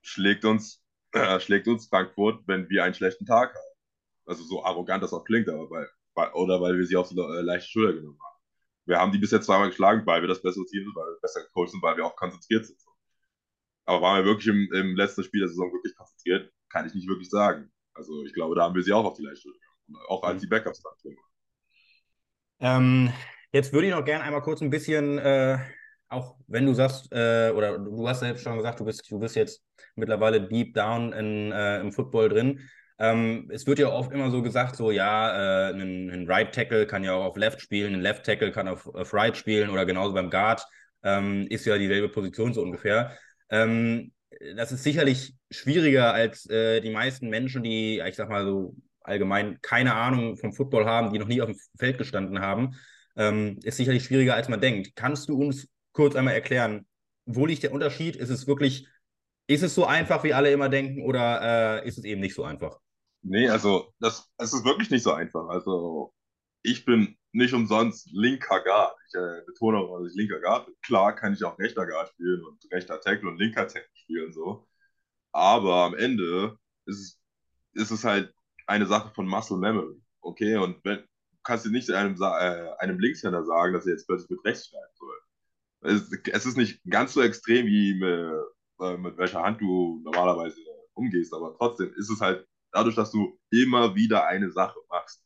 schlägt 0.00 0.44
uns, 0.44 0.80
äh, 1.10 1.40
schlägt 1.40 1.66
uns 1.66 1.88
Frankfurt, 1.88 2.46
wenn 2.46 2.70
wir 2.70 2.84
einen 2.84 2.94
schlechten 2.94 3.26
Tag 3.26 3.52
haben. 3.52 3.76
Also 4.26 4.44
so 4.44 4.64
arrogant 4.64 5.02
das 5.02 5.12
auch 5.12 5.24
klingt, 5.24 5.48
aber 5.48 5.68
weil, 5.70 5.88
weil 6.14 6.30
oder 6.34 6.60
weil 6.60 6.78
wir 6.78 6.86
sie 6.86 6.96
auf 6.96 7.08
so 7.08 7.16
äh, 7.16 7.40
leichte 7.42 7.68
Schulter 7.68 7.94
genommen 7.94 8.20
haben. 8.22 8.36
Wir 8.84 8.98
haben 9.00 9.10
die 9.10 9.18
bis 9.18 9.32
jetzt 9.32 9.46
zweimal 9.46 9.70
geschlagen, 9.70 10.06
weil 10.06 10.20
wir 10.20 10.28
das 10.28 10.40
bessere 10.40 10.66
Team 10.66 10.84
sind, 10.84 10.94
weil 10.94 11.06
wir 11.14 11.20
besser 11.20 11.42
gecoacht 11.42 11.70
sind, 11.70 11.82
weil 11.82 11.96
wir 11.96 12.06
auch 12.06 12.14
konzentriert 12.14 12.64
sind. 12.64 12.78
Aber 13.86 14.02
waren 14.02 14.24
wir 14.24 14.30
wirklich 14.30 14.46
im, 14.46 14.72
im 14.72 14.96
letzten 14.96 15.24
Spiel 15.24 15.40
der 15.40 15.48
Saison 15.48 15.72
wirklich 15.72 15.96
konzentriert? 15.96 16.52
Kann 16.68 16.86
ich 16.86 16.94
nicht 16.94 17.08
wirklich 17.08 17.28
sagen. 17.28 17.72
Also 17.94 18.24
ich 18.24 18.32
glaube, 18.32 18.54
da 18.54 18.62
haben 18.62 18.74
wir 18.76 18.82
sie 18.82 18.92
auch 18.92 19.04
auf 19.04 19.16
die 19.16 19.22
leichte 19.24 19.42
Schulter. 19.42 19.65
Auch 20.08 20.22
als 20.22 20.42
die 20.42 20.48
Backups 20.48 20.82
waren. 20.84 21.16
Ähm, 22.58 23.12
jetzt 23.52 23.72
würde 23.72 23.88
ich 23.88 23.92
noch 23.92 24.04
gerne 24.04 24.24
einmal 24.24 24.42
kurz 24.42 24.60
ein 24.62 24.70
bisschen 24.70 25.18
äh, 25.18 25.58
auch 26.08 26.36
wenn 26.46 26.66
du 26.66 26.74
sagst, 26.74 27.12
äh, 27.12 27.50
oder 27.50 27.78
du 27.78 28.08
hast 28.08 28.20
selbst 28.20 28.42
schon 28.42 28.56
gesagt, 28.56 28.80
du 28.80 28.84
bist, 28.84 29.10
du 29.10 29.18
bist 29.18 29.36
jetzt 29.36 29.62
mittlerweile 29.96 30.40
deep 30.40 30.74
down 30.74 31.12
in, 31.12 31.52
äh, 31.52 31.80
im 31.80 31.92
Football 31.92 32.28
drin. 32.28 32.60
Ähm, 32.98 33.50
es 33.52 33.66
wird 33.66 33.78
ja 33.78 33.88
oft 33.88 34.12
immer 34.12 34.30
so 34.30 34.42
gesagt, 34.42 34.76
so 34.76 34.90
ja, 34.90 35.68
äh, 35.68 35.72
ein, 35.74 36.10
ein, 36.10 36.26
Right 36.26 36.54
Tackle 36.54 36.86
kann 36.86 37.04
ja 37.04 37.12
auch 37.14 37.24
auf 37.24 37.36
Left 37.36 37.60
spielen, 37.60 37.94
ein 37.94 38.00
Left 38.00 38.24
Tackle 38.24 38.52
kann 38.52 38.68
auf, 38.68 38.86
auf 38.86 39.12
Right 39.12 39.36
spielen 39.36 39.70
oder 39.70 39.84
genauso 39.84 40.14
beim 40.14 40.30
Guard 40.30 40.64
ähm, 41.02 41.46
ist 41.50 41.66
ja 41.66 41.76
dieselbe 41.76 42.08
Position 42.08 42.54
so 42.54 42.62
ungefähr. 42.62 43.16
Ähm, 43.50 44.12
das 44.56 44.72
ist 44.72 44.82
sicherlich 44.82 45.34
schwieriger 45.50 46.14
als 46.14 46.48
äh, 46.48 46.80
die 46.80 46.90
meisten 46.90 47.28
Menschen, 47.28 47.62
die, 47.62 48.00
ich 48.06 48.16
sag 48.16 48.28
mal 48.28 48.44
so 48.44 48.74
allgemein 49.06 49.60
keine 49.62 49.94
Ahnung 49.94 50.36
vom 50.36 50.52
Football 50.52 50.86
haben, 50.86 51.12
die 51.12 51.18
noch 51.18 51.28
nie 51.28 51.40
auf 51.40 51.48
dem 51.48 51.58
Feld 51.78 51.98
gestanden 51.98 52.40
haben. 52.40 52.76
Ähm, 53.16 53.58
ist 53.62 53.76
sicherlich 53.76 54.04
schwieriger, 54.04 54.34
als 54.34 54.48
man 54.48 54.60
denkt. 54.60 54.94
Kannst 54.94 55.28
du 55.28 55.38
uns 55.40 55.68
kurz 55.92 56.16
einmal 56.16 56.34
erklären, 56.34 56.86
wo 57.24 57.46
liegt 57.46 57.62
der 57.62 57.72
Unterschied? 57.72 58.16
Ist 58.16 58.30
es 58.30 58.46
wirklich, 58.46 58.88
ist 59.46 59.62
es 59.62 59.74
so 59.74 59.86
einfach, 59.86 60.24
wie 60.24 60.34
alle 60.34 60.50
immer 60.50 60.68
denken, 60.68 61.02
oder 61.02 61.82
äh, 61.82 61.88
ist 61.88 61.98
es 61.98 62.04
eben 62.04 62.20
nicht 62.20 62.34
so 62.34 62.44
einfach? 62.44 62.78
Nee, 63.22 63.48
also 63.48 63.92
das, 63.98 64.30
es 64.38 64.52
ist 64.52 64.64
wirklich 64.64 64.90
nicht 64.90 65.02
so 65.02 65.12
einfach. 65.12 65.48
Also 65.48 66.12
ich 66.62 66.84
bin 66.84 67.16
nicht 67.32 67.54
umsonst 67.54 68.08
linker 68.12 68.62
Guard. 68.62 68.96
Ich 69.08 69.14
äh, 69.14 69.42
betone 69.46 69.78
auch, 69.78 69.98
dass 69.98 70.10
ich 70.12 70.16
linker 70.16 70.40
Guard 70.40 70.66
bin. 70.66 70.74
Klar 70.82 71.14
kann 71.14 71.32
ich 71.34 71.44
auch 71.44 71.58
rechter 71.58 71.86
Guard 71.86 72.08
spielen 72.10 72.44
und 72.44 72.64
rechter 72.72 73.00
Tackle 73.00 73.28
und 73.28 73.38
linker 73.38 73.66
Tackle 73.66 73.88
spielen 73.94 74.32
so. 74.32 74.66
Aber 75.32 75.84
am 75.84 75.94
Ende 75.94 76.56
ist 76.86 77.20
ist 77.76 77.90
es 77.90 78.04
halt 78.04 78.32
eine 78.66 78.86
Sache 78.86 79.12
von 79.14 79.26
Muscle 79.26 79.58
Memory. 79.58 80.00
Okay, 80.20 80.56
und 80.56 80.84
wenn, 80.84 81.04
kannst 81.42 81.64
du 81.64 81.70
nicht 81.70 81.90
einem, 81.90 82.16
äh, 82.20 82.70
einem 82.78 82.98
Linkshänder 82.98 83.44
sagen, 83.44 83.72
dass 83.72 83.86
er 83.86 83.92
jetzt 83.92 84.06
plötzlich 84.06 84.30
mit 84.30 84.44
rechts 84.44 84.68
schreiben 84.68 84.94
soll 84.94 85.16
es, 85.86 86.10
es 86.32 86.46
ist 86.46 86.56
nicht 86.56 86.80
ganz 86.88 87.12
so 87.12 87.22
extrem, 87.22 87.66
wie 87.66 87.94
mit, 87.94 88.32
äh, 88.80 88.96
mit 88.96 89.16
welcher 89.16 89.42
Hand 89.42 89.60
du 89.60 90.00
normalerweise 90.04 90.60
umgehst, 90.94 91.32
aber 91.32 91.54
trotzdem 91.56 91.92
ist 91.94 92.10
es 92.10 92.20
halt 92.20 92.46
dadurch, 92.72 92.96
dass 92.96 93.10
du 93.10 93.38
immer 93.50 93.94
wieder 93.94 94.26
eine 94.26 94.50
Sache 94.50 94.78
machst, 94.88 95.24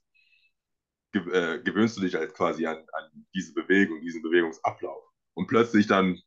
äh, 1.12 1.58
gewöhnst 1.60 1.96
du 1.96 2.02
dich 2.02 2.14
halt 2.14 2.34
quasi 2.34 2.66
an, 2.66 2.78
an 2.92 3.26
diese 3.34 3.52
Bewegung, 3.54 4.00
diesen 4.00 4.22
Bewegungsablauf. 4.22 5.04
Und 5.34 5.46
plötzlich 5.46 5.86
dann 5.86 6.18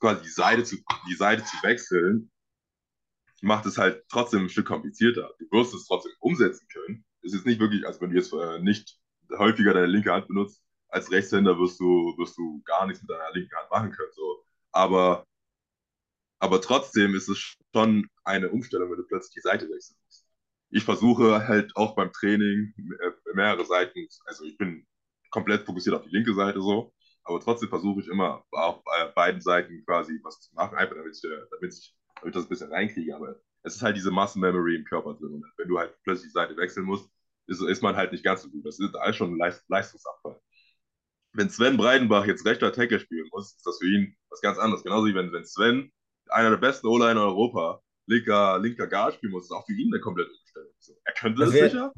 quasi 0.00 0.22
die 0.22 0.28
Seite 0.28 0.64
zu, 0.64 0.76
die 1.08 1.14
Seite 1.14 1.44
zu 1.44 1.56
wechseln, 1.62 2.30
macht 3.44 3.66
es 3.66 3.78
halt 3.78 4.02
trotzdem 4.08 4.42
ein 4.44 4.48
Stück 4.48 4.66
komplizierter. 4.66 5.34
Du 5.38 5.46
wirst 5.50 5.74
es 5.74 5.86
trotzdem 5.86 6.12
umsetzen 6.20 6.66
können. 6.72 7.04
Es 7.22 7.34
ist 7.34 7.46
nicht 7.46 7.60
wirklich, 7.60 7.86
also 7.86 8.00
wenn 8.00 8.10
du 8.10 8.16
jetzt 8.16 8.32
äh, 8.32 8.60
nicht 8.60 8.98
häufiger 9.38 9.74
deine 9.74 9.86
linke 9.86 10.12
Hand 10.12 10.28
benutzt, 10.28 10.62
als 10.88 11.10
Rechtshänder 11.10 11.58
wirst 11.58 11.80
du, 11.80 12.14
wirst 12.18 12.36
du 12.38 12.62
gar 12.64 12.86
nichts 12.86 13.02
mit 13.02 13.10
deiner 13.10 13.32
linken 13.32 13.54
Hand 13.56 13.70
machen 13.70 13.92
können. 13.92 14.12
So. 14.12 14.44
Aber, 14.72 15.26
aber 16.38 16.60
trotzdem 16.60 17.14
ist 17.14 17.28
es 17.28 17.56
schon 17.74 18.08
eine 18.24 18.50
Umstellung, 18.50 18.90
wenn 18.90 18.98
du 18.98 19.06
plötzlich 19.06 19.34
die 19.34 19.40
Seite 19.40 19.68
wechseln 19.68 19.96
musst. 20.04 20.24
Ich 20.70 20.84
versuche 20.84 21.46
halt 21.46 21.74
auch 21.76 21.94
beim 21.94 22.12
Training 22.12 22.74
mehrere 23.34 23.64
Seiten, 23.64 24.06
also 24.26 24.44
ich 24.44 24.56
bin 24.58 24.86
komplett 25.30 25.66
fokussiert 25.66 25.96
auf 25.96 26.02
die 26.02 26.10
linke 26.10 26.34
Seite 26.34 26.60
so, 26.60 26.92
aber 27.24 27.40
trotzdem 27.40 27.68
versuche 27.68 28.00
ich 28.00 28.08
immer 28.08 28.44
auf 28.52 28.82
beiden 29.14 29.40
Seiten 29.40 29.84
quasi 29.84 30.20
was 30.22 30.40
zu 30.40 30.54
machen, 30.54 30.76
einfach 30.76 30.96
damit 30.96 31.16
ich, 31.16 31.22
damit 31.22 31.74
ich, 31.74 31.94
damit 32.24 32.34
ich 32.34 32.40
das 32.40 32.46
ein 32.46 32.48
bisschen 32.48 32.72
reinkriege. 32.72 33.14
Aber 33.14 33.36
es 33.62 33.76
ist 33.76 33.82
halt 33.82 33.96
diese 33.96 34.10
Muscle 34.10 34.40
Memory 34.40 34.76
im 34.76 34.84
Körper 34.84 35.14
drin. 35.14 35.34
Und 35.34 35.44
wenn 35.56 35.68
du 35.68 35.78
halt 35.78 35.94
plötzlich 36.02 36.28
die 36.28 36.34
Seite 36.34 36.56
wechseln 36.56 36.86
musst, 36.86 37.08
ist, 37.46 37.60
ist 37.62 37.82
man 37.82 37.96
halt 37.96 38.12
nicht 38.12 38.24
ganz 38.24 38.42
so 38.42 38.50
gut. 38.50 38.64
Das 38.66 38.78
ist 38.78 38.94
alles 38.96 39.16
schon 39.16 39.34
ein 39.34 39.54
Leistungsabfall 39.68 40.40
wenn 41.34 41.50
Sven 41.50 41.76
Breidenbach 41.76 42.26
jetzt 42.26 42.46
rechter 42.46 42.72
Tackle 42.72 43.00
spielen 43.00 43.28
muss, 43.32 43.54
ist 43.56 43.66
das 43.66 43.78
für 43.78 43.88
ihn 43.88 44.16
was 44.30 44.40
ganz 44.40 44.58
anderes. 44.58 44.82
Genauso 44.82 45.06
wie 45.06 45.14
wenn, 45.14 45.32
wenn 45.32 45.44
Sven, 45.44 45.92
einer 46.28 46.50
der 46.50 46.56
besten 46.56 46.86
O-Line 46.86 47.12
in 47.12 47.18
Europa, 47.18 47.82
linker, 48.06 48.58
linker 48.60 48.86
Guard 48.86 49.14
spielen 49.14 49.32
muss, 49.32 49.44
ist 49.44 49.50
auch 49.50 49.66
für 49.66 49.72
ihn 49.72 49.92
eine 49.92 50.00
komplette 50.00 50.30
Umstellung. 50.30 50.70
Er 51.04 51.12
könnte 51.12 51.44
das, 51.44 51.52
wär, 51.52 51.70
sicher. 51.70 51.92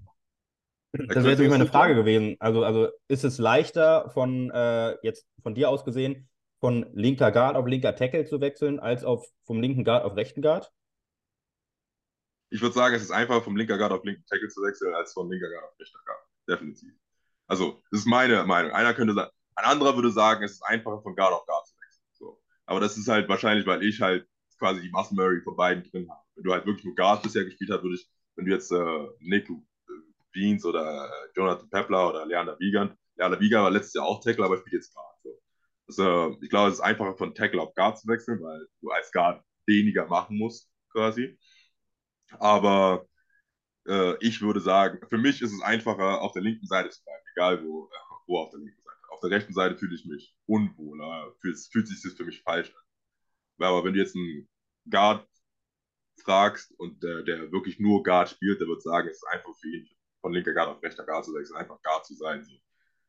Das 0.93 1.25
wäre 1.25 1.43
jetzt 1.43 1.51
meine 1.51 1.67
Frage 1.67 1.95
gewesen. 1.95 2.37
Also, 2.39 2.65
also 2.65 2.89
ist 3.09 3.25
es 3.25 3.39
leichter 3.39 4.11
von 4.11 4.51
äh, 4.51 4.97
jetzt 5.03 5.27
von 5.43 5.55
dir 5.55 5.69
aus 5.69 5.85
gesehen, 5.85 6.29
von 6.67 6.85
linker 6.95 7.31
Guard 7.31 7.55
auf 7.55 7.65
linker 7.69 7.95
Tackle 7.95 8.25
zu 8.25 8.41
wechseln, 8.41 8.81
als 8.81 9.05
auf 9.05 9.25
vom 9.45 9.61
linken 9.61 9.85
Guard 9.85 10.05
auf 10.05 10.17
rechten 10.17 10.43
Guard? 10.43 10.73
Ich 12.51 12.61
würde 12.61 12.75
sagen, 12.75 12.97
es 12.97 13.03
ist 13.03 13.13
einfacher 13.13 13.41
vom 13.41 13.57
linker 13.57 13.79
Guard 13.79 13.93
auf 13.93 14.03
linken 14.03 14.27
Tackle 14.27 14.49
zu 14.49 14.63
wechseln, 14.63 14.93
als 14.93 15.13
von 15.13 15.31
linker 15.31 15.49
Guard 15.49 15.63
auf 15.63 15.79
rechter 15.79 16.01
Guard. 16.05 16.19
Definitiv. 16.49 16.93
Also, 17.47 17.81
das 17.93 18.01
ist 18.01 18.07
meine 18.07 18.43
Meinung. 18.43 18.73
Einer 18.73 18.95
könnte 18.95 19.15
sagen, 19.15 19.31
ein 19.55 19.65
anderer 19.65 19.95
würde 19.95 20.11
sagen, 20.11 20.43
es 20.43 20.55
ist 20.55 20.63
einfacher 20.63 21.01
von 21.03 21.15
Guard 21.15 21.35
auf 21.35 21.47
Guard 21.47 21.69
zu 21.69 21.77
wechseln. 21.81 22.05
So. 22.15 22.43
Aber 22.65 22.81
das 22.81 22.97
ist 22.97 23.07
halt 23.07 23.29
wahrscheinlich, 23.29 23.65
weil 23.65 23.85
ich 23.85 24.01
halt 24.01 24.27
quasi 24.59 24.83
die 24.83 24.91
Muscle 24.91 25.15
Murray 25.15 25.43
von 25.43 25.55
beiden 25.55 25.85
drin 25.85 26.11
habe. 26.11 26.21
Wenn 26.35 26.43
du 26.43 26.53
halt 26.53 26.67
wirklich 26.67 26.85
nur 26.85 26.97
Guard 26.97 27.23
bisher 27.23 27.45
gespielt 27.45 27.71
hast, 27.71 27.85
würde 27.85 27.95
ich, 27.95 28.11
wenn 28.35 28.47
du 28.47 28.51
jetzt 28.51 28.73
äh, 28.73 29.07
Nick 29.21 29.49
Beans 30.33 30.65
oder 30.65 30.83
äh, 30.83 31.29
Jonathan 31.37 31.71
Pepler 31.71 32.09
oder 32.09 32.27
Leander 32.27 32.59
Wiegand. 32.59 32.99
Leander 33.15 33.39
Wiegand 33.39 33.63
war 33.63 33.71
letztes 33.71 33.95
Jahr 33.95 34.07
auch 34.07 34.21
Tackle, 34.21 34.45
aber 34.45 34.59
spielt 34.59 34.83
jetzt 34.83 34.93
Guard. 34.93 35.16
So. 35.89 36.03
Also, 36.03 36.39
ich 36.43 36.51
glaube, 36.51 36.69
es 36.71 36.75
ist 36.75 36.81
einfacher 36.81 37.17
von 37.17 37.35
Tackle 37.35 37.61
auf 37.63 37.75
Guard 37.75 37.99
zu 37.99 38.09
wechseln, 38.09 38.41
weil 38.43 38.67
du 38.81 38.91
als 38.91 39.13
Guard 39.13 39.45
weniger 39.67 40.07
machen 40.07 40.39
musst, 40.39 40.71
quasi. 40.91 41.39
Aber 42.39 43.07
äh, 43.89 44.17
ich 44.21 44.41
würde 44.43 44.61
sagen, 44.61 45.01
für 45.09 45.19
mich 45.19 45.43
ist 45.43 45.53
es 45.53 45.63
einfacher, 45.63 46.21
auf 46.23 46.33
der 46.33 46.43
linken 46.43 46.67
Seite 46.67 46.91
zu 46.91 47.03
bleiben, 47.05 47.25
egal 47.35 47.65
wo, 47.65 47.87
äh, 47.87 48.15
wo 48.27 48.39
auf 48.39 48.51
der 48.51 48.61
linken 48.61 48.83
Seite. 48.83 48.97
Auf 49.11 49.21
der 49.21 49.31
rechten 49.31 49.53
Seite 49.55 49.77
fühle 49.79 49.95
ich 49.95 50.05
mich 50.07 50.37
unwohler, 50.47 51.33
fühlt, 51.41 51.59
fühlt 51.73 51.89
sich 51.89 52.03
das 52.03 52.15
für 52.15 52.25
mich 52.25 52.43
falsch 52.43 52.71
an. 52.75 52.85
Aber 53.67 53.85
wenn 53.85 53.95
du 53.95 54.01
jetzt 54.01 54.17
einen 54.17 54.49
Guard 54.91 55.27
fragst 56.23 56.73
und 56.79 57.03
der, 57.03 57.23
der 57.23 57.53
wirklich 57.53 57.79
nur 57.81 58.03
Guard 58.03 58.31
spielt, 58.31 58.61
der 58.61 58.69
wird 58.69 58.83
sagen, 58.83 59.09
es 59.09 59.19
ist 59.19 59.29
einfach 59.29 59.55
für 59.61 59.69
ihn 59.69 59.89
von 60.21 60.33
linker 60.33 60.53
Guard 60.55 60.69
auf 60.69 60.83
rechter 60.83 61.05
Guard 61.07 61.25
zu 61.25 61.35
wechseln, 61.35 61.57
einfach 61.57 61.81
Guard 61.83 62.07
zu 62.07 62.15
sein. 62.15 62.45
So. 62.45 62.53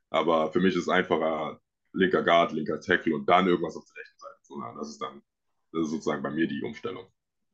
Aber 0.09 0.51
für 0.51 0.59
mich 0.59 0.75
ist 0.75 0.83
es 0.83 0.89
einfacher, 0.89 1.59
linker 1.97 2.23
Guard, 2.23 2.53
linker 2.53 2.79
Tackle 2.79 3.15
und 3.15 3.27
dann 3.27 3.47
irgendwas 3.47 3.75
auf 3.75 3.83
der 3.85 4.01
rechten 4.01 4.19
Seite 4.19 4.59
machen. 4.59 4.77
Das 4.77 4.89
ist 4.89 5.01
dann 5.01 5.21
das 5.73 5.83
ist 5.83 5.91
sozusagen 5.91 6.23
bei 6.23 6.29
mir 6.29 6.47
die 6.47 6.61
Umstellung. 6.63 7.05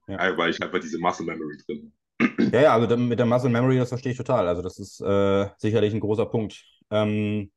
Ja. 0.07 0.37
Weil 0.37 0.49
ich 0.49 0.61
einfach 0.61 0.79
diese 0.79 0.99
Muscle 0.99 1.25
Memory 1.25 1.57
drin 1.65 1.93
Ja, 2.51 2.61
ja, 2.61 2.73
also 2.73 2.97
mit 2.97 3.19
der 3.19 3.25
Muscle 3.25 3.49
Memory, 3.49 3.77
das 3.77 3.89
verstehe 3.89 4.11
ich 4.11 4.17
total. 4.17 4.47
Also, 4.47 4.61
das 4.61 4.79
ist 4.79 5.01
äh, 5.01 5.49
sicherlich 5.57 5.93
ein 5.93 5.99
großer 5.99 6.25
Punkt. 6.25 6.63
Ähm, 6.91 7.51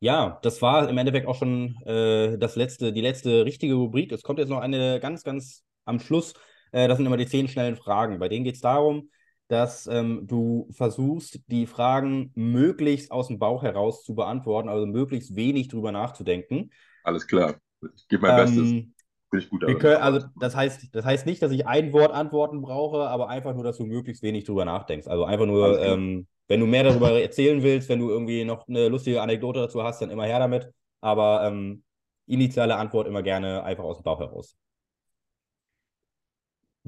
ja, 0.00 0.38
das 0.42 0.62
war 0.62 0.88
im 0.88 0.98
Endeffekt 0.98 1.26
auch 1.26 1.36
schon 1.36 1.76
äh, 1.84 2.38
das 2.38 2.56
letzte, 2.56 2.92
die 2.92 3.00
letzte 3.00 3.44
richtige 3.44 3.74
Rubrik. 3.74 4.12
Es 4.12 4.22
kommt 4.22 4.38
jetzt 4.38 4.48
noch 4.48 4.60
eine 4.60 5.00
ganz, 5.00 5.24
ganz 5.24 5.64
am 5.84 6.00
Schluss. 6.00 6.34
Äh, 6.72 6.88
das 6.88 6.98
sind 6.98 7.06
immer 7.06 7.16
die 7.16 7.26
zehn 7.26 7.48
schnellen 7.48 7.76
Fragen. 7.76 8.18
Bei 8.18 8.28
denen 8.28 8.44
geht 8.44 8.54
es 8.54 8.60
darum, 8.60 9.10
dass 9.48 9.86
ähm, 9.86 10.26
du 10.26 10.68
versuchst, 10.72 11.40
die 11.46 11.66
Fragen 11.66 12.32
möglichst 12.34 13.10
aus 13.10 13.28
dem 13.28 13.38
Bauch 13.38 13.62
heraus 13.62 14.04
zu 14.04 14.14
beantworten, 14.14 14.68
also 14.68 14.86
möglichst 14.86 15.36
wenig 15.36 15.68
drüber 15.68 15.92
nachzudenken. 15.92 16.70
Alles 17.04 17.26
klar. 17.26 17.56
Ich 17.94 18.08
gebe 18.08 18.22
mein 18.22 18.38
ähm, 18.38 18.44
Bestes. 18.44 18.96
Bin 19.30 19.40
ich 19.40 19.48
gut 19.48 19.62
darin. 19.62 19.78
Können, 19.78 19.96
also 19.96 20.26
das 20.40 20.56
heißt, 20.56 20.94
das 20.94 21.04
heißt 21.04 21.26
nicht, 21.26 21.42
dass 21.42 21.52
ich 21.52 21.66
ein 21.66 21.92
Wort 21.92 22.12
Antworten 22.12 22.62
brauche, 22.62 23.08
aber 23.08 23.28
einfach 23.28 23.54
nur, 23.54 23.64
dass 23.64 23.78
du 23.78 23.84
möglichst 23.84 24.22
wenig 24.22 24.44
drüber 24.44 24.64
nachdenkst. 24.64 25.06
Also 25.06 25.24
einfach 25.24 25.46
nur, 25.46 25.80
ähm, 25.80 26.26
wenn 26.48 26.60
du 26.60 26.66
mehr 26.66 26.84
darüber 26.84 27.10
erzählen 27.20 27.62
willst, 27.62 27.88
wenn 27.88 27.98
du 27.98 28.08
irgendwie 28.08 28.44
noch 28.44 28.66
eine 28.68 28.88
lustige 28.88 29.20
Anekdote 29.22 29.60
dazu 29.60 29.82
hast, 29.82 30.00
dann 30.00 30.10
immer 30.10 30.24
her 30.24 30.38
damit. 30.38 30.70
Aber 31.00 31.42
ähm, 31.44 31.82
initiale 32.26 32.76
Antwort 32.76 33.06
immer 33.06 33.22
gerne 33.22 33.62
einfach 33.62 33.84
aus 33.84 33.98
dem 33.98 34.04
Bauch 34.04 34.20
heraus. 34.20 34.56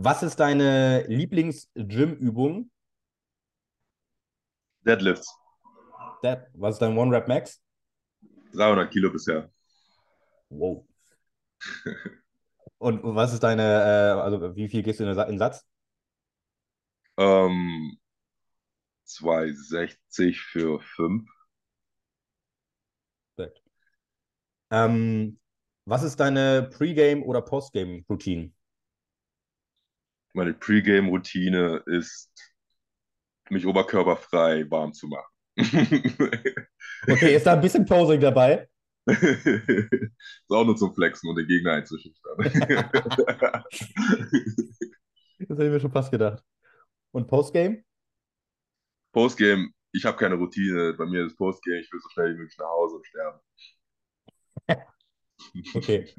Was 0.00 0.22
ist 0.22 0.36
deine 0.36 1.04
Lieblings-Gym-Übung? 1.08 2.70
Deadlifts. 4.86 5.36
Dead. 6.22 6.38
Was 6.54 6.76
ist 6.76 6.78
dein 6.82 6.96
One-Rap-Max? 6.96 7.60
300 8.52 8.92
Kilo 8.92 9.10
bisher. 9.10 9.50
Wow. 10.50 10.86
Und 12.78 13.00
was 13.02 13.32
ist 13.32 13.42
deine, 13.42 13.62
äh, 13.62 14.20
also 14.20 14.54
wie 14.54 14.68
viel 14.68 14.84
gehst 14.84 15.00
du 15.00 15.04
in 15.04 15.16
den 15.16 15.38
Satz? 15.38 15.66
Ähm, 17.16 17.98
260 19.02 20.40
für 20.40 20.78
5. 20.78 21.28
Ähm, 24.70 25.40
was 25.86 26.04
ist 26.04 26.20
deine 26.20 26.70
Pre-Game- 26.72 27.24
oder 27.24 27.42
Post-Game-Routine? 27.42 28.52
Meine 30.38 30.54
Pre-Game-Routine 30.54 31.82
ist, 31.86 32.30
mich 33.50 33.66
oberkörperfrei 33.66 34.70
warm 34.70 34.92
zu 34.92 35.08
machen. 35.08 35.34
okay, 37.08 37.34
ist 37.34 37.44
da 37.44 37.54
ein 37.54 37.60
bisschen 37.60 37.84
Posing 37.84 38.20
dabei? 38.20 38.68
ist 39.08 39.20
auch 40.48 40.64
nur 40.64 40.76
zum 40.76 40.94
Flexen 40.94 41.28
und 41.28 41.34
den 41.34 41.48
Gegner 41.48 41.72
einzuschüchtern. 41.72 42.36
das 42.38 42.54
hätte 45.40 45.64
ich 45.64 45.70
mir 45.72 45.80
schon 45.80 45.90
fast 45.90 46.12
gedacht. 46.12 46.44
Und 47.10 47.26
Postgame? 47.26 47.82
Postgame, 49.10 49.70
ich 49.90 50.04
habe 50.04 50.16
keine 50.16 50.36
Routine. 50.36 50.94
Bei 50.96 51.06
mir 51.06 51.26
ist 51.26 51.36
Postgame, 51.36 51.80
ich 51.80 51.92
will 51.92 51.98
so 52.00 52.10
schnell 52.10 52.34
wie 52.34 52.38
möglich 52.38 52.58
nach 52.58 52.68
Hause 52.68 52.94
und 52.94 53.06
sterben. 53.06 53.40
okay. 55.74 56.14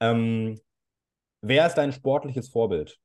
Ähm, 0.00 0.60
wer 1.40 1.66
ist 1.66 1.76
dein 1.76 1.94
sportliches 1.94 2.50
Vorbild? 2.50 3.00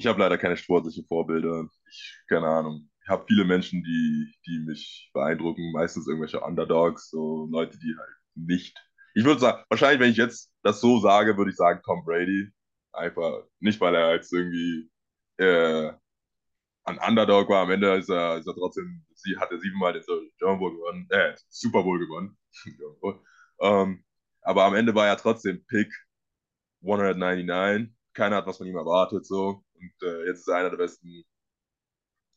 Ich 0.00 0.06
habe 0.06 0.18
leider 0.18 0.38
keine 0.38 0.56
sportlichen 0.56 1.04
Vorbilder. 1.06 1.68
Ich, 1.88 2.18
keine 2.28 2.46
Ahnung 2.46 2.90
habe 3.10 3.24
viele 3.26 3.44
Menschen, 3.44 3.82
die, 3.82 4.32
die 4.46 4.60
mich 4.60 5.10
beeindrucken, 5.12 5.72
meistens 5.72 6.06
irgendwelche 6.06 6.40
Underdogs, 6.40 7.10
so 7.10 7.48
Leute, 7.50 7.76
die 7.78 7.94
halt 7.98 8.16
nicht. 8.36 8.78
Ich 9.14 9.24
würde 9.24 9.40
sagen, 9.40 9.64
wahrscheinlich, 9.68 10.00
wenn 10.00 10.12
ich 10.12 10.16
jetzt 10.16 10.52
das 10.62 10.80
so 10.80 11.00
sage, 11.00 11.36
würde 11.36 11.50
ich 11.50 11.56
sagen 11.56 11.82
Tom 11.84 12.04
Brady. 12.04 12.48
Einfach 12.92 13.44
nicht, 13.58 13.80
weil 13.80 13.94
er 13.94 14.14
jetzt 14.14 14.32
irgendwie 14.32 14.90
äh, 15.38 15.92
ein 16.84 16.98
Underdog 16.98 17.48
war. 17.48 17.62
Am 17.62 17.70
Ende 17.70 17.96
ist 17.96 18.08
er, 18.08 18.38
ist 18.38 18.46
er 18.46 18.54
trotzdem, 18.54 19.04
sie 19.14 19.36
hat 19.36 19.50
er 19.50 19.58
siebenmal 19.58 19.92
den 19.92 20.02
Super 20.02 20.56
Bowl 20.56 20.72
gewonnen, 20.72 21.06
äh, 21.10 21.34
Super 21.48 21.82
Bowl 21.82 21.98
gewonnen. 21.98 22.36
ähm, 23.60 24.04
aber 24.42 24.64
am 24.64 24.74
Ende 24.74 24.94
war 24.94 25.08
er 25.08 25.16
trotzdem 25.16 25.64
Pick 25.66 25.92
199. 26.82 27.92
Keiner 28.14 28.36
hat 28.36 28.46
was 28.46 28.58
von 28.58 28.66
ihm 28.66 28.76
erwartet, 28.76 29.26
so. 29.26 29.62
Und 29.74 29.92
äh, 30.02 30.26
jetzt 30.26 30.40
ist 30.40 30.48
er 30.48 30.56
einer 30.56 30.70
der 30.70 30.76
besten 30.76 31.24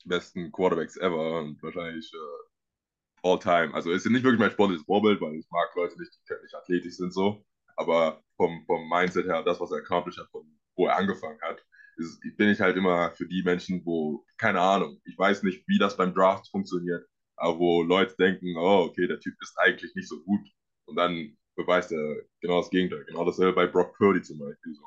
besten 0.06 0.52
Quarterbacks 0.52 0.98
ever 0.98 1.40
und 1.40 1.62
wahrscheinlich 1.64 2.12
äh, 2.14 3.28
all 3.28 3.40
time. 3.40 3.74
Also 3.74 3.92
ist 3.92 4.06
nicht 4.06 4.24
wirklich 4.24 4.40
mein 4.40 4.52
sportliches 4.52 4.86
Vorbild, 4.86 5.22
weil 5.22 5.36
ich 5.36 5.50
mag 5.50 5.74
Leute 5.76 6.00
nicht, 6.00 6.12
die 6.30 6.34
nicht 6.42 6.56
athletisch 6.56 6.98
sind 6.98 7.14
so. 7.14 7.44
Aber 7.76 8.22
vom, 8.38 8.64
vom 8.66 8.88
Mindset 8.90 9.26
her, 9.26 9.44
das, 9.44 9.60
was 9.60 9.72
er 9.72 9.78
accomplished 9.78 10.20
hat, 10.20 10.30
von 10.30 10.44
wo 10.76 10.88
er 10.88 10.98
angefangen 10.98 11.40
hat, 11.42 11.64
ist, 11.98 12.20
bin 12.38 12.50
ich 12.50 12.60
halt 12.60 12.76
immer 12.76 13.12
für 13.12 13.28
die 13.28 13.44
Menschen, 13.44 13.86
wo, 13.86 14.26
keine 14.38 14.60
Ahnung, 14.60 15.00
ich 15.06 15.18
weiß 15.18 15.44
nicht, 15.44 15.64
wie 15.68 15.78
das 15.78 15.96
beim 15.96 16.14
Draft 16.14 16.50
funktioniert, 16.50 17.08
aber 17.36 17.60
wo 17.60 17.84
Leute 17.84 18.16
denken, 18.18 18.58
oh, 18.58 18.86
okay, 18.90 19.08
der 19.08 19.20
Typ 19.20 19.36
ist 19.42 19.58
eigentlich 19.60 19.94
nicht 19.96 20.10
so 20.10 20.22
gut. 20.24 20.42
Und 20.86 20.96
dann 20.96 21.38
beweist 21.56 21.92
er 21.92 22.24
genau 22.42 22.60
das 22.62 22.70
Gegenteil. 22.70 23.06
Genau 23.06 23.26
dasselbe 23.26 23.54
bei 23.54 23.68
Brock 23.68 23.96
Purdy 23.96 24.22
zum 24.22 24.40
Beispiel. 24.40 24.74
So. 24.74 24.84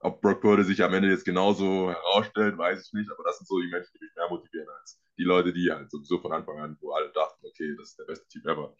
Ob 0.00 0.20
Brock 0.20 0.40
Purdy 0.40 0.62
sich 0.62 0.82
am 0.82 0.94
Ende 0.94 1.10
jetzt 1.10 1.24
genauso 1.24 1.90
herausstellt, 1.90 2.56
weiß 2.56 2.86
ich 2.86 2.92
nicht, 2.92 3.10
aber 3.10 3.24
das 3.24 3.38
sind 3.38 3.48
so 3.48 3.60
die 3.60 3.68
Menschen, 3.68 3.90
die 3.94 4.04
mich 4.04 4.14
mehr 4.14 4.28
motivieren 4.28 4.68
als 4.80 5.00
die 5.16 5.24
Leute, 5.24 5.52
die 5.52 5.70
halt 5.70 5.90
sowieso 5.90 6.20
von 6.20 6.32
Anfang 6.32 6.58
an, 6.58 6.76
wo 6.80 6.92
alle 6.92 7.10
dachten, 7.12 7.44
okay, 7.44 7.74
das 7.76 7.90
ist 7.90 7.98
der 7.98 8.04
beste 8.04 8.28
Typ 8.28 8.46
ever. 8.46 8.76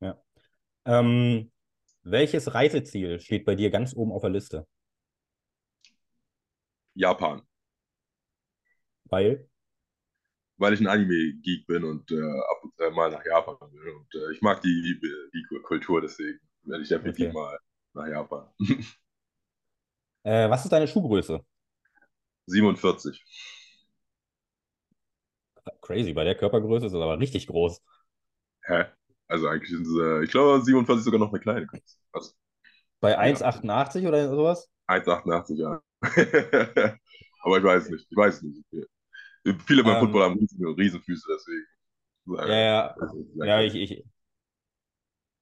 Ja. 0.00 0.20
Ähm, 0.86 1.52
welches 2.02 2.52
Reiseziel 2.52 3.20
steht 3.20 3.44
bei 3.44 3.54
dir 3.54 3.70
ganz 3.70 3.94
oben 3.94 4.10
auf 4.10 4.22
der 4.22 4.30
Liste? 4.30 4.66
Japan. 6.94 7.42
Weil? 9.04 9.48
Weil 10.56 10.74
ich 10.74 10.80
ein 10.80 10.88
Anime-Geek 10.88 11.66
bin 11.66 11.84
und 11.84 12.10
äh, 12.10 12.20
ab 12.20 12.64
und 12.64 12.76
zu 12.76 12.90
mal 12.90 13.10
nach 13.10 13.24
Japan 13.24 13.56
will. 13.72 13.92
Und 13.92 14.14
äh, 14.14 14.32
ich 14.32 14.42
mag 14.42 14.60
die, 14.62 15.00
die 15.32 15.58
Kultur, 15.62 16.00
deswegen 16.00 16.40
werde 16.64 16.82
ich 16.82 16.88
definitiv 16.88 17.28
okay. 17.28 17.34
mal 17.34 17.58
nach 17.94 18.08
Japan. 18.08 18.48
Äh, 20.22 20.50
was 20.50 20.64
ist 20.64 20.70
deine 20.70 20.86
Schuhgröße? 20.88 21.44
47. 22.46 23.24
Crazy, 25.82 26.12
bei 26.12 26.24
der 26.24 26.34
Körpergröße 26.34 26.86
ist 26.86 26.92
das 26.92 27.02
aber 27.02 27.18
richtig 27.18 27.46
groß. 27.46 27.82
Hä? 28.64 28.84
Also 29.28 29.48
eigentlich 29.48 29.70
sind 29.70 29.86
sie, 29.86 30.22
ich 30.24 30.30
glaube, 30.30 30.60
47 30.62 31.04
sogar 31.04 31.20
noch 31.20 31.30
eine 31.30 31.40
kleine 31.40 31.66
Größe. 31.66 31.96
Also, 32.12 32.32
bei 33.00 33.18
1,88 33.18 34.00
ja. 34.00 34.08
oder 34.08 34.28
sowas? 34.28 34.68
1,88, 34.88 35.54
ja. 35.56 35.82
aber 37.42 37.58
ich 37.58 37.64
weiß 37.64 37.90
nicht. 37.90 38.06
Ich 38.10 38.16
weiß 38.16 38.42
nicht. 38.42 38.64
Viele 39.66 39.84
beim 39.84 39.94
ähm, 39.94 40.00
Football 40.00 40.22
haben 40.22 40.38
riesen, 40.38 40.66
Riesenfüße, 40.66 41.26
deswegen. 41.32 41.66
Ja, 42.26 42.58
ja. 42.58 42.94
Ja, 43.36 43.60
ich, 43.60 43.74
ich, 43.74 44.04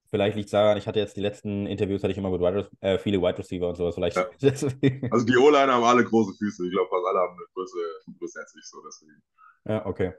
vielleicht 0.09 0.35
liegt 0.35 0.47
es 0.47 0.51
daran, 0.51 0.77
ich 0.77 0.87
hatte 0.87 0.99
jetzt 0.99 1.15
die 1.17 1.21
letzten 1.21 1.65
Interviews, 1.65 2.03
hatte 2.03 2.11
ich 2.11 2.17
immer 2.17 2.29
mit 2.29 2.41
Wide, 2.41 2.69
äh, 2.81 2.97
viele 2.97 3.21
Wide 3.21 3.37
Receiver 3.37 3.69
und 3.69 3.75
sowas. 3.75 3.95
Vielleicht. 3.95 4.17
Ja. 4.17 4.27
also 5.11 5.25
die 5.25 5.37
O-Line 5.37 5.71
haben 5.71 5.83
alle 5.83 6.03
große 6.03 6.33
Füße. 6.37 6.65
Ich 6.65 6.71
glaube, 6.71 6.89
fast 6.89 7.05
alle 7.05 7.19
haben 7.19 7.33
eine 7.33 7.45
Größe, 7.53 7.77
Größe 8.17 8.39
als 8.39 8.55
ich 8.55 8.65
so. 8.65 8.77
Deswegen. 8.85 9.21
Ja, 9.65 9.85
okay. 9.85 10.13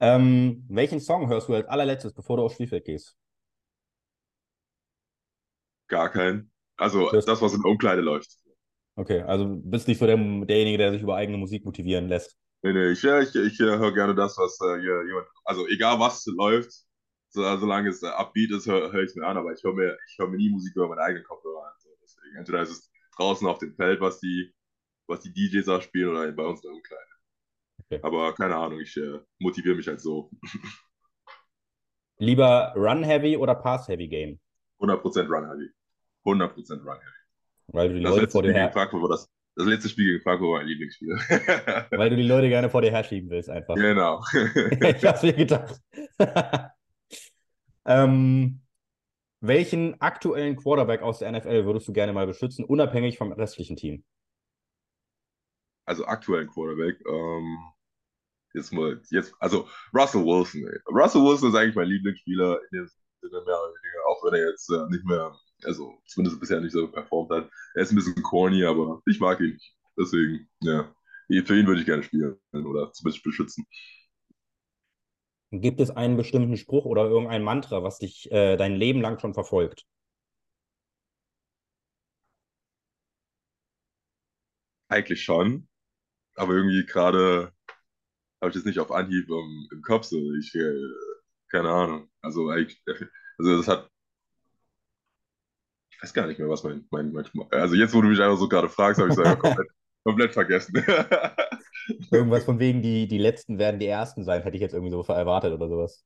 Ähm, 0.00 0.64
welchen 0.68 1.00
Song 1.00 1.28
hörst 1.28 1.48
du 1.48 1.54
als 1.54 1.66
allerletztes, 1.66 2.12
bevor 2.12 2.36
du 2.36 2.44
aufs 2.44 2.54
Spielfeld 2.54 2.84
gehst? 2.84 3.16
Gar 5.88 6.10
keinen. 6.10 6.50
Also 6.76 7.10
das, 7.10 7.24
das, 7.24 7.40
was 7.40 7.54
in 7.54 7.64
Umkleide 7.64 8.00
läuft. 8.00 8.38
Okay, 8.96 9.22
also 9.22 9.60
bist 9.62 9.88
nicht 9.88 9.98
so 9.98 10.06
der, 10.06 10.16
derjenige, 10.16 10.78
der 10.78 10.92
sich 10.92 11.02
über 11.02 11.16
eigene 11.16 11.38
Musik 11.38 11.64
motivieren 11.64 12.08
lässt. 12.08 12.36
Nee, 12.62 12.72
nee, 12.72 12.92
ich, 12.92 13.04
ich, 13.04 13.34
ich, 13.34 13.52
ich 13.52 13.58
höre 13.58 13.92
gerne 13.92 14.14
das, 14.14 14.38
was 14.38 14.58
äh, 14.62 14.78
jemand, 14.78 15.26
also 15.44 15.66
egal 15.68 15.98
was 16.00 16.24
läuft, 16.26 16.83
solange 17.34 17.90
es 17.90 18.02
äh, 18.02 18.06
upbeat 18.06 18.50
ist, 18.52 18.66
höre 18.66 18.92
hör 18.92 19.02
ich 19.02 19.10
es 19.10 19.16
mir 19.16 19.26
an, 19.26 19.36
aber 19.36 19.52
ich 19.52 19.62
höre 19.62 19.74
mir, 19.74 19.98
hör 20.18 20.28
mir 20.28 20.36
nie 20.36 20.50
Musik 20.50 20.74
über 20.76 20.88
meinen 20.88 21.00
eigenen 21.00 21.24
Kopfhörer 21.24 21.66
an. 21.66 21.72
So. 21.78 21.90
Deswegen, 22.02 22.36
entweder 22.36 22.62
ist 22.62 22.70
es 22.70 22.90
draußen 23.16 23.46
auf 23.46 23.58
dem 23.58 23.74
Feld, 23.74 24.00
was 24.00 24.20
die, 24.20 24.54
was 25.06 25.20
die 25.20 25.32
DJs 25.32 25.68
auch 25.68 25.82
spielen, 25.82 26.10
oder 26.10 26.30
bei 26.32 26.44
uns 26.44 26.62
in 26.62 26.70
der 26.70 26.76
Umkleide. 26.76 27.02
Okay. 27.84 28.00
Aber 28.02 28.34
keine 28.34 28.56
Ahnung, 28.56 28.80
ich 28.80 28.96
äh, 28.96 29.18
motiviere 29.38 29.76
mich 29.76 29.86
halt 29.86 30.00
so. 30.00 30.30
Lieber 32.18 32.72
Run-Heavy 32.76 33.36
oder 33.36 33.56
Pass-Heavy-Game? 33.56 34.38
100% 34.80 35.28
Run-Heavy. 35.28 35.70
100% 36.24 36.84
Run-Heavy. 36.84 37.14
Weil 37.68 37.88
du 37.88 37.94
die 37.96 38.02
das 38.02 38.14
Leute 38.14 38.28
vor 38.28 38.42
dir 38.42 38.52
her... 38.52 38.70
Frankfurt 38.72 39.10
das, 39.10 39.28
das 39.56 39.66
letzte 39.66 39.88
Spiel 39.88 40.12
gegen 40.12 40.22
Frankfurt 40.22 40.48
war 40.48 40.58
mein 40.58 40.66
Lieblingsspiel. 40.68 41.10
Weil 41.90 42.10
du 42.10 42.16
die 42.16 42.22
Leute 42.22 42.48
gerne 42.48 42.70
vor 42.70 42.82
dir 42.82 42.92
herschieben 42.92 43.30
willst, 43.30 43.50
einfach. 43.50 43.74
Genau. 43.74 44.22
ich 44.32 45.04
hab's 45.04 45.22
mir 45.22 45.32
gedacht. 45.32 45.80
ähm, 47.84 48.60
welchen 49.40 50.00
aktuellen 50.00 50.56
Quarterback 50.56 51.02
aus 51.02 51.18
der 51.18 51.32
NFL 51.32 51.64
würdest 51.64 51.88
du 51.88 51.92
gerne 51.92 52.12
mal 52.12 52.26
beschützen, 52.26 52.64
unabhängig 52.64 53.18
vom 53.18 53.32
restlichen 53.32 53.76
Team? 53.76 54.04
Also 55.86 56.06
aktuellen 56.06 56.48
Quarterback. 56.48 56.96
Ähm, 57.06 57.58
jetzt 58.54 58.72
mal, 58.72 59.00
jetzt, 59.10 59.34
also 59.38 59.68
Russell 59.94 60.24
Wilson. 60.24 60.66
Ey. 60.66 60.78
Russell 60.86 61.22
Wilson 61.22 61.50
ist 61.50 61.56
eigentlich 61.56 61.74
mein 61.74 61.88
Lieblingsspieler 61.88 62.58
in 62.70 62.78
dem 62.78 62.88
Sinne 63.20 63.42
mehr 63.44 63.58
oder 63.60 63.72
weniger, 63.72 64.08
auch 64.08 64.24
wenn 64.24 64.34
er 64.34 64.48
jetzt 64.48 64.70
äh, 64.70 64.86
nicht 64.88 65.04
mehr 65.04 65.36
also 65.64 65.98
zumindest 66.06 66.40
bisher 66.40 66.60
nicht 66.60 66.72
so 66.72 66.90
performt 66.90 67.30
hat. 67.30 67.50
Er 67.74 67.82
ist 67.82 67.92
ein 67.92 67.96
bisschen 67.96 68.22
corny, 68.22 68.64
aber 68.64 69.02
ich 69.06 69.20
mag 69.20 69.40
ihn. 69.40 69.58
Deswegen, 69.98 70.48
ja. 70.60 70.94
Für 71.28 71.58
ihn 71.58 71.66
würde 71.66 71.80
ich 71.80 71.86
gerne 71.86 72.02
spielen 72.02 72.38
oder 72.52 72.92
zumindest 72.92 73.24
beschützen. 73.24 73.66
Gibt 75.60 75.80
es 75.80 75.90
einen 75.90 76.16
bestimmten 76.16 76.56
Spruch 76.56 76.84
oder 76.84 77.04
irgendein 77.04 77.42
Mantra, 77.42 77.82
was 77.82 77.98
dich 77.98 78.30
äh, 78.30 78.56
dein 78.56 78.74
Leben 78.74 79.00
lang 79.00 79.18
schon 79.18 79.34
verfolgt? 79.34 79.86
Eigentlich 84.88 85.22
schon. 85.22 85.68
Aber 86.36 86.52
irgendwie 86.54 86.84
gerade 86.86 87.52
habe 88.40 88.50
ich 88.50 88.54
das 88.54 88.64
nicht 88.64 88.78
auf 88.78 88.92
Anhieb 88.92 89.30
um, 89.30 89.68
im 89.72 89.82
Kopf. 89.82 90.04
So. 90.04 90.16
Ich, 90.34 90.54
äh, 90.54 90.74
keine 91.50 91.70
Ahnung. 91.70 92.10
Also, 92.20 92.48
also 92.48 92.76
das 93.38 93.68
hat 93.68 93.90
weiß 96.04 96.12
gar 96.12 96.26
nicht 96.26 96.38
mehr, 96.38 96.48
was 96.48 96.62
mein, 96.62 96.84
mein, 96.90 97.12
mein 97.12 97.26
also 97.50 97.74
jetzt, 97.74 97.94
wo 97.94 98.02
du 98.02 98.08
mich 98.08 98.20
einfach 98.20 98.36
so 98.36 98.48
gerade 98.48 98.68
fragst, 98.68 99.00
habe 99.00 99.10
ich 99.10 99.18
es 99.18 99.38
komplett, 99.38 99.68
komplett 100.04 100.34
vergessen. 100.34 100.74
Irgendwas 102.10 102.44
von 102.44 102.58
wegen, 102.58 102.82
die, 102.82 103.06
die 103.08 103.18
Letzten 103.18 103.58
werden 103.58 103.80
die 103.80 103.86
Ersten 103.86 104.24
sein, 104.24 104.42
hätte 104.42 104.56
ich 104.56 104.62
jetzt 104.62 104.74
irgendwie 104.74 104.90
so 104.90 105.02
erwartet 105.02 105.52
oder 105.52 105.68
sowas. 105.68 106.04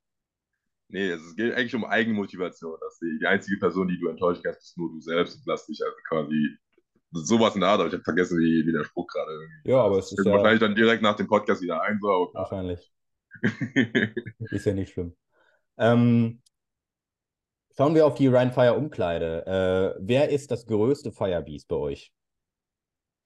Nee, 0.89 1.09
es 1.09 1.35
geht 1.35 1.53
eigentlich 1.53 1.75
um 1.75 1.85
Eigenmotivation. 1.85 2.77
Dass 2.81 2.99
die, 2.99 3.17
die 3.19 3.27
einzige 3.27 3.57
Person, 3.59 3.87
die 3.87 3.99
du 3.99 4.07
enttäuschen 4.07 4.43
kannst, 4.43 4.59
bist 4.59 4.77
nur 4.77 4.89
du 4.91 4.99
selbst 4.99 5.37
und 5.37 5.45
lass 5.45 5.67
dich 5.67 5.79
also 5.83 5.95
quasi 6.07 6.57
sowas 7.11 7.55
in 7.55 7.61
der 7.61 7.69
Art, 7.69 7.79
aber 7.79 7.87
ich 7.87 7.93
habe 7.93 8.03
vergessen, 8.03 8.39
wie, 8.39 8.65
wie 8.65 8.71
der 8.71 8.83
Spruch 8.83 9.07
gerade 9.07 9.31
irgendwie. 9.31 9.69
Ja, 9.71 9.83
aber 9.83 9.97
es 9.97 10.11
ist 10.11 10.25
ja... 10.25 10.31
Wahrscheinlich 10.31 10.59
dann 10.59 10.75
direkt 10.75 11.01
nach 11.01 11.15
dem 11.15 11.27
Podcast 11.27 11.61
wieder 11.61 11.81
ein, 11.81 11.99
so. 12.01 12.29
Wahrscheinlich. 12.33 12.91
ist 14.51 14.65
ja 14.65 14.73
nicht 14.73 14.93
schlimm. 14.93 15.15
Ähm, 15.77 16.41
Schauen 17.79 17.95
wir 17.95 18.05
auf 18.05 18.15
die 18.15 18.27
Ryan 18.27 18.51
Fire 18.51 18.73
Umkleide. 18.73 19.45
Äh, 19.95 20.01
wer 20.01 20.29
ist 20.31 20.51
das 20.51 20.65
größte 20.65 21.13
Firebeast 21.13 21.69
bei 21.69 21.77
euch? 21.77 22.11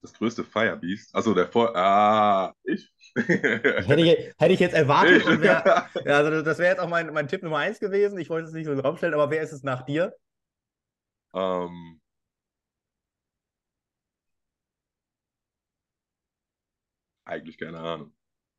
Das 0.04 0.14
größte 0.14 0.44
Firebeast? 0.44 1.16
Also 1.16 1.34
der 1.34 1.48
Vor. 1.48 1.74
Ah, 1.78 2.54
ich. 2.66 2.92
hätte, 3.16 4.02
ich 4.02 4.34
hätte 4.38 4.54
ich 4.54 4.60
jetzt 4.60 4.76
erwartet. 4.76 5.26
Wär, 5.42 5.88
ja, 6.06 6.18
also 6.18 6.42
das 6.42 6.58
wäre 6.60 6.72
jetzt 6.72 6.80
auch 6.82 6.90
mein, 6.90 7.14
mein 7.14 7.30
Tipp 7.30 7.42
Nummer 7.42 7.60
eins 7.60 7.80
gewesen. 7.80 8.20
Ich 8.20 8.30
wollte 8.30 8.50
es 8.50 8.54
nicht 8.54 8.66
so 8.66 8.72
in 8.72 8.78
den 8.78 8.86
Raum 8.86 8.98
stellen, 8.98 9.14
aber 9.14 9.32
wer 9.32 9.42
ist 9.42 9.54
es 9.54 9.64
nach 9.64 9.84
dir? 9.84 10.14
Ähm. 11.34 12.02
Eigentlich 17.26 17.58
keine 17.58 17.80
Ahnung. 17.80 18.14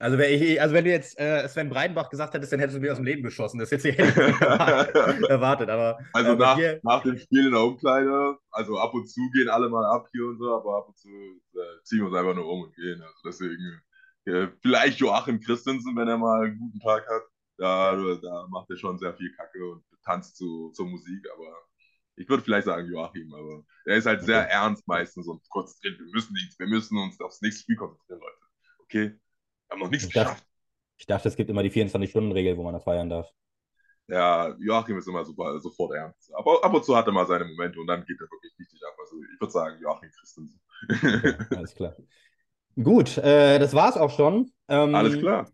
Also, 0.04 0.18
ich, 0.18 0.60
also 0.60 0.74
wenn 0.74 0.84
du 0.84 0.90
jetzt 0.90 1.18
äh, 1.18 1.48
Sven 1.48 1.70
Breidenbach 1.70 2.10
gesagt 2.10 2.34
hättest, 2.34 2.52
dann 2.52 2.60
hättest 2.60 2.76
du 2.76 2.80
mir 2.82 2.92
aus 2.92 2.98
dem 2.98 3.06
Leben 3.06 3.22
geschossen. 3.22 3.58
Das 3.58 3.70
hätte 3.70 3.88
ich 3.88 3.98
erwartet. 3.98 5.70
Aber, 5.70 5.98
also 6.12 6.32
äh, 6.32 6.36
nach, 6.36 6.56
hier... 6.56 6.78
nach 6.82 7.02
dem 7.02 7.16
Spiel 7.16 7.46
in 7.46 7.52
der 7.52 7.62
Umkleide, 7.62 8.36
also 8.50 8.78
ab 8.78 8.92
und 8.92 9.06
zu 9.06 9.22
gehen 9.32 9.48
alle 9.48 9.70
mal 9.70 9.86
ab 9.86 10.06
hier 10.12 10.26
und 10.26 10.36
so, 10.36 10.54
aber 10.54 10.76
ab 10.76 10.88
und 10.88 10.98
zu 10.98 11.08
äh, 11.08 11.82
ziehen 11.84 12.00
wir 12.00 12.08
uns 12.08 12.16
einfach 12.16 12.34
nur 12.34 12.46
um 12.46 12.64
und 12.64 12.74
gehen. 12.74 13.00
Also 13.00 13.16
deswegen, 13.24 13.80
äh, 14.26 14.48
vielleicht 14.60 14.98
Joachim 14.98 15.40
Christensen, 15.40 15.96
wenn 15.96 16.08
er 16.08 16.18
mal 16.18 16.44
einen 16.44 16.58
guten 16.58 16.80
Tag 16.80 17.06
hat. 17.08 17.22
Da, 17.56 17.96
da 17.96 18.46
macht 18.50 18.68
er 18.68 18.76
schon 18.76 18.98
sehr 18.98 19.14
viel 19.14 19.32
Kacke 19.36 19.70
und 19.70 19.84
tanzt 20.04 20.36
zu, 20.36 20.70
zur 20.74 20.86
Musik, 20.86 21.26
aber 21.34 21.50
ich 22.16 22.28
würde 22.28 22.42
vielleicht 22.42 22.66
sagen 22.66 22.92
Joachim, 22.92 23.32
aber 23.32 23.64
er 23.86 23.96
ist 23.96 24.04
halt 24.04 24.18
okay. 24.18 24.26
sehr 24.26 24.50
ernst 24.50 24.86
meistens 24.86 25.26
und 25.26 25.40
kurz 25.48 25.80
drin. 25.80 25.96
Wir 25.98 26.12
müssen 26.12 26.34
nichts, 26.34 26.58
wir 26.58 26.66
müssen 26.66 26.98
uns 26.98 27.18
aufs 27.22 27.40
nächste 27.40 27.62
Spiel 27.62 27.76
konzentrieren, 27.76 28.20
Leute. 28.20 28.36
Okay? 28.80 29.18
Haben 29.74 29.80
noch 29.80 29.90
nichts 29.90 30.06
ich 30.06 30.12
geschafft. 30.12 30.38
Dachte, 30.38 30.46
ich 30.96 31.06
dachte, 31.06 31.28
es 31.28 31.36
gibt 31.36 31.50
immer 31.50 31.62
die 31.62 31.70
24-Stunden-Regel, 31.70 32.56
wo 32.56 32.62
man 32.62 32.74
das 32.74 32.84
feiern 32.84 33.08
darf. 33.08 33.28
Ja, 34.06 34.54
Joachim 34.58 34.98
ist 34.98 35.08
immer 35.08 35.24
super, 35.24 35.58
sofort 35.60 35.94
ernst. 35.94 36.32
Aber 36.34 36.62
ab 36.62 36.74
und 36.74 36.84
zu 36.84 36.94
hat 36.96 37.06
er 37.06 37.12
mal 37.12 37.26
seine 37.26 37.46
Momente 37.46 37.80
und 37.80 37.86
dann 37.86 38.04
geht 38.04 38.20
er 38.20 38.28
wirklich 38.30 38.52
richtig 38.58 38.80
ab. 38.86 38.94
Also 39.00 39.16
ich 39.22 39.40
würde 39.40 39.52
sagen, 39.52 39.76
Joachim 39.80 40.10
Christensen. 40.10 40.60
Okay, 40.88 41.56
alles 41.56 41.74
klar. 41.74 41.96
Gut, 42.76 43.18
äh, 43.18 43.58
das 43.58 43.72
war's 43.72 43.96
auch 43.96 44.10
schon. 44.10 44.52
Ähm, 44.68 44.94
alles 44.94 45.18
klar. 45.18 45.50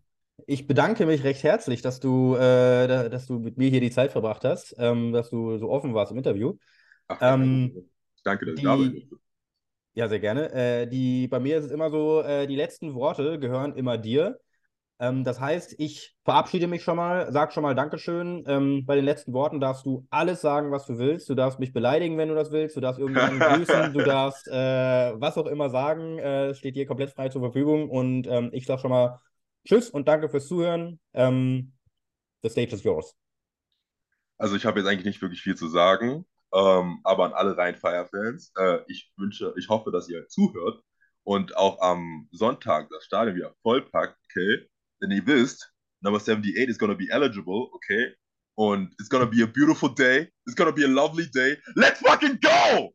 Ich 0.47 0.67
bedanke 0.67 1.05
mich 1.05 1.23
recht 1.23 1.43
herzlich, 1.43 1.81
dass 1.81 1.99
du, 1.99 2.35
äh, 2.35 3.09
dass 3.09 3.27
du 3.27 3.39
mit 3.39 3.57
mir 3.57 3.69
hier 3.69 3.79
die 3.79 3.91
Zeit 3.91 4.11
verbracht 4.11 4.43
hast, 4.43 4.75
ähm, 4.79 5.13
dass 5.13 5.29
du 5.29 5.57
so 5.57 5.69
offen 5.69 5.93
warst 5.93 6.11
im 6.11 6.17
Interview. 6.17 6.57
Ach, 7.07 7.19
ähm, 7.21 7.89
danke, 8.23 8.47
dass 8.47 8.57
ich 8.57 8.63
da 8.63 8.75
bin. 8.75 9.07
Ja, 9.93 10.07
sehr 10.07 10.19
gerne. 10.19 10.51
Äh, 10.53 10.87
die, 10.87 11.27
bei 11.27 11.39
mir 11.39 11.57
ist 11.57 11.65
es 11.65 11.71
immer 11.71 11.89
so, 11.89 12.21
äh, 12.21 12.47
die 12.47 12.55
letzten 12.55 12.93
Worte 12.93 13.39
gehören 13.39 13.75
immer 13.75 13.97
dir. 13.97 14.39
Ähm, 14.99 15.23
das 15.23 15.39
heißt, 15.39 15.75
ich 15.79 16.15
verabschiede 16.23 16.67
mich 16.67 16.83
schon 16.83 16.95
mal, 16.95 17.31
sag 17.33 17.51
schon 17.51 17.63
mal 17.63 17.75
Dankeschön. 17.75 18.43
Ähm, 18.47 18.85
bei 18.85 18.95
den 18.95 19.03
letzten 19.03 19.33
Worten 19.33 19.59
darfst 19.59 19.85
du 19.85 20.07
alles 20.11 20.41
sagen, 20.41 20.71
was 20.71 20.85
du 20.85 20.97
willst. 20.97 21.27
Du 21.27 21.35
darfst 21.35 21.59
mich 21.59 21.73
beleidigen, 21.73 22.17
wenn 22.17 22.29
du 22.29 22.35
das 22.35 22.51
willst. 22.51 22.77
Du 22.77 22.81
darfst 22.81 22.99
irgendjemanden 22.99 23.39
grüßen. 23.65 23.93
Du 23.93 24.03
darfst 24.03 24.47
äh, 24.47 25.19
was 25.19 25.37
auch 25.37 25.47
immer 25.47 25.71
sagen. 25.71 26.19
Äh, 26.19 26.53
steht 26.53 26.75
dir 26.75 26.85
komplett 26.85 27.09
frei 27.11 27.29
zur 27.29 27.41
Verfügung. 27.41 27.89
Und 27.89 28.27
ähm, 28.27 28.51
ich 28.53 28.65
sag 28.65 28.79
schon 28.79 28.91
mal 28.91 29.19
Tschüss 29.65 29.89
und 29.89 30.07
danke 30.07 30.29
fürs 30.29 30.47
Zuhören. 30.47 30.99
Ähm, 31.13 31.73
the 32.43 32.49
stage 32.49 32.75
is 32.75 32.83
yours. 32.83 33.15
Also 34.37 34.55
ich 34.55 34.65
habe 34.65 34.79
jetzt 34.79 34.87
eigentlich 34.87 35.05
nicht 35.05 35.21
wirklich 35.21 35.41
viel 35.41 35.55
zu 35.55 35.67
sagen. 35.67 36.25
Ähm, 36.53 36.99
aber 37.03 37.25
an 37.25 37.33
alle 37.33 37.57
rein 37.57 37.75
Fire-Fans, 37.75 38.51
äh, 38.57 38.79
ich 38.87 39.11
wünsche, 39.17 39.53
ich 39.57 39.69
hoffe, 39.69 39.91
dass 39.91 40.09
ihr 40.09 40.27
zuhört 40.27 40.83
und 41.23 41.55
auch 41.55 41.79
am 41.81 42.27
Sonntag 42.31 42.89
das 42.89 43.05
Stadion 43.05 43.35
wieder 43.35 43.55
vollpackt, 43.61 44.17
okay? 44.25 44.67
Denn 45.01 45.11
ihr 45.11 45.25
wisst, 45.25 45.71
number 46.01 46.19
78 46.19 46.67
is 46.67 46.77
gonna 46.77 46.93
be 46.93 47.07
eligible, 47.09 47.69
okay? 47.73 48.15
Und 48.55 48.93
it's 48.99 49.09
gonna 49.09 49.25
be 49.25 49.43
a 49.43 49.47
beautiful 49.47 49.93
day. 49.93 50.29
It's 50.45 50.55
gonna 50.55 50.71
be 50.71 50.83
a 50.83 50.87
lovely 50.87 51.29
day. 51.31 51.57
Let's 51.75 51.99
fucking 51.99 52.39
go! 52.41 52.93